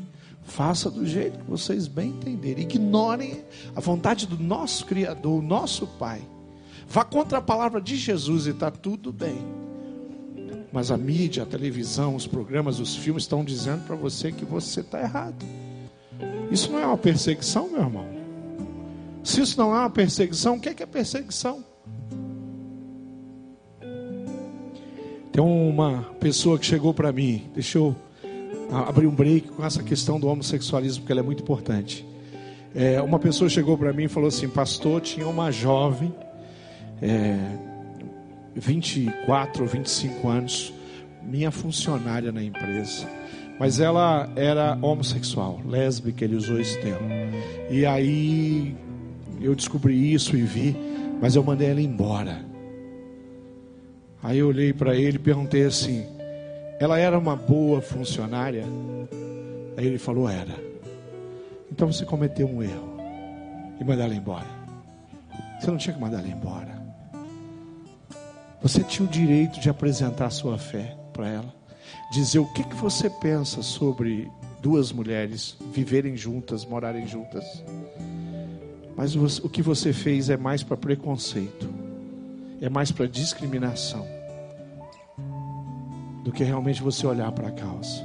Faça 0.43 0.90
do 0.90 1.07
jeito 1.07 1.38
que 1.38 1.51
vocês 1.51 1.86
bem 1.86 2.11
entenderem. 2.11 2.64
Ignorem 2.64 3.45
a 3.74 3.80
vontade 3.80 4.26
do 4.26 4.36
nosso 4.36 4.84
Criador, 4.86 5.38
o 5.38 5.43
nosso 5.43 5.86
Pai. 5.86 6.20
Vá 6.88 7.05
contra 7.05 7.38
a 7.38 7.43
palavra 7.43 7.80
de 7.80 7.97
Jesus 7.97 8.47
e 8.47 8.51
está 8.51 8.70
tudo 8.70 9.12
bem. 9.12 9.38
Mas 10.72 10.90
a 10.90 10.97
mídia, 10.97 11.43
a 11.43 11.47
televisão, 11.47 12.16
os 12.16 12.26
programas, 12.26 12.80
os 12.80 12.97
filmes 12.97 13.24
estão 13.24 13.45
dizendo 13.45 13.84
para 13.86 13.95
você 13.95 14.32
que 14.32 14.45
você 14.45 14.80
está 14.80 15.01
errado. 15.01 15.45
Isso 16.51 16.70
não 16.70 16.78
é 16.78 16.86
uma 16.86 16.99
perseguição, 16.99 17.70
meu 17.70 17.80
irmão. 17.80 18.07
Se 19.22 19.40
isso 19.40 19.59
não 19.59 19.74
é 19.74 19.78
uma 19.78 19.90
perseguição, 19.90 20.57
o 20.57 20.61
que 20.61 20.68
é, 20.68 20.74
que 20.74 20.82
é 20.82 20.86
perseguição? 20.86 21.64
Tem 25.30 25.43
uma 25.43 26.03
pessoa 26.20 26.59
que 26.59 26.66
chegou 26.66 26.93
para 26.93 27.11
mim, 27.11 27.51
deixa 27.55 27.78
eu 27.78 27.97
abrir 28.73 29.07
um 29.07 29.14
break 29.14 29.49
com 29.49 29.64
essa 29.64 29.83
questão 29.83 30.18
do 30.18 30.27
homossexualismo, 30.27 31.03
porque 31.03 31.12
ela 31.12 31.20
é 31.20 31.25
muito 31.25 31.43
importante. 31.43 32.07
É, 32.75 33.03
uma 33.03 33.18
pessoa 33.18 33.51
chegou 33.51 33.77
para 33.77 33.93
mim 33.93 34.05
e 34.05 34.09
falou 34.09 34.29
assim: 34.29 34.49
Pastor, 34.49 35.01
tinha 35.01 35.27
uma 35.29 35.51
jovem, 35.51 36.12
é, 37.03 37.39
24 38.55 39.62
ou 39.62 39.68
25 39.68 40.29
anos, 40.29 40.73
minha 41.23 41.51
funcionária 41.51 42.33
na 42.33 42.43
empresa, 42.43 43.07
mas 43.61 43.79
ela 43.79 44.31
era 44.35 44.79
homossexual, 44.81 45.61
lésbica, 45.66 46.25
ele 46.25 46.37
usou 46.37 46.59
esse 46.59 46.81
termo. 46.81 47.09
E 47.70 47.85
aí 47.85 48.75
eu 49.41 49.55
descobri 49.55 50.12
isso 50.12 50.37
e 50.37 50.43
vi, 50.43 50.75
mas 51.20 51.37
eu 51.37 51.43
mandei 51.43 51.68
ela 51.68 51.81
embora. 51.81 52.41
Aí 54.23 54.39
eu 54.39 54.49
olhei 54.49 54.73
para 54.73 54.97
ele 54.97 55.16
e 55.16 55.20
perguntei 55.20 55.64
assim: 55.64 56.07
ela 56.83 56.99
era 56.99 57.16
uma 57.16 57.37
boa 57.37 57.80
funcionária? 57.80 58.64
Aí 59.76 59.87
ele 59.87 59.99
falou: 59.99 60.28
era. 60.28 60.59
Então 61.70 61.93
você 61.93 62.05
cometeu 62.05 62.49
um 62.49 62.61
erro 62.61 62.97
e 63.80 63.85
mandar 63.85 64.07
ela 64.07 64.14
embora. 64.16 64.49
Você 65.61 65.70
não 65.70 65.78
tinha 65.78 65.95
que 65.95 66.01
mandar 66.01 66.18
ela 66.18 66.26
embora. 66.26 66.83
Você 68.61 68.83
tinha 68.83 69.07
o 69.07 69.11
direito 69.11 69.61
de 69.61 69.70
apresentar 69.70 70.26
a 70.26 70.30
sua 70.30 70.59
fé 70.59 70.97
para 71.12 71.28
ela, 71.28 71.55
dizer 72.11 72.41
o 72.41 72.53
que, 72.53 72.64
que 72.64 72.74
você 72.74 73.09
pensa 73.09 73.62
sobre 73.62 74.28
duas 74.61 74.91
mulheres 74.91 75.57
viverem 75.72 76.16
juntas, 76.16 76.64
morarem 76.64 77.07
juntas. 77.07 77.62
Mas 78.97 79.14
o 79.14 79.49
que 79.49 79.62
você 79.62 79.93
fez 79.93 80.28
é 80.30 80.37
mais 80.37 80.64
para 80.64 80.76
preconceito, 80.76 81.72
é 82.61 82.68
mais 82.68 82.91
para 82.91 83.07
discriminação 83.07 84.22
do 86.23 86.33
que 86.33 86.45
realmente 86.45 86.83
você 86.83 87.07
olhar 87.07 87.31
para 87.33 87.49
a 87.49 87.53
causa. 87.53 88.03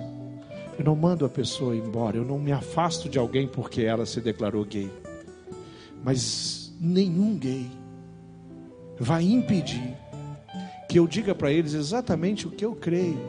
Eu 0.78 0.86
não 0.86 0.96
mando 0.96 1.26
a 1.26 1.30
pessoa 1.30 1.76
embora, 1.76 2.18
eu 2.18 2.26
não 2.26 2.38
me 2.38 2.52
afasto 2.52 3.10
de 3.10 3.18
alguém 3.18 3.48
porque 3.48 3.82
ela 3.82 4.06
se 4.06 4.22
declarou 4.22 4.64
gay. 4.64 4.92
Mas 6.04 6.74
nenhum 6.80 7.38
gay 7.38 7.70
vai 9.00 9.24
impedir 9.24 9.96
que 10.88 11.00
eu 11.00 11.08
diga 11.08 11.36
para 11.36 11.52
eles 11.52 11.74
exatamente 11.74 12.48
o 12.48 12.52
que 12.52 12.64
eu 12.64 12.76
creio 12.76 13.20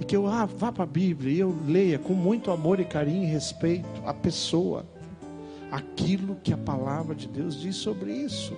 e 0.00 0.04
que 0.04 0.16
eu 0.16 0.26
ah, 0.26 0.46
vá 0.46 0.72
para 0.72 0.84
a 0.84 0.86
Bíblia 0.86 1.32
e 1.32 1.38
eu 1.38 1.54
leia 1.66 1.98
com 1.98 2.14
muito 2.14 2.50
amor 2.50 2.80
e 2.80 2.84
carinho 2.84 3.24
e 3.24 3.26
respeito 3.26 4.02
a 4.04 4.12
pessoa 4.12 4.84
aquilo 5.70 6.36
que 6.42 6.52
a 6.52 6.56
palavra 6.56 7.14
de 7.14 7.28
Deus 7.28 7.60
diz 7.60 7.76
sobre 7.76 8.12
isso. 8.12 8.56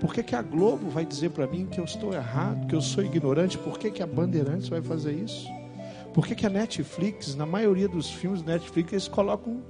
Por 0.00 0.14
que, 0.14 0.22
que 0.22 0.34
a 0.34 0.42
Globo 0.42 0.88
vai 0.88 1.04
dizer 1.04 1.30
para 1.30 1.46
mim 1.46 1.66
que 1.66 1.78
eu 1.78 1.84
estou 1.84 2.12
errado, 2.12 2.66
que 2.66 2.74
eu 2.74 2.80
sou 2.80 3.04
ignorante? 3.04 3.58
Por 3.58 3.78
que, 3.78 3.90
que 3.90 4.02
a 4.02 4.06
Bandeirantes 4.06 4.68
vai 4.68 4.80
fazer 4.80 5.12
isso? 5.12 5.46
Por 6.14 6.26
que, 6.26 6.34
que 6.34 6.46
a 6.46 6.50
Netflix, 6.50 7.34
na 7.34 7.46
maioria 7.46 7.88
dos 7.88 8.10
filmes 8.10 8.42
da 8.42 8.52
Netflix, 8.52 8.92
eles 8.92 9.08
colocam 9.08 9.62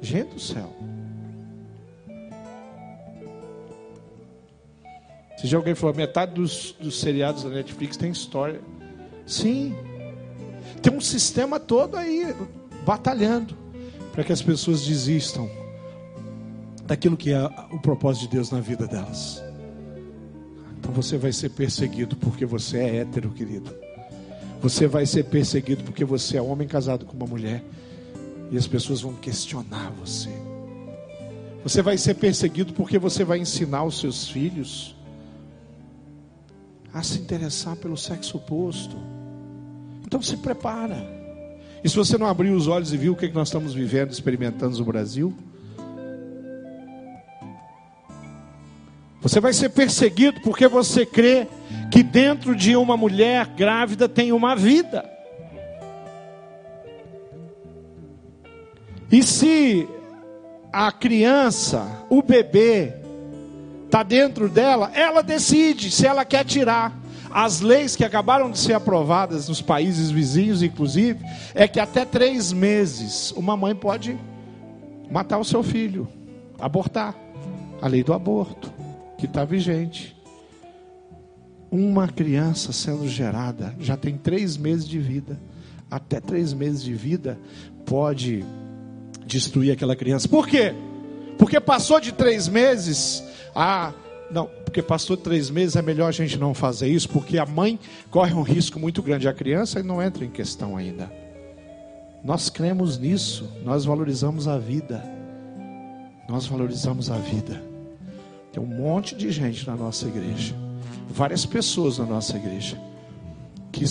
gente 0.00 0.34
do 0.34 0.40
céu? 0.40 0.74
Se 5.36 5.46
já 5.46 5.56
alguém 5.56 5.74
falou, 5.74 5.94
metade 5.94 6.34
dos, 6.34 6.76
dos 6.80 7.00
seriados 7.00 7.42
da 7.42 7.50
Netflix 7.50 7.96
tem 7.96 8.10
história. 8.10 8.60
Sim. 9.26 9.74
Tem 10.80 10.92
um 10.92 11.00
sistema 11.00 11.58
todo 11.58 11.96
aí 11.96 12.34
batalhando 12.84 13.56
para 14.12 14.22
que 14.22 14.32
as 14.32 14.42
pessoas 14.42 14.84
desistam 14.84 15.50
daquilo 16.92 17.16
que 17.16 17.32
é 17.32 17.42
o 17.70 17.78
propósito 17.78 18.24
de 18.24 18.36
Deus 18.36 18.50
na 18.50 18.60
vida 18.60 18.86
delas. 18.86 19.42
Então 20.78 20.92
você 20.92 21.16
vai 21.16 21.32
ser 21.32 21.48
perseguido 21.48 22.14
porque 22.16 22.44
você 22.44 22.76
é 22.76 22.96
hétero, 22.96 23.30
querido. 23.30 23.74
Você 24.60 24.86
vai 24.86 25.06
ser 25.06 25.24
perseguido 25.24 25.84
porque 25.84 26.04
você 26.04 26.36
é 26.36 26.42
homem 26.42 26.68
casado 26.68 27.06
com 27.06 27.16
uma 27.16 27.24
mulher. 27.24 27.64
E 28.50 28.58
as 28.58 28.66
pessoas 28.66 29.00
vão 29.00 29.14
questionar 29.14 29.90
você. 29.98 30.28
Você 31.62 31.80
vai 31.80 31.96
ser 31.96 32.12
perseguido 32.12 32.74
porque 32.74 32.98
você 32.98 33.24
vai 33.24 33.38
ensinar 33.38 33.84
os 33.84 33.98
seus 33.98 34.28
filhos 34.28 34.94
a 36.92 37.02
se 37.02 37.20
interessar 37.20 37.74
pelo 37.76 37.96
sexo 37.96 38.36
oposto. 38.36 38.98
Então 40.04 40.20
se 40.20 40.36
prepara. 40.36 41.02
E 41.82 41.88
se 41.88 41.96
você 41.96 42.18
não 42.18 42.26
abriu 42.26 42.54
os 42.54 42.68
olhos 42.68 42.92
e 42.92 42.98
viu 42.98 43.14
o 43.14 43.16
que 43.16 43.28
nós 43.28 43.48
estamos 43.48 43.72
vivendo, 43.72 44.10
experimentando 44.10 44.76
no 44.76 44.84
Brasil, 44.84 45.34
Você 49.22 49.38
vai 49.38 49.52
ser 49.52 49.68
perseguido 49.68 50.40
porque 50.40 50.66
você 50.66 51.06
crê 51.06 51.46
que 51.92 52.02
dentro 52.02 52.56
de 52.56 52.74
uma 52.74 52.96
mulher 52.96 53.46
grávida 53.46 54.08
tem 54.08 54.32
uma 54.32 54.56
vida. 54.56 55.08
E 59.10 59.22
se 59.22 59.88
a 60.72 60.90
criança, 60.90 62.04
o 62.10 62.20
bebê, 62.20 62.94
está 63.84 64.02
dentro 64.02 64.48
dela, 64.48 64.90
ela 64.92 65.22
decide 65.22 65.90
se 65.92 66.04
ela 66.04 66.24
quer 66.24 66.44
tirar. 66.44 66.92
As 67.30 67.60
leis 67.60 67.94
que 67.94 68.04
acabaram 68.04 68.50
de 68.50 68.58
ser 68.58 68.72
aprovadas 68.72 69.48
nos 69.48 69.62
países 69.62 70.10
vizinhos, 70.10 70.62
inclusive, 70.62 71.24
é 71.54 71.68
que 71.68 71.78
até 71.78 72.04
três 72.04 72.52
meses 72.52 73.32
uma 73.36 73.56
mãe 73.56 73.74
pode 73.74 74.18
matar 75.08 75.38
o 75.38 75.44
seu 75.44 75.62
filho, 75.62 76.08
abortar. 76.58 77.14
A 77.80 77.86
lei 77.88 78.02
do 78.02 78.12
aborto 78.12 78.81
que 79.22 79.26
está 79.26 79.44
vigente. 79.44 80.16
Uma 81.70 82.08
criança 82.08 82.72
sendo 82.72 83.08
gerada 83.08 83.72
já 83.78 83.96
tem 83.96 84.18
três 84.18 84.56
meses 84.56 84.86
de 84.86 84.98
vida. 84.98 85.38
Até 85.88 86.20
três 86.20 86.52
meses 86.52 86.82
de 86.82 86.92
vida 86.92 87.38
pode 87.86 88.44
destruir 89.24 89.70
aquela 89.70 89.94
criança. 89.94 90.28
Por 90.28 90.48
quê? 90.48 90.74
Porque 91.38 91.60
passou 91.60 92.00
de 92.00 92.10
três 92.10 92.48
meses. 92.48 93.22
Ah, 93.54 93.92
não, 94.28 94.46
porque 94.64 94.82
passou 94.82 95.16
de 95.16 95.22
três 95.22 95.48
meses 95.50 95.76
é 95.76 95.82
melhor 95.82 96.08
a 96.08 96.12
gente 96.12 96.36
não 96.36 96.52
fazer 96.52 96.88
isso, 96.88 97.08
porque 97.08 97.38
a 97.38 97.46
mãe 97.46 97.78
corre 98.10 98.34
um 98.34 98.42
risco 98.42 98.80
muito 98.80 99.00
grande. 99.04 99.28
A 99.28 99.32
criança 99.32 99.80
não 99.84 100.02
entra 100.02 100.24
em 100.24 100.30
questão 100.30 100.76
ainda. 100.76 101.12
Nós 102.24 102.50
cremos 102.50 102.98
nisso, 102.98 103.48
nós 103.64 103.84
valorizamos 103.84 104.48
a 104.48 104.58
vida. 104.58 105.00
Nós 106.28 106.44
valorizamos 106.44 107.08
a 107.08 107.18
vida. 107.18 107.71
Tem 108.52 108.62
um 108.62 108.66
monte 108.66 109.14
de 109.16 109.30
gente 109.30 109.66
na 109.66 109.74
nossa 109.74 110.06
igreja, 110.06 110.54
várias 111.08 111.46
pessoas 111.46 111.98
na 111.98 112.04
nossa 112.04 112.36
igreja, 112.36 112.78
que 113.70 113.84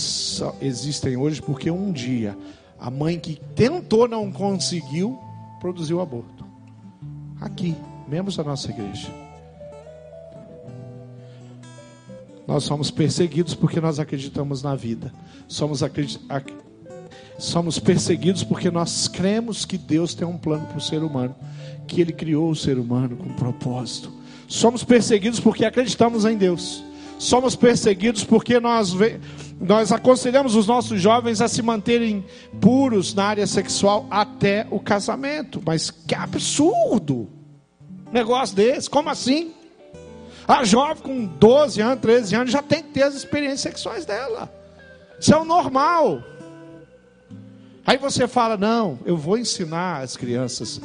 existem 0.60 1.16
hoje 1.16 1.42
porque 1.42 1.70
um 1.70 1.90
dia 1.92 2.36
a 2.78 2.90
mãe 2.90 3.18
que 3.18 3.40
tentou 3.54 4.08
não 4.08 4.32
conseguiu 4.32 5.18
produziu 5.60 6.00
aborto. 6.00 6.44
Aqui, 7.40 7.76
membros 8.08 8.36
da 8.36 8.42
nossa 8.42 8.68
igreja. 8.70 9.08
Nós 12.46 12.64
somos 12.64 12.90
perseguidos 12.90 13.54
porque 13.54 13.80
nós 13.80 14.00
acreditamos 14.00 14.62
na 14.62 14.74
vida. 14.74 15.12
Somos 15.46 15.82
acredit... 15.84 16.20
Somos 17.38 17.78
perseguidos 17.78 18.42
porque 18.42 18.70
nós 18.70 19.06
cremos 19.06 19.64
que 19.64 19.78
Deus 19.78 20.14
tem 20.14 20.26
um 20.26 20.36
plano 20.36 20.66
para 20.66 20.78
o 20.78 20.80
ser 20.80 21.04
humano, 21.04 21.34
que 21.86 22.00
Ele 22.00 22.12
criou 22.12 22.50
o 22.50 22.56
ser 22.56 22.78
humano 22.78 23.16
com 23.16 23.32
propósito. 23.34 24.12
Somos 24.52 24.84
perseguidos 24.84 25.40
porque 25.40 25.64
acreditamos 25.64 26.26
em 26.26 26.36
Deus. 26.36 26.84
Somos 27.18 27.56
perseguidos 27.56 28.22
porque 28.22 28.60
nós, 28.60 28.92
nós 29.58 29.90
aconselhamos 29.90 30.54
os 30.54 30.66
nossos 30.66 31.00
jovens 31.00 31.40
a 31.40 31.48
se 31.48 31.62
manterem 31.62 32.22
puros 32.60 33.14
na 33.14 33.24
área 33.24 33.46
sexual 33.46 34.06
até 34.10 34.66
o 34.70 34.78
casamento. 34.78 35.62
Mas 35.64 35.90
que 35.90 36.14
absurdo! 36.14 37.30
Negócio 38.12 38.54
desse, 38.54 38.90
como 38.90 39.08
assim? 39.08 39.54
A 40.46 40.64
jovem 40.64 41.02
com 41.02 41.24
12 41.24 41.80
anos, 41.80 42.00
13 42.02 42.34
anos 42.34 42.52
já 42.52 42.60
tem 42.60 42.82
que 42.82 42.90
ter 42.90 43.04
as 43.04 43.14
experiências 43.14 43.60
sexuais 43.60 44.04
dela. 44.04 44.52
Isso 45.18 45.32
é 45.32 45.38
o 45.38 45.46
normal. 45.46 46.22
Aí 47.86 47.96
você 47.96 48.28
fala: 48.28 48.58
não, 48.58 48.98
eu 49.06 49.16
vou 49.16 49.38
ensinar 49.38 50.02
as 50.02 50.14
crianças 50.14 50.78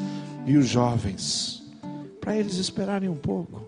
e 0.45 0.55
os 0.55 0.69
jovens, 0.69 1.56
para 2.27 2.35
eles 2.35 2.57
esperarem 2.57 3.07
um 3.07 3.15
pouco 3.15 3.65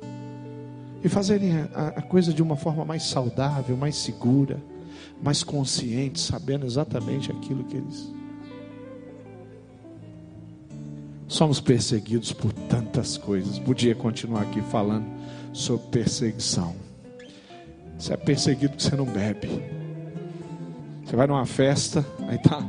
e 1.01 1.07
fazerem 1.07 1.61
a, 1.73 1.93
a, 1.95 2.01
coisa 2.01 2.33
de 2.33 2.43
uma 2.43 2.57
forma 2.57 2.83
mais 2.83 3.03
saudável, 3.03 3.77
mais 3.77 3.95
segura, 3.95 4.61
mais 5.23 5.43
consciente, 5.43 6.19
sabendo 6.19 6.65
exatamente 6.65 7.31
aquilo 7.31 7.63
que 7.63 7.77
eles. 7.77 8.13
Somos 11.25 11.61
perseguidos 11.61 12.33
por 12.33 12.51
tantas 12.51 13.17
coisas. 13.17 13.57
Podia 13.59 13.95
continuar 13.95 14.41
aqui 14.41 14.61
falando 14.63 15.07
sobre 15.53 15.87
perseguição. 15.87 16.75
Você 17.97 18.13
é 18.13 18.17
perseguido 18.17 18.71
porque 18.71 18.83
você 18.83 18.95
não 18.97 19.05
bebe. 19.05 19.47
Você 21.05 21.15
vai 21.15 21.27
numa 21.27 21.45
festa, 21.45 22.05
aí 22.27 22.37
tá 22.39 22.59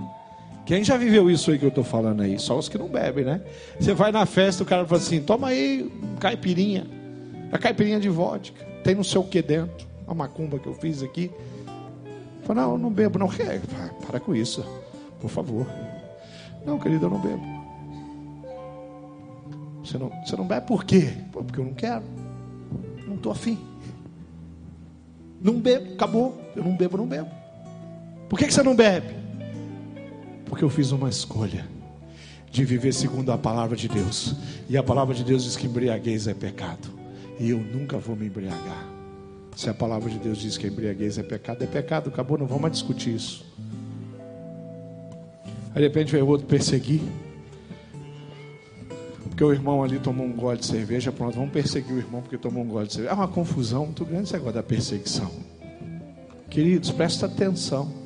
quem 0.70 0.84
já 0.84 0.96
viveu 0.96 1.28
isso 1.28 1.50
aí 1.50 1.58
que 1.58 1.64
eu 1.64 1.68
estou 1.68 1.82
falando 1.82 2.22
aí? 2.22 2.38
Só 2.38 2.56
os 2.56 2.68
que 2.68 2.78
não 2.78 2.86
bebem, 2.86 3.24
né? 3.24 3.40
Você 3.80 3.92
vai 3.92 4.12
na 4.12 4.24
festa, 4.24 4.62
o 4.62 4.66
cara 4.66 4.86
fala 4.86 5.00
assim: 5.00 5.20
toma 5.20 5.48
aí 5.48 5.90
caipirinha. 6.20 6.86
A 7.50 7.58
caipirinha 7.58 7.98
de 7.98 8.08
vodka. 8.08 8.64
Tem 8.84 8.94
não 8.94 9.02
sei 9.02 9.20
o 9.20 9.24
que 9.24 9.42
dentro. 9.42 9.88
A 10.06 10.14
macumba 10.14 10.60
que 10.60 10.68
eu 10.68 10.74
fiz 10.74 11.02
aqui. 11.02 11.28
Fala, 12.44 12.62
não, 12.62 12.72
eu 12.74 12.78
não 12.78 12.88
bebo, 12.88 13.18
não. 13.18 13.28
Para 14.06 14.20
com 14.20 14.32
isso, 14.32 14.64
por 15.20 15.28
favor. 15.28 15.66
Não, 16.64 16.78
querido, 16.78 17.06
eu 17.06 17.10
não 17.10 17.20
bebo. 17.20 17.42
Você 19.84 19.98
não, 19.98 20.12
você 20.24 20.36
não 20.36 20.46
bebe 20.46 20.68
por 20.68 20.84
quê? 20.84 21.10
Porque 21.32 21.58
eu 21.58 21.64
não 21.64 21.74
quero. 21.74 22.04
Não 23.08 23.16
estou 23.16 23.32
afim. 23.32 23.58
Não 25.42 25.54
bebo, 25.54 25.94
acabou. 25.94 26.40
Eu 26.54 26.62
não 26.62 26.76
bebo, 26.76 26.96
não 26.96 27.08
bebo. 27.08 27.28
Por 28.28 28.38
que, 28.38 28.46
que 28.46 28.54
você 28.54 28.62
não 28.62 28.76
bebe? 28.76 29.19
Porque 30.50 30.64
eu 30.64 30.68
fiz 30.68 30.90
uma 30.90 31.08
escolha 31.08 31.64
de 32.50 32.64
viver 32.64 32.92
segundo 32.92 33.30
a 33.30 33.38
palavra 33.38 33.76
de 33.76 33.88
Deus. 33.88 34.34
E 34.68 34.76
a 34.76 34.82
palavra 34.82 35.14
de 35.14 35.22
Deus 35.22 35.44
diz 35.44 35.56
que 35.56 35.68
embriaguez 35.68 36.26
é 36.26 36.34
pecado. 36.34 36.90
E 37.38 37.50
eu 37.50 37.58
nunca 37.58 37.96
vou 37.98 38.16
me 38.16 38.26
embriagar. 38.26 38.84
Se 39.54 39.70
a 39.70 39.74
palavra 39.74 40.10
de 40.10 40.18
Deus 40.18 40.38
diz 40.38 40.58
que 40.58 40.66
embriaguez 40.66 41.18
é 41.18 41.22
pecado, 41.22 41.62
é 41.62 41.68
pecado, 41.68 42.10
acabou, 42.10 42.36
não 42.36 42.46
vamos 42.46 42.62
mais 42.62 42.72
discutir 42.72 43.14
isso. 43.14 43.44
Aí 45.72 45.76
de 45.76 45.82
repente 45.82 46.10
veio 46.10 46.26
outro 46.26 46.48
perseguir. 46.48 47.00
Porque 49.28 49.44
o 49.44 49.52
irmão 49.52 49.84
ali 49.84 50.00
tomou 50.00 50.26
um 50.26 50.32
gole 50.32 50.58
de 50.58 50.66
cerveja, 50.66 51.12
pronto, 51.12 51.36
vamos 51.36 51.52
perseguir 51.52 51.94
o 51.94 51.98
irmão 51.98 52.22
porque 52.22 52.36
tomou 52.36 52.64
um 52.64 52.68
gole 52.68 52.88
de 52.88 52.94
cerveja. 52.94 53.14
É 53.14 53.16
uma 53.16 53.28
confusão 53.28 53.84
muito 53.84 54.04
grande 54.04 54.24
esse 54.24 54.32
negócio 54.32 54.54
da 54.54 54.64
perseguição. 54.64 55.30
Queridos, 56.50 56.90
presta 56.90 57.26
atenção. 57.26 57.99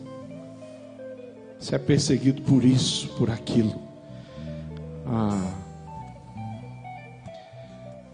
Você 1.58 1.74
é 1.74 1.78
perseguido 1.78 2.42
por 2.42 2.64
isso, 2.64 3.08
por 3.16 3.30
aquilo. 3.30 3.74
Ah, 5.06 5.52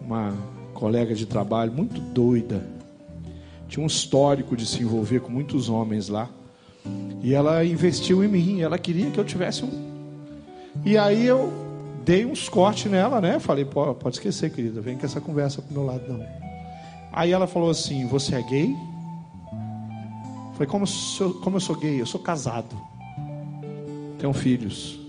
uma 0.01 0.33
colega 0.73 1.13
de 1.13 1.25
trabalho 1.25 1.71
muito 1.71 1.99
doida. 1.99 2.65
Tinha 3.67 3.83
um 3.83 3.87
histórico 3.87 4.55
de 4.55 4.65
se 4.65 4.81
envolver 4.81 5.21
com 5.21 5.31
muitos 5.31 5.69
homens 5.69 6.09
lá. 6.09 6.29
E 7.21 7.33
ela 7.33 7.63
investiu 7.63 8.23
em 8.23 8.27
mim. 8.27 8.61
Ela 8.61 8.77
queria 8.77 9.09
que 9.11 9.19
eu 9.19 9.25
tivesse 9.25 9.63
um. 9.63 9.91
E 10.83 10.97
aí 10.97 11.25
eu 11.25 11.51
dei 12.03 12.25
uns 12.25 12.49
cortes 12.49 12.91
nela, 12.91 13.21
né? 13.21 13.39
Falei, 13.39 13.65
pode 13.65 14.15
esquecer, 14.15 14.51
querida. 14.51 14.81
Vem 14.81 14.97
com 14.97 15.05
essa 15.05 15.21
conversa 15.21 15.61
pro 15.61 15.73
meu 15.73 15.85
lado, 15.85 16.11
não. 16.11 16.25
Aí 17.11 17.31
ela 17.31 17.47
falou 17.47 17.69
assim: 17.69 18.07
Você 18.07 18.35
é 18.35 18.41
gay? 18.41 18.75
Falei, 20.53 20.67
como, 20.67 20.85
sou, 20.85 21.33
como 21.35 21.57
eu 21.57 21.61
sou 21.61 21.75
gay? 21.75 21.99
Eu 21.99 22.05
sou 22.05 22.19
casado 22.19 22.90
tenho 24.21 24.33
filhos. 24.33 24.99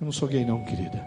Eu 0.00 0.06
não 0.06 0.12
sou 0.12 0.26
gay, 0.26 0.46
não, 0.46 0.64
querida. 0.64 1.04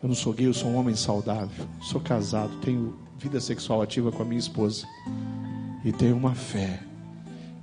Eu 0.00 0.08
não 0.08 0.14
sou 0.14 0.32
gay, 0.32 0.46
eu 0.46 0.54
sou 0.54 0.70
um 0.70 0.76
homem 0.76 0.94
saudável. 0.94 1.66
Sou 1.82 2.00
casado, 2.00 2.56
tenho 2.60 2.96
vida 3.18 3.40
sexual 3.40 3.82
ativa 3.82 4.12
com 4.12 4.22
a 4.22 4.24
minha 4.24 4.38
esposa. 4.38 4.86
E 5.84 5.90
tenho 5.90 6.16
uma 6.16 6.36
fé 6.36 6.78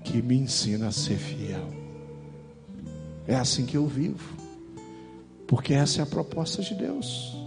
que 0.04 0.22
me 0.22 0.36
ensina 0.36 0.90
a 0.90 0.92
ser 0.92 1.16
fiel. 1.16 1.66
É 3.26 3.36
assim 3.36 3.66
que 3.66 3.78
eu 3.78 3.88
vivo. 3.88 4.36
Porque 5.48 5.74
essa 5.74 6.02
é 6.02 6.04
a 6.04 6.08
proposta 6.08 6.62
de 6.62 6.76
Deus. 6.76 7.38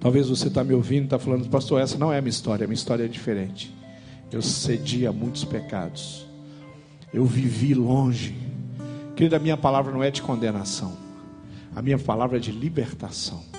Talvez 0.00 0.28
você 0.28 0.48
está 0.48 0.64
me 0.64 0.74
ouvindo, 0.74 1.04
está 1.04 1.20
falando, 1.20 1.48
pastor, 1.48 1.80
essa 1.80 1.96
não 1.96 2.12
é 2.12 2.18
a 2.18 2.20
minha 2.20 2.30
história, 2.30 2.64
a 2.64 2.66
minha 2.66 2.74
história 2.74 3.04
é 3.04 3.08
diferente. 3.08 3.72
Eu 4.32 4.42
cedi 4.42 5.06
a 5.06 5.12
muitos 5.12 5.44
pecados. 5.44 6.29
Eu 7.12 7.24
vivi 7.24 7.74
longe. 7.74 8.34
Querida, 9.16 9.36
a 9.36 9.40
minha 9.40 9.56
palavra 9.56 9.92
não 9.92 10.02
é 10.02 10.10
de 10.10 10.22
condenação. 10.22 10.96
A 11.74 11.82
minha 11.82 11.98
palavra 11.98 12.38
é 12.38 12.40
de 12.40 12.52
libertação. 12.52 13.49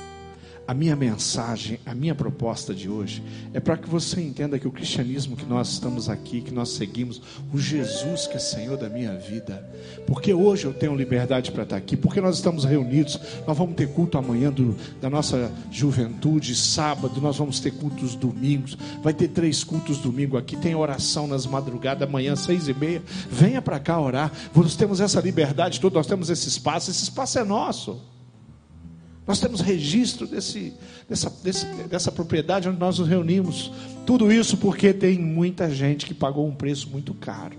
A 0.68 0.74
minha 0.74 0.96
mensagem, 0.96 1.80
a 1.86 1.94
minha 1.94 2.14
proposta 2.14 2.74
de 2.74 2.88
hoje 2.88 3.22
é 3.54 3.60
para 3.60 3.76
que 3.76 3.90
você 3.90 4.22
entenda 4.22 4.60
que 4.60 4.68
o 4.68 4.72
cristianismo 4.72 5.36
que 5.36 5.46
nós 5.46 5.70
estamos 5.70 6.08
aqui, 6.08 6.40
que 6.40 6.54
nós 6.54 6.70
seguimos, 6.70 7.22
o 7.52 7.58
Jesus 7.58 8.28
que 8.28 8.38
é 8.38 8.40
Senhor 8.40 8.78
da 8.78 8.88
minha 8.88 9.18
vida, 9.18 9.68
porque 10.06 10.34
hoje 10.34 10.66
eu 10.66 10.74
tenho 10.74 10.96
liberdade 10.96 11.52
para 11.52 11.64
estar 11.64 11.76
aqui, 11.76 11.98
porque 11.98 12.22
nós 12.22 12.36
estamos 12.36 12.64
reunidos, 12.64 13.20
nós 13.46 13.58
vamos 13.58 13.76
ter 13.76 13.90
culto 13.90 14.18
amanhã 14.18 14.52
do, 14.52 14.76
da 15.02 15.10
nossa 15.10 15.52
juventude, 15.72 16.56
sábado, 16.56 17.20
nós 17.20 17.38
vamos 17.38 17.60
ter 17.60 17.72
cultos 17.72 18.16
domingos, 18.16 18.78
vai 19.04 19.14
ter 19.14 19.30
três 19.30 19.64
cultos 19.64 19.98
domingo 19.98 20.38
aqui, 20.38 20.56
tem 20.56 20.76
oração 20.76 21.28
nas 21.28 21.46
madrugadas, 21.46 22.08
amanhã, 22.08 22.36
seis 22.36 22.68
e 22.68 22.74
meia, 22.74 23.02
venha 23.30 23.62
para 23.62 23.80
cá 23.80 24.00
orar, 24.00 24.32
nós 24.56 24.76
temos 24.76 25.02
essa 25.02 25.20
liberdade 25.20 25.82
toda, 25.82 25.96
nós 25.96 26.08
temos 26.08 26.30
esse 26.30 26.48
espaço, 26.48 26.92
esse 26.92 27.04
espaço 27.04 27.40
é 27.40 27.44
nosso. 27.44 28.00
Nós 29.32 29.40
temos 29.40 29.62
registro 29.62 30.28
desse, 30.28 30.74
dessa, 31.08 31.30
desse, 31.42 31.66
dessa 31.88 32.12
propriedade 32.12 32.68
onde 32.68 32.78
nós 32.78 33.00
nos 33.00 33.08
reunimos. 33.08 33.72
Tudo 34.06 34.30
isso 34.30 34.58
porque 34.58 34.94
tem 34.94 35.18
muita 35.18 35.70
gente 35.70 36.06
que 36.06 36.14
pagou 36.14 36.46
um 36.46 36.54
preço 36.54 36.90
muito 36.90 37.14
caro. 37.14 37.56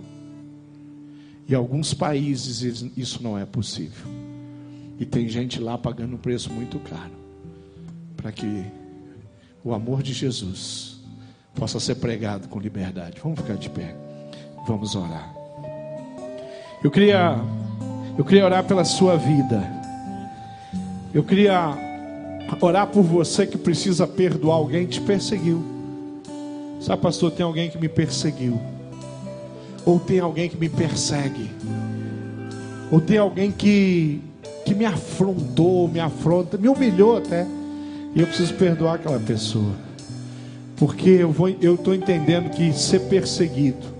E 1.48 1.54
alguns 1.54 1.94
países 1.94 2.60
isso 2.94 3.22
não 3.22 3.38
é 3.38 3.46
possível. 3.46 4.06
E 5.00 5.06
tem 5.06 5.26
gente 5.30 5.58
lá 5.58 5.78
pagando 5.78 6.14
um 6.14 6.18
preço 6.18 6.52
muito 6.52 6.78
caro. 6.78 7.14
Para 8.18 8.30
que 8.30 8.66
o 9.64 9.72
amor 9.72 10.02
de 10.02 10.12
Jesus 10.12 11.00
possa 11.54 11.80
ser 11.80 11.94
pregado 11.94 12.48
com 12.48 12.60
liberdade. 12.60 13.16
Vamos 13.22 13.40
ficar 13.40 13.54
de 13.54 13.70
pé. 13.70 13.96
Vamos 14.68 14.94
orar. 14.94 15.34
Eu 16.84 16.90
queria, 16.90 17.34
eu 18.18 18.24
queria 18.26 18.44
orar 18.44 18.62
pela 18.62 18.84
sua 18.84 19.16
vida. 19.16 19.81
Eu 21.14 21.22
queria 21.22 21.76
orar 22.58 22.86
por 22.86 23.02
você 23.02 23.46
que 23.46 23.58
precisa 23.58 24.06
perdoar 24.06 24.56
alguém 24.56 24.86
que 24.86 24.92
te 24.92 25.00
perseguiu. 25.02 25.62
Sabe, 26.80 27.02
pastor, 27.02 27.30
tem 27.32 27.44
alguém 27.44 27.68
que 27.68 27.78
me 27.78 27.88
perseguiu. 27.88 28.58
Ou 29.84 30.00
tem 30.00 30.20
alguém 30.20 30.48
que 30.48 30.56
me 30.56 30.70
persegue. 30.70 31.50
Ou 32.90 32.98
tem 32.98 33.18
alguém 33.18 33.52
que, 33.52 34.22
que 34.64 34.74
me 34.74 34.86
afrontou, 34.86 35.86
me 35.86 36.00
afronta, 36.00 36.56
me 36.56 36.68
humilhou 36.68 37.18
até. 37.18 37.46
E 38.14 38.20
eu 38.20 38.26
preciso 38.26 38.54
perdoar 38.54 38.94
aquela 38.94 39.20
pessoa. 39.20 39.72
Porque 40.76 41.10
eu 41.60 41.74
estou 41.74 41.94
entendendo 41.94 42.48
que 42.50 42.72
ser 42.72 43.00
perseguido 43.00 43.91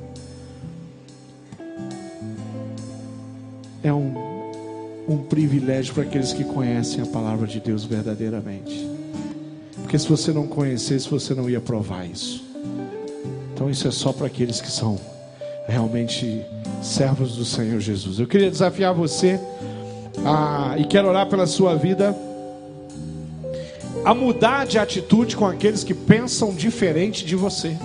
um 5.13 5.19
privilégio 5.25 5.95
para 5.95 6.03
aqueles 6.05 6.33
que 6.33 6.45
conhecem 6.45 7.03
a 7.03 7.07
palavra 7.07 7.47
de 7.47 7.61
Deus 7.61 7.85
verdadeiramente. 7.85 8.89
Porque 9.83 9.99
se 9.99 10.09
você 10.09 10.33
não 10.33 10.47
conhecesse, 10.47 11.09
você 11.09 11.35
não 11.35 11.49
ia 11.49 11.61
provar 11.61 12.07
isso. 12.07 12.45
Então 13.55 13.69
isso 13.69 13.87
é 13.87 13.91
só 13.91 14.13
para 14.13 14.27
aqueles 14.27 14.61
que 14.61 14.71
são 14.71 14.99
realmente 15.69 16.43
servos 16.83 17.37
do 17.37 17.45
Senhor 17.45 17.81
Jesus. 17.81 18.19
Eu 18.19 18.27
queria 18.27 18.51
desafiar 18.51 18.95
você 18.95 19.39
a, 20.25 20.77
e 20.79 20.85
quero 20.85 21.09
orar 21.09 21.29
pela 21.29 21.47
sua 21.47 21.75
vida 21.75 22.17
a 24.05 24.15
mudar 24.15 24.67
de 24.67 24.79
atitude 24.79 25.37
com 25.37 25.47
aqueles 25.47 25.85
que 25.85 25.95
pensam 25.95 26.55
diferente 26.55 27.25
de 27.25 27.37
você. 27.37 27.77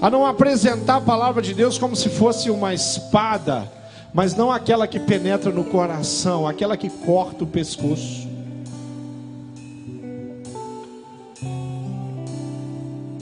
a 0.00 0.10
não 0.10 0.26
apresentar 0.26 0.96
a 0.96 1.00
palavra 1.00 1.42
de 1.42 1.54
Deus 1.54 1.78
como 1.78 1.96
se 1.96 2.08
fosse 2.08 2.50
uma 2.50 2.74
espada, 2.74 3.70
mas 4.16 4.34
não 4.34 4.50
aquela 4.50 4.86
que 4.86 4.98
penetra 4.98 5.52
no 5.52 5.62
coração, 5.62 6.48
aquela 6.48 6.74
que 6.74 6.88
corta 6.88 7.44
o 7.44 7.46
pescoço. 7.46 8.26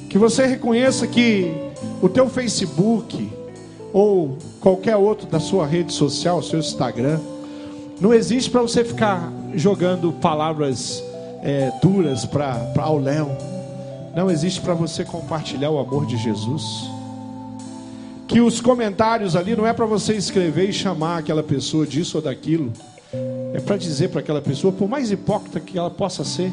Que 0.09 0.17
você 0.17 0.47
reconheça 0.47 1.05
que 1.09 1.53
o 2.01 2.09
teu 2.09 2.29
Facebook 2.29 3.29
ou 3.93 4.39
qualquer 4.61 4.95
outro 4.95 5.27
da 5.27 5.41
sua 5.41 5.67
rede 5.67 5.93
social, 5.93 6.41
seu 6.41 6.61
Instagram, 6.61 7.19
não 8.01 8.15
existe 8.15 8.49
para 8.49 8.63
você 8.63 8.85
ficar 8.85 9.33
jogando 9.53 10.13
palavras 10.13 11.03
é, 11.43 11.73
duras 11.83 12.25
para 12.25 12.73
ao 12.79 13.01
léu. 13.01 13.37
Não 14.15 14.31
existe 14.31 14.61
para 14.61 14.75
você 14.75 15.05
compartilhar 15.05 15.71
o 15.71 15.79
amor 15.81 16.07
de 16.07 16.17
Jesus. 16.17 16.89
Que 18.27 18.41
os 18.41 18.61
comentários 18.61 19.37
ali 19.37 19.55
não 19.55 19.67
é 19.67 19.73
para 19.73 19.87
você 19.87 20.15
escrever 20.15 20.69
e 20.69 20.73
chamar 20.73 21.19
aquela 21.19 21.43
pessoa 21.43 21.87
disso 21.87 22.19
ou 22.19 22.23
daquilo. 22.23 22.73
É 23.53 23.61
para 23.61 23.77
dizer 23.77 24.09
para 24.09 24.21
aquela 24.21 24.43
pessoa, 24.43 24.73
por 24.73 24.89
mais 24.89 25.11
hipócrita 25.11 25.61
que 25.61 25.79
ela 25.79 25.91
possa 25.91 26.25
ser, 26.25 26.53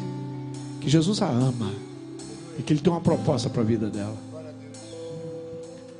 que 0.80 0.88
Jesus 0.88 1.20
a 1.22 1.28
ama 1.28 1.72
e 2.58 2.62
que 2.62 2.72
Ele 2.72 2.80
tem 2.80 2.92
uma 2.92 3.00
proposta 3.00 3.48
para 3.48 3.62
a 3.62 3.64
vida 3.64 3.88
dela. 3.88 4.16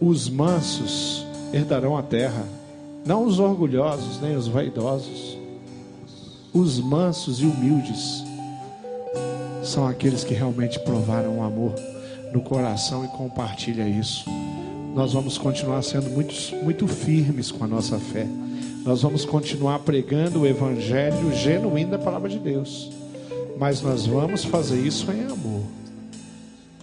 Os 0.00 0.28
mansos 0.28 1.24
herdarão 1.52 1.96
a 1.96 2.02
terra, 2.02 2.44
não 3.04 3.24
os 3.24 3.38
orgulhosos 3.38 4.20
nem 4.20 4.36
os 4.36 4.48
vaidosos. 4.48 5.38
Os 6.52 6.78
mansos 6.78 7.40
e 7.40 7.46
humildes 7.46 8.22
são 9.64 9.86
aqueles 9.86 10.22
que 10.22 10.34
realmente 10.34 10.78
provaram 10.80 11.38
o 11.38 11.42
amor 11.42 11.74
no 12.32 12.42
coração 12.42 13.04
e 13.04 13.08
compartilha 13.08 13.88
isso. 13.88 14.24
Nós 14.94 15.14
vamos 15.14 15.38
continuar 15.38 15.82
sendo 15.82 16.10
muito, 16.10 16.34
muito 16.62 16.86
firmes 16.86 17.50
com 17.50 17.64
a 17.64 17.66
nossa 17.66 17.98
fé. 17.98 18.26
Nós 18.84 19.00
vamos 19.00 19.24
continuar 19.24 19.78
pregando 19.78 20.40
o 20.40 20.46
evangelho 20.46 21.34
genuíno 21.34 21.92
da 21.92 21.98
palavra 21.98 22.28
de 22.28 22.38
Deus. 22.38 22.90
Mas 23.58 23.80
nós 23.80 24.06
vamos 24.06 24.44
fazer 24.44 24.78
isso 24.78 25.10
em 25.10 25.24
amor. 25.24 25.62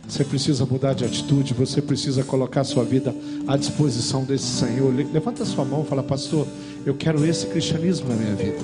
Você 0.07 0.23
precisa 0.23 0.65
mudar 0.65 0.93
de 0.93 1.05
atitude, 1.05 1.53
você 1.53 1.83
precisa 1.83 2.23
colocar 2.23 2.63
sua 2.63 2.83
vida 2.83 3.13
à 3.47 3.55
disposição 3.55 4.23
desse 4.23 4.47
Senhor. 4.47 4.91
Levanta 5.13 5.45
sua 5.45 5.63
mão 5.63 5.83
e 5.83 5.85
fala, 5.85 6.01
pastor, 6.01 6.47
eu 6.83 6.95
quero 6.95 7.23
esse 7.23 7.45
cristianismo 7.45 8.09
na 8.09 8.15
minha 8.15 8.35
vida. 8.35 8.57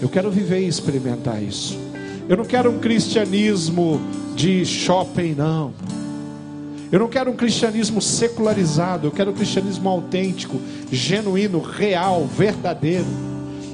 Eu 0.00 0.08
quero 0.08 0.30
viver 0.30 0.60
e 0.60 0.68
experimentar 0.68 1.42
isso. 1.42 1.78
Eu 2.26 2.38
não 2.38 2.46
quero 2.46 2.70
um 2.70 2.78
cristianismo 2.78 4.00
de 4.34 4.64
shopping, 4.64 5.34
não. 5.34 5.74
Eu 6.90 7.00
não 7.00 7.08
quero 7.08 7.30
um 7.30 7.36
cristianismo 7.36 8.00
secularizado, 8.00 9.06
eu 9.06 9.10
quero 9.10 9.30
um 9.30 9.34
cristianismo 9.34 9.88
autêntico, 9.88 10.60
genuíno, 10.90 11.60
real, 11.60 12.24
verdadeiro. 12.26 13.06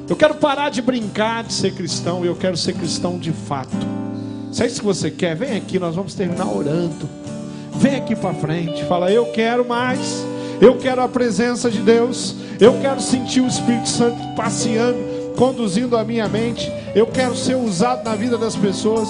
Eu 0.08 0.16
quero 0.16 0.34
parar 0.34 0.70
de 0.70 0.80
brincar 0.82 1.44
de 1.44 1.52
ser 1.52 1.74
cristão, 1.74 2.24
eu 2.24 2.34
quero 2.34 2.56
ser 2.56 2.74
cristão 2.74 3.18
de 3.18 3.32
fato. 3.32 3.70
Se 4.50 4.62
é 4.62 4.66
isso 4.66 4.80
que 4.80 4.86
você 4.86 5.10
quer, 5.10 5.36
vem 5.36 5.56
aqui, 5.56 5.78
nós 5.78 5.94
vamos 5.94 6.14
terminar 6.14 6.46
orando. 6.46 7.08
Vem 7.76 7.96
aqui 7.96 8.14
para 8.14 8.34
frente, 8.34 8.84
fala: 8.84 9.10
Eu 9.10 9.26
quero 9.32 9.66
mais, 9.66 10.24
eu 10.60 10.76
quero 10.76 11.02
a 11.02 11.08
presença 11.08 11.70
de 11.70 11.80
Deus, 11.80 12.34
eu 12.60 12.78
quero 12.80 13.00
sentir 13.00 13.40
o 13.40 13.46
Espírito 13.46 13.88
Santo 13.88 14.34
passeando 14.34 15.12
conduzindo 15.36 15.96
a 15.96 16.04
minha 16.04 16.28
mente. 16.28 16.70
Eu 16.94 17.06
quero 17.06 17.36
ser 17.36 17.56
usado 17.56 18.04
na 18.04 18.14
vida 18.14 18.38
das 18.38 18.56
pessoas. 18.56 19.08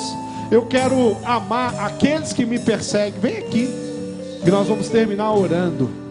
Eu 0.50 0.66
quero 0.66 1.16
amar 1.24 1.74
aqueles 1.78 2.32
que 2.32 2.44
me 2.44 2.58
perseguem. 2.58 3.20
Vem 3.20 3.38
aqui, 3.38 3.68
nós 4.50 4.66
vamos 4.66 4.88
terminar 4.88 5.32
orando. 5.32 6.01